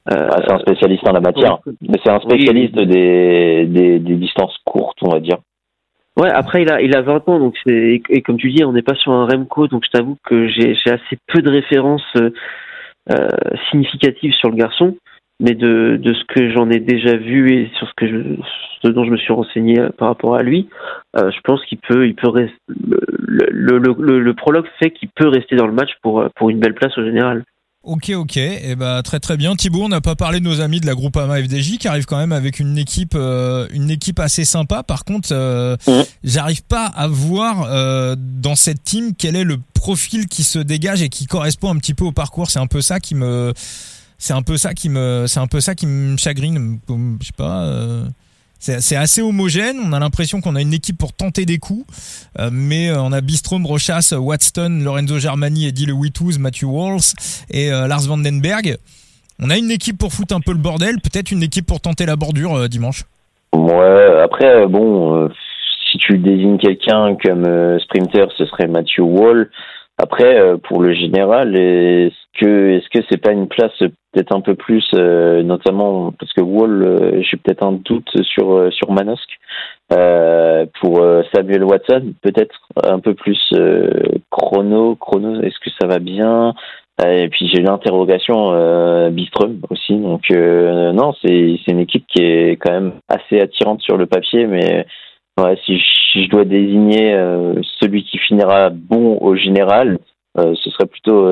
[0.10, 1.60] Ah, c'est un spécialiste en la matière.
[2.04, 5.38] C'est un spécialiste des, des, des, distances courtes, on va dire.
[6.18, 8.82] Ouais, après il a il a 20 ans donc et comme tu dis on n'est
[8.82, 13.28] pas sur un Remco donc je t'avoue que j'ai j'ai assez peu de références euh,
[13.70, 14.98] significatives sur le garçon
[15.42, 18.18] mais de de ce que j'en ai déjà vu et sur ce que je,
[18.82, 20.70] ce dont je me suis renseigné par rapport à lui,
[21.18, 25.10] euh, je pense qu'il peut il peut rester, le, le, le, le prologue fait qu'il
[25.10, 27.44] peut rester dans le match pour pour une belle place au général.
[27.84, 29.56] Ok, ok, et eh ben très très bien.
[29.56, 32.06] Thibaut, on n'a pas parlé de nos amis de la groupe AMA FDJ qui arrivent
[32.06, 34.84] quand même avec une équipe, euh, une équipe assez sympa.
[34.84, 35.76] Par contre, euh,
[36.24, 41.02] j'arrive pas à voir euh, dans cette team quel est le profil qui se dégage
[41.02, 42.52] et qui correspond un petit peu au parcours.
[42.52, 43.52] C'est un peu ça qui me,
[44.22, 46.80] c'est un peu ça qui me, c'est un peu ça qui me chagrine.
[47.20, 47.66] Je sais pas.
[48.62, 49.78] C'est assez homogène.
[49.84, 51.84] On a l'impression qu'on a une équipe pour tenter des coups.
[52.40, 55.96] Euh, mais euh, on a Bistrom, Rochas, Watson, Lorenzo Germani, Eddie Le
[56.40, 57.16] Matthew Walls
[57.50, 58.78] et euh, Lars Vandenberg.
[59.42, 60.98] On a une équipe pour foutre un peu le bordel.
[61.02, 63.06] Peut-être une équipe pour tenter la bordure dimanche.
[63.56, 65.28] Ouais, après, bon,
[65.92, 69.50] si tu désignes quelqu'un comme sprinter, ce serait Matthew Wall.
[69.98, 73.74] Après, pour le général, est-ce que est-ce que c'est pas une place
[74.12, 78.52] peut-être un peu plus, euh, notamment parce que Wall, euh, j'ai peut-être un doute sur
[78.52, 79.40] euh, sur Manosque.
[80.82, 81.04] pour
[81.34, 83.40] Samuel Watson, peut-être un peu plus
[84.30, 84.96] chrono.
[84.96, 86.54] Chrono, est-ce que ça va bien?
[87.06, 89.98] Et puis j'ai l'interrogation Bistrom aussi.
[89.98, 94.48] Donc non, c'est c'est une équipe qui est quand même assez attirante sur le papier,
[94.48, 94.86] mais
[95.40, 95.80] ouais, si
[96.16, 97.14] je dois désigner
[97.80, 100.00] celui qui finira bon au général,
[100.38, 101.28] ce serait plutôt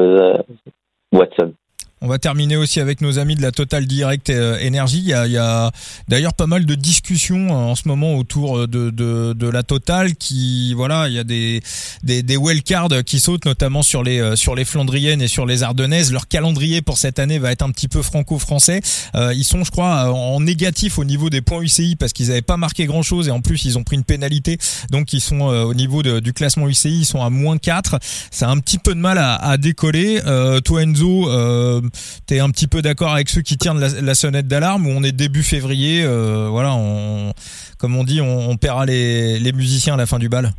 [1.13, 1.53] Watson.
[2.02, 5.00] On va terminer aussi avec nos amis de la Total Direct euh, Energy.
[5.00, 5.72] Il y a, a
[6.08, 10.16] d'ailleurs pas mal de discussions euh, en ce moment autour de, de, de, la Total
[10.16, 11.62] qui, voilà, il y a des,
[12.04, 15.62] des, des wildcards qui sautent notamment sur les, euh, sur les Flandriennes et sur les
[15.62, 16.14] Ardennaises.
[16.14, 18.80] Leur calendrier pour cette année va être un petit peu franco-français.
[19.34, 22.56] ils sont, je crois, en négatif au niveau des points UCI parce qu'ils n'avaient pas
[22.56, 24.58] marqué grand chose et en plus ils ont pris une pénalité.
[24.89, 28.00] Donc ils sont au niveau du classement UCI, ils sont à moins 4.
[28.32, 30.22] Ça a un petit peu de mal à, à décoller.
[30.64, 31.28] toi Enzo,
[32.25, 35.11] t'es un petit peu d'accord avec ceux qui tirent la, sonnette d'alarme où on est
[35.11, 37.33] début février, euh, voilà, on,
[37.77, 40.51] comme on dit, on, paiera les, musiciens à la fin du bal.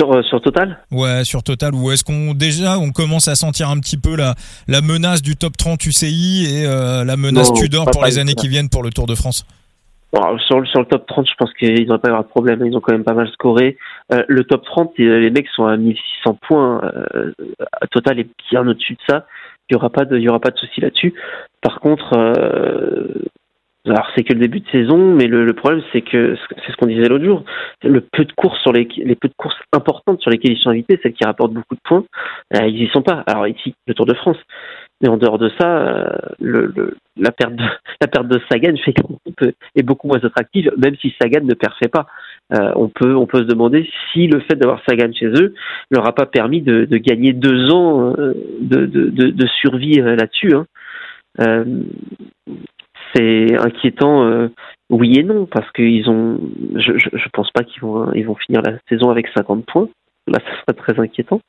[0.00, 0.78] Sur, euh, sur, Total?
[0.90, 1.74] Ouais, sur Total.
[1.74, 4.34] Ou est-ce qu'on déjà on commence à sentir un petit peu la,
[4.66, 8.48] la menace du top 30 UCI et euh, la menace Tudor pour les années qui
[8.48, 9.46] viennent pour le Tour de France?
[10.46, 12.66] Sur, sur, le top 30, je pense qu'ils n'auraient pas avoir de problème.
[12.66, 13.78] Ils ont quand même pas mal scoré.
[14.10, 16.82] le top 30, les mecs sont à 1600 points.
[17.90, 19.26] Total est bien au-dessus de ça.
[19.68, 21.14] Il y aura pas de, il souci là-dessus.
[21.60, 23.06] Par contre, euh,
[23.84, 26.86] alors c'est que le début de saison, mais le, problème c'est que c'est ce qu'on
[26.86, 27.44] disait l'autre jour.
[27.82, 31.14] Le peu de sur les, peu de courses importantes sur lesquelles ils sont invités, celles
[31.14, 32.04] qui rapportent beaucoup de points,
[32.54, 33.24] euh, ils y sont pas.
[33.26, 34.38] Alors ici, le Tour de France.
[35.00, 37.64] Mais en dehors de ça, euh, le, la perte de
[38.00, 39.18] la perte de Sagan fait qu'on
[39.74, 42.06] est beaucoup moins attractive, même si Sagan ne perfait pas.
[42.52, 45.54] Euh, on peut se demander si le fait d'avoir Sagan chez eux
[45.90, 50.54] leur a pas permis de, gagner deux ans euh, de, survie là-dessus.
[50.54, 50.66] Hein.
[53.14, 54.48] c'est inquiétant,
[54.90, 56.38] oui et non, parce qu'ils ont.
[56.74, 59.88] Je, je, je pense pas qu'ils vont finir la saison avec 50 points.
[60.26, 61.40] Là, ça serait très inquiétant.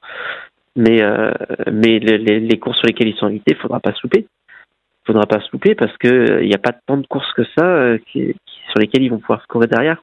[0.76, 1.32] Mais, euh,
[1.68, 4.26] les, courses sur lesquelles ils sont invités, faudra pas se louper.
[4.26, 7.32] Il faudra pas se louper parce que il euh, n'y a pas tant de courses
[7.34, 10.02] que ça euh, sur lesquelles ils vont pouvoir scorer derrière.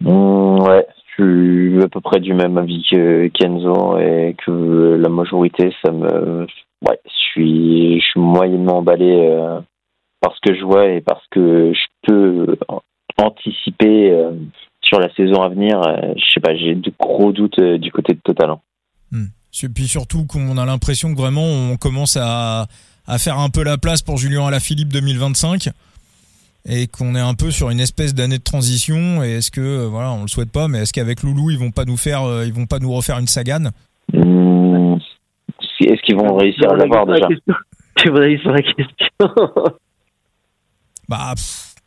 [0.00, 0.86] Mmh, ouais,
[1.18, 5.90] je suis à peu près du même avis que Kenzo et que la majorité, ça
[5.90, 6.46] me,
[6.86, 9.60] ouais, je suis, je suis moyennement emballé euh,
[10.20, 12.56] par ce que je vois et parce que je peux
[13.16, 14.16] anticiper
[14.80, 15.82] sur la saison à venir.
[16.16, 18.50] je sais pas, j'ai de gros doutes du côté de Total.
[18.50, 18.60] Hein.
[19.10, 19.26] Hmm.
[19.74, 22.68] Puis surtout qu'on a l'impression que vraiment on commence à,
[23.06, 25.70] à, faire un peu la place pour Julien Alaphilippe 2025
[26.66, 29.22] et qu'on est un peu sur une espèce d'année de transition.
[29.22, 31.70] Et est-ce que, euh, voilà, on le souhaite pas, mais est-ce qu'avec Loulou ils vont
[31.70, 33.70] pas nous faire, euh, ils vont pas nous refaire une Sagan
[34.12, 34.96] hmm.
[35.80, 37.28] Est-ce qu'ils vont réussir à l'avoir déjà?
[37.98, 38.14] sur
[38.52, 38.96] la question
[41.08, 41.34] Bah.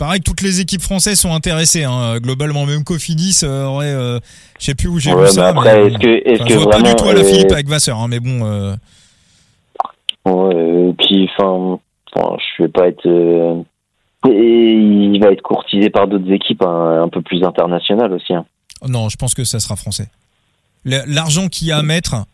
[0.02, 1.84] Pareil que toutes les équipes françaises sont intéressées.
[1.84, 2.18] Hein.
[2.18, 4.18] Globalement, même Cofidis euh, aurait, euh,
[4.60, 5.50] je sais plus où j'ai vu ça.
[5.50, 8.20] Après, est-ce que, est-ce que pas du tout à la Philippe avec Vasseur, hein, mais
[8.20, 8.44] bon.
[8.44, 8.74] Euh...
[10.26, 11.80] Ouais, et puis, enfin,
[12.16, 13.08] je vais pas être.
[14.30, 18.34] Et il va être courtisé par d'autres équipes hein, un peu plus internationales aussi.
[18.34, 18.46] Hein.
[18.88, 20.08] Non, je pense que ça sera français.
[20.86, 22.26] L'argent qu'il y a à mettre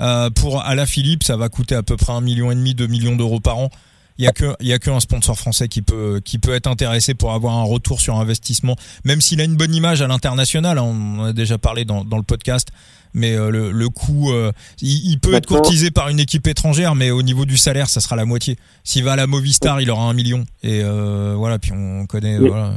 [0.00, 3.16] euh, pour Philippe, ça va coûter à peu près un million et demi, deux millions
[3.16, 3.70] d'euros par an.
[4.18, 7.14] Il y a que il y a que un sponsor français qui peut être intéressé
[7.14, 10.78] pour avoir un retour sur investissement, même s'il a une bonne image à l'international.
[10.78, 12.70] Hein, on en a déjà parlé dans le podcast
[13.16, 14.52] mais euh, le, le coût, euh,
[14.82, 18.14] il, peut être courtisé par une équipe étrangère, mais au niveau du salaire, ça sera
[18.14, 18.56] la moitié.
[18.84, 20.44] S'il va à la Movistar, il aura un million.
[20.62, 22.38] Et euh, voilà, puis on connaît.
[22.38, 22.74] Voilà,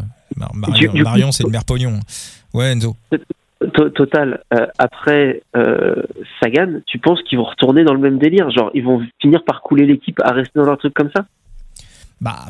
[0.95, 1.99] Marion, c'est une mère pognon.
[2.53, 2.95] Ouais, Enzo.
[3.94, 4.41] Total.
[4.78, 5.44] après
[6.41, 8.49] Sagan, tu penses qu'ils vont retourner dans le même délire?
[8.49, 11.26] Genre, ils vont finir par couler l'équipe à rester dans leur truc comme ça?
[12.22, 12.45] Bah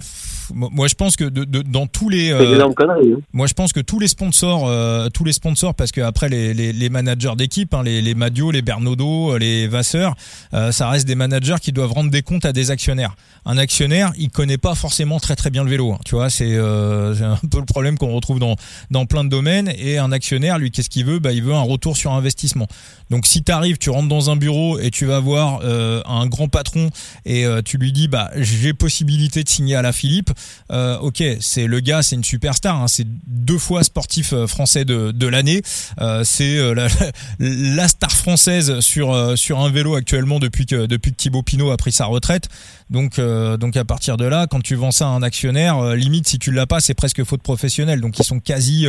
[0.54, 3.20] moi je pense que de, de, dans tous les euh, hein.
[3.34, 6.54] moi je pense que tous les sponsors euh, tous les sponsors parce que après les,
[6.54, 10.16] les, les managers d'équipe hein, les les Madio les Bernaudo les Vasseur
[10.54, 13.16] euh, ça reste des managers qui doivent rendre des comptes à des actionnaires.
[13.46, 16.56] Un actionnaire il connaît pas forcément très très bien le vélo hein, tu vois c'est
[16.58, 18.56] un peu le problème qu'on retrouve dans
[18.92, 19.72] dans plein de domaines.
[19.78, 21.20] Et un actionnaire lui qu'est-ce qu'il veut?
[21.20, 22.68] Bah il veut un retour sur investissement.
[23.10, 26.48] Donc si tu arrives tu rentres dans un bureau et tu vas voir un grand
[26.48, 26.90] patron
[27.26, 30.32] et tu lui dis bah j'ai possibilité de signer à la Philippe
[30.72, 34.86] euh, ok, c'est le gars, c'est une superstar, hein, c'est deux fois sportif euh, français
[34.86, 35.62] de, l'année,
[36.00, 36.60] euh, c'est
[37.40, 41.78] la, star française sur sur un vélo actuellement depuis que depuis que Thibaut Pinot a
[41.78, 42.50] pris sa retraite.
[42.90, 46.40] Donc donc à partir de là, quand tu vends ça à un actionnaire, limite si
[46.40, 48.02] tu l'as pas, c'est presque faute professionnelle.
[48.02, 48.88] Donc ils sont quasi.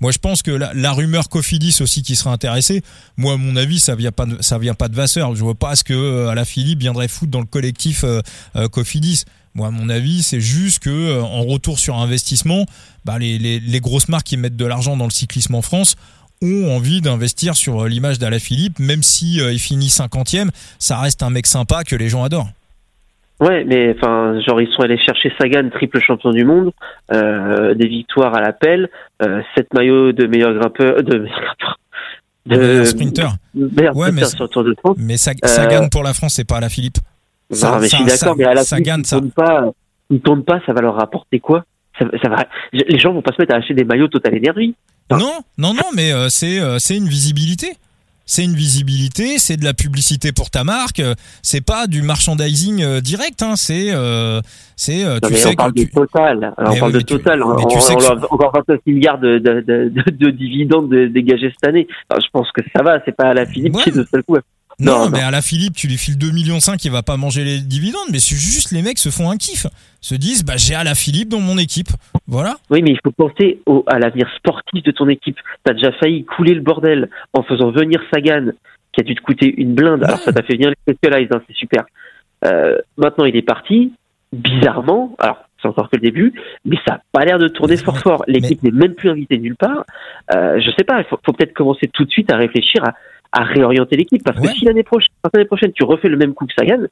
[0.00, 2.82] moi je pense que la, rumeur Cofidis aussi qui serait intéressé.
[3.16, 5.34] Moi à mon avis, ça vient pas ça vient pas de Vasseur.
[5.34, 8.04] Je vois pas ce que à la Philippe viendrait foutre dans le collectif
[8.72, 9.24] Cofidis.
[9.56, 12.66] Moi, à mon avis, c'est juste que euh, en retour sur investissement,
[13.04, 15.96] bah, les, les, les grosses marques qui mettent de l'argent dans le cyclisme en France
[16.42, 21.22] ont envie d'investir sur euh, l'image Philippe, même si euh, il finit cinquantième, ça reste
[21.22, 22.50] un mec sympa que les gens adorent.
[23.40, 26.72] Ouais, mais enfin, genre ils sont allés chercher Sagan, triple champion du monde,
[27.12, 28.88] euh, des victoires à l'appel,
[29.22, 31.56] euh, sept maillots de meilleur grimpeur, de meilleur
[32.46, 33.28] grimpeur, de sprinter.
[33.94, 34.96] ouais, mais, sur Tour de France.
[34.98, 36.60] Mais Sagan pour la France, c'est pas
[37.50, 39.70] Ça, mais je suis d'accord, mais à la fin, ils ne pas,
[40.10, 41.64] ils tournent pas, ça va leur rapporter quoi?
[41.98, 44.74] Ça, ça, va, Les gens vont pas se mettre à acheter des maillots Total Energy.
[45.10, 47.76] Non, non, non, mais euh, c'est euh, c'est une visibilité.
[48.28, 51.00] C'est une visibilité, c'est de la publicité pour ta marque.
[51.42, 53.54] C'est pas du merchandising direct, hein.
[53.54, 53.92] C'est
[54.74, 56.52] c'est tu sais on parle de Total.
[56.58, 57.40] Alors, on parle de Total.
[57.44, 61.86] on, tu sais on, encore 29 milliards de, de, de, de, dividendes dégagés cette année.
[62.10, 62.98] je pense que ça va.
[63.04, 64.36] C'est pas à la Philippe qui de seul coup
[64.78, 67.44] non, mais à la Philippe, tu lui files 2 millions 5, il va pas manger
[67.44, 69.66] les dividendes, mais c'est juste les mecs se font un kiff.
[70.02, 71.88] Se disent, bah, j'ai à la Philippe dans mon équipe.
[72.26, 72.56] Voilà.
[72.68, 75.38] Oui, mais il faut penser au, à l'avenir sportif de ton équipe.
[75.64, 78.50] T'as déjà failli couler le bordel en faisant venir Sagan,
[78.92, 80.04] qui a dû te coûter une blinde.
[80.04, 81.86] Alors, ça t'a fait venir les Specialized, hein, c'est super.
[82.44, 83.92] Euh, maintenant, il est parti.
[84.32, 86.34] Bizarrement, alors, c'est encore que le début,
[86.64, 88.24] mais ça n'a pas l'air de tourner fort fort.
[88.26, 89.84] L'équipe n'est même plus invitée nulle part.
[90.34, 92.94] Euh, je sais pas, il faut, faut peut-être commencer tout de suite à réfléchir à
[93.32, 94.22] à réorienter l'équipe.
[94.24, 96.84] Parce que si l'année prochaine, tu refais le même coup que Sagan,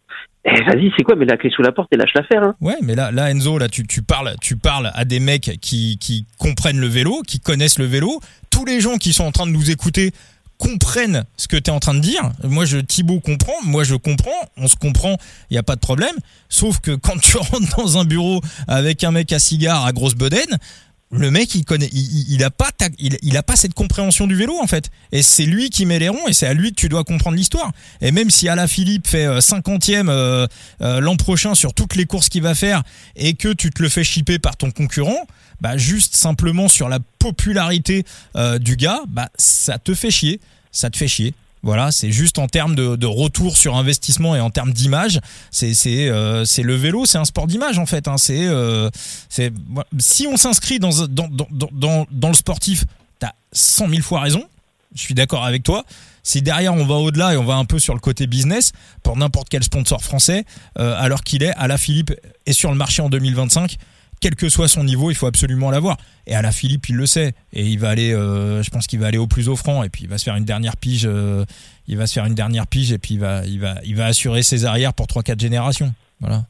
[0.45, 2.43] eh, vas-y, c'est quoi, mets la clé sous la porte et lâche l'affaire.
[2.43, 2.55] Hein.
[2.61, 5.99] Ouais, mais là, là, Enzo, là, tu, tu parles, tu parles à des mecs qui,
[5.99, 8.21] qui comprennent le vélo, qui connaissent le vélo.
[8.51, 10.13] Tous les gens qui sont en train de nous écouter
[10.59, 12.23] comprennent ce que tu es en train de dire.
[12.45, 15.17] Moi, je Thibaut comprend, moi je comprends, on se comprend,
[15.51, 16.15] il n'y a pas de problème.
[16.49, 20.15] Sauf que quand tu rentres dans un bureau avec un mec à cigare à grosse
[20.15, 20.59] bedaine,
[21.11, 24.67] le mec il connaît il, a pas il, a pas cette compréhension du vélo en
[24.67, 24.91] fait.
[25.13, 27.37] Et c'est lui qui met les ronds et c'est à lui que tu dois comprendre
[27.37, 27.73] l'histoire.
[28.01, 30.47] Et même si Alain Philippe fait 50e euh, euh,
[30.83, 32.83] euh, l'an prochain sur toutes les courses qu'il va faire
[33.17, 35.27] et que tu te le fais chipper par ton concurrent
[35.61, 38.05] bah juste simplement sur la popularité
[38.61, 40.41] du gars bah ça te fait chier.
[40.73, 41.35] Ça te fait chier
[41.65, 45.21] voilà, c'est juste en termes de, retour sur investissement et en termes d'image,
[45.51, 48.07] c'est c'est euh, le vélo, c'est un sport d'image en fait.
[48.07, 48.17] Hein.
[48.19, 48.91] C'est euh,
[49.99, 51.29] si on s'inscrit dans dans,
[51.73, 52.85] dans dans le sportif,
[53.19, 54.45] t'as cent mille fois raison.
[54.95, 55.85] Je suis d'accord avec toi.
[56.23, 58.73] Si derrière on va au-delà et on va un peu sur le côté business,
[59.03, 60.45] pour n'importe quel sponsor français,
[60.79, 62.13] euh, alors qu'il est, à la Philippe
[62.45, 63.79] est sur le marché en 2025
[64.25, 65.99] quel que soit son niveau, il faut absolument l'avoir.
[66.27, 67.35] Et à la Philippe, il le sait.
[67.53, 69.83] Et il va aller, euh, je pense qu'il va aller au plus offrant.
[69.83, 71.05] Et puis il va se faire une dernière pige.
[71.05, 71.45] Euh,
[71.89, 75.09] il va se faire une dernière pige et puis il va, assurer ses arrières pour
[75.09, 75.93] 3-4 générations.
[76.21, 76.47] Voilà.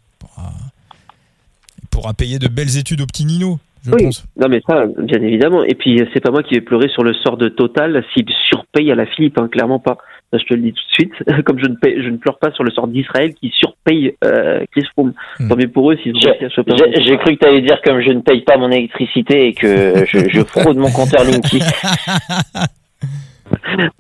[1.83, 3.59] Il pourra, payer de belles études au petit Nino.
[3.85, 4.27] Je oui, pense.
[4.41, 5.63] non mais ça, bien évidemment.
[5.65, 8.91] Et puis c'est pas moi qui vais pleurer sur le sort de Total s'il surpaye
[8.91, 9.99] à la Philippe, hein, clairement pas
[10.39, 11.13] je te le dis tout de suite,
[11.45, 14.87] comme je ne, je ne pleure pas sur le sort d'Israël qui surpaye euh, Chris
[14.93, 15.13] Froome.
[15.39, 15.49] Hmm.
[15.49, 18.21] Tant mieux pour eux s'ils ont J'ai cru que tu allais dire comme je ne
[18.21, 21.59] paye pas mon électricité et que je, je fraude mon compteur Linky.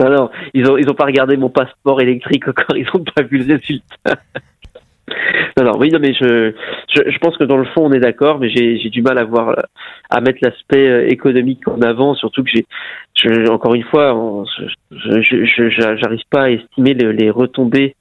[0.00, 3.22] non, non, ils ont, ils ont pas regardé mon passeport électrique encore, ils ont pas
[3.22, 4.16] vu le résultat.
[5.56, 6.52] Non, non, oui, non, mais je,
[6.94, 9.24] je, je, pense que dans le fond, on est d'accord, mais j'ai du mal à
[9.24, 9.54] voir,
[10.10, 14.44] à mettre l'aspect euh, économique en avant, surtout que j'ai, encore une fois,
[14.90, 17.94] je j'arrive pas à estimer les, les retombées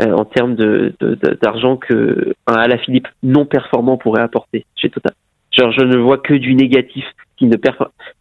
[0.00, 0.94] en termes de,
[1.40, 5.12] d'argent que un Alaphilippe non performant pourrait apporter chez Total.
[5.52, 7.04] Genre, je ne vois que du négatif
[7.36, 7.76] qui ne perd.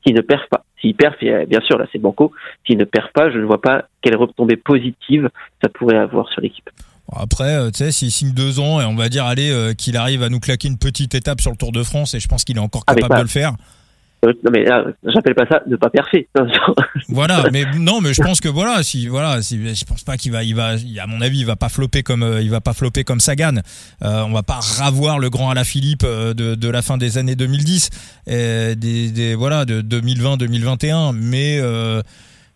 [0.05, 0.63] Qui ne perd pas.
[0.79, 2.33] S'il perd, bien sûr, là c'est banco.
[2.65, 5.29] S'il ne perd pas, je ne vois pas quelle retombée positive
[5.61, 6.69] ça pourrait avoir sur l'équipe.
[7.15, 9.97] Après, euh, tu sais, s'il signe deux ans et on va dire, allez, euh, qu'il
[9.97, 12.43] arrive à nous claquer une petite étape sur le Tour de France, et je pense
[12.43, 13.53] qu'il est encore capable de le faire.
[14.23, 14.67] Euh, non mais
[15.03, 16.27] j'appelle pas ça ne pas parfait.
[17.09, 20.31] voilà, mais non, mais je pense que voilà, si voilà, si, je pense pas qu'il
[20.31, 23.03] va, il va, à mon avis, il va pas flopper comme, il va pas flopper
[23.03, 23.55] comme Sagan.
[24.01, 27.89] On va pas ravoir le grand Alaphilippe de, de la fin des années 2010,
[28.27, 31.59] et des, des voilà, de 2020-2021, mais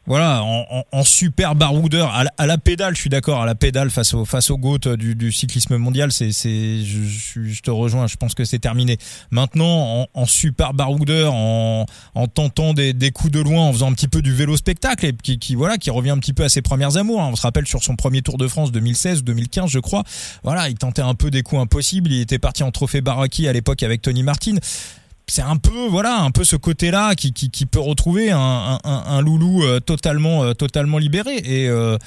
[0.08, 4.24] voilà, en, super baroudeur, à la, pédale, je suis d'accord, à la pédale face au
[4.24, 8.60] face au GOAT du, cyclisme mondial, c'est c'est je, te rejoins, je pense que c'est
[8.60, 8.98] terminé.
[9.32, 13.94] Maintenant, en, super baroudeur, en, en tentant des, des, coups de loin, en faisant un
[13.94, 16.50] petit peu du vélo spectacle, et qui, qui voilà, qui revient un petit peu à
[16.50, 17.22] ses premières amours.
[17.22, 17.30] Hein.
[17.32, 20.04] On se rappelle sur son premier Tour de France 2016 2015, je crois.
[20.44, 22.12] Voilà, il tentait un peu des coups impossibles.
[22.12, 24.56] Il était parti en trophée Baraki à l'époque avec Tony Martin
[25.28, 28.80] c'est un peu voilà un peu ce côté là qui, qui, qui peut retrouver un,
[28.84, 31.38] un, un loulou euh, totalement euh, totalement libéré.
[31.38, 31.98] Et euh,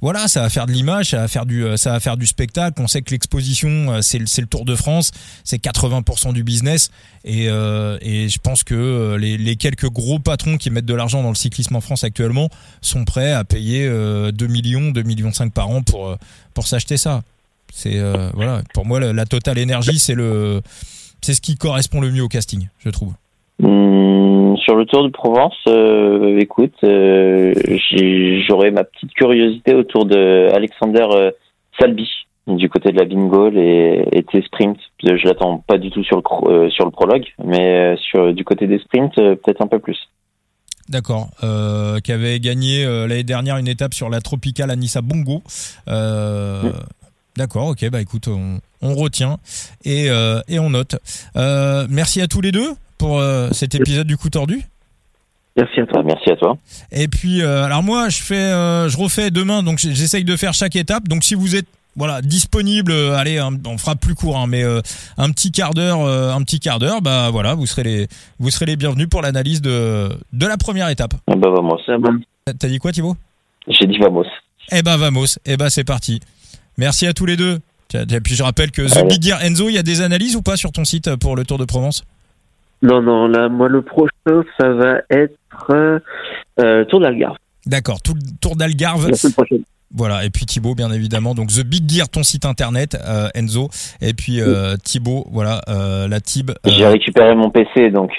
[0.00, 2.80] voilà ça va faire de l'image ça va faire du ça va faire du spectacle.
[2.80, 5.10] On sait que l'exposition c'est c'est le Tour de France
[5.44, 6.90] c'est 80% du business.
[7.24, 11.30] Et et je pense que les, les quelques gros patrons qui mettent de l'argent dans
[11.30, 12.48] le cyclisme en France actuellement
[12.80, 16.16] sont prêts à payer 2 millions 2 millions 5 par an pour
[16.54, 17.22] pour s'acheter ça.
[17.74, 18.00] C'est
[18.34, 18.62] voilà.
[18.72, 20.62] Pour moi la, la Total Énergie c'est le
[21.20, 23.12] c'est ce qui correspond le mieux au casting, je trouve.
[23.60, 27.52] Hmm, sur le Tour de Provence, euh, écoute, euh,
[28.46, 31.30] j'aurais ma petite curiosité autour de Alexander euh,
[31.80, 32.08] Salbi
[32.46, 34.78] du côté de la Bingol et, et tes sprints.
[35.02, 38.78] Je l'attends pas du tout sur le sur le prologue, mais sur du côté des
[38.78, 39.98] sprints, peut-être un peu plus.
[40.88, 41.28] D'accord.
[42.02, 45.42] qui avait gagné l'année dernière une étape sur la Tropicale Anissa Bongo.
[45.86, 46.70] Mm.
[47.38, 49.38] D'accord, ok, bah écoute, on, on retient
[49.84, 50.96] et, euh, et on note.
[51.36, 54.60] Euh, merci à tous les deux pour euh, cet épisode du coup tordu.
[55.56, 56.58] Merci à toi, merci à toi.
[56.90, 58.50] Et puis, alors moi, je fais,
[58.88, 61.06] je refais demain, donc j'essaye de faire chaque étape.
[61.06, 64.62] Donc si vous êtes voilà disponible allez on fera plus court hein, mais
[65.16, 68.08] un petit quart d'heure un petit quart d'heure bah voilà vous serez les
[68.38, 71.80] vous serez les bienvenus pour l'analyse de de la première étape ah bah vamos
[72.44, 73.16] t'as dit quoi Thibaut?
[73.66, 74.26] J'ai dit vamos
[74.70, 76.20] eh bah vamos eh bah c'est parti
[76.78, 77.58] merci à tous les deux
[77.94, 80.42] et puis je rappelle que The Big Gear Enzo, il y a des analyses ou
[80.42, 82.04] pas sur ton site pour le Tour de Provence?
[82.82, 85.34] Non, non, là, moi le prochain, ça va être
[86.60, 87.36] euh, Tour d'Algarve.
[87.66, 89.10] D'accord, Tour d'Algarve.
[89.10, 89.62] La prochaine.
[89.94, 91.34] Voilà, et puis Thibaut, bien évidemment.
[91.34, 93.68] Donc The Big Gear, ton site internet, euh, Enzo.
[94.02, 96.50] Et puis euh, Thibaut, voilà, euh, la Tib.
[96.66, 98.12] J'ai récupéré mon PC, donc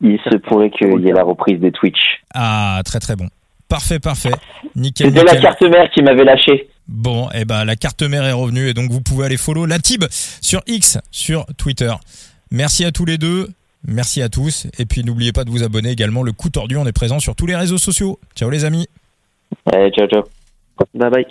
[0.00, 2.00] il se pourrait qu'il y ait la reprise des Twitch.
[2.34, 3.28] Ah, très très bon.
[3.68, 4.32] Parfait, parfait.
[4.74, 5.08] Nickel.
[5.08, 6.68] C'était la carte mère qui m'avait lâché.
[6.88, 9.66] Bon, et eh ben la carte mère est revenue et donc vous pouvez aller follow
[9.66, 10.04] la Tib
[10.40, 11.92] sur X, sur Twitter.
[12.50, 13.48] Merci à tous les deux.
[13.86, 14.66] Merci à tous.
[14.78, 16.22] Et puis n'oubliez pas de vous abonner également.
[16.22, 18.18] Le coup tordu, on est présent sur tous les réseaux sociaux.
[18.34, 18.86] Ciao les amis.
[19.66, 20.22] Allez, ciao, ciao.
[20.94, 21.26] Bye bye.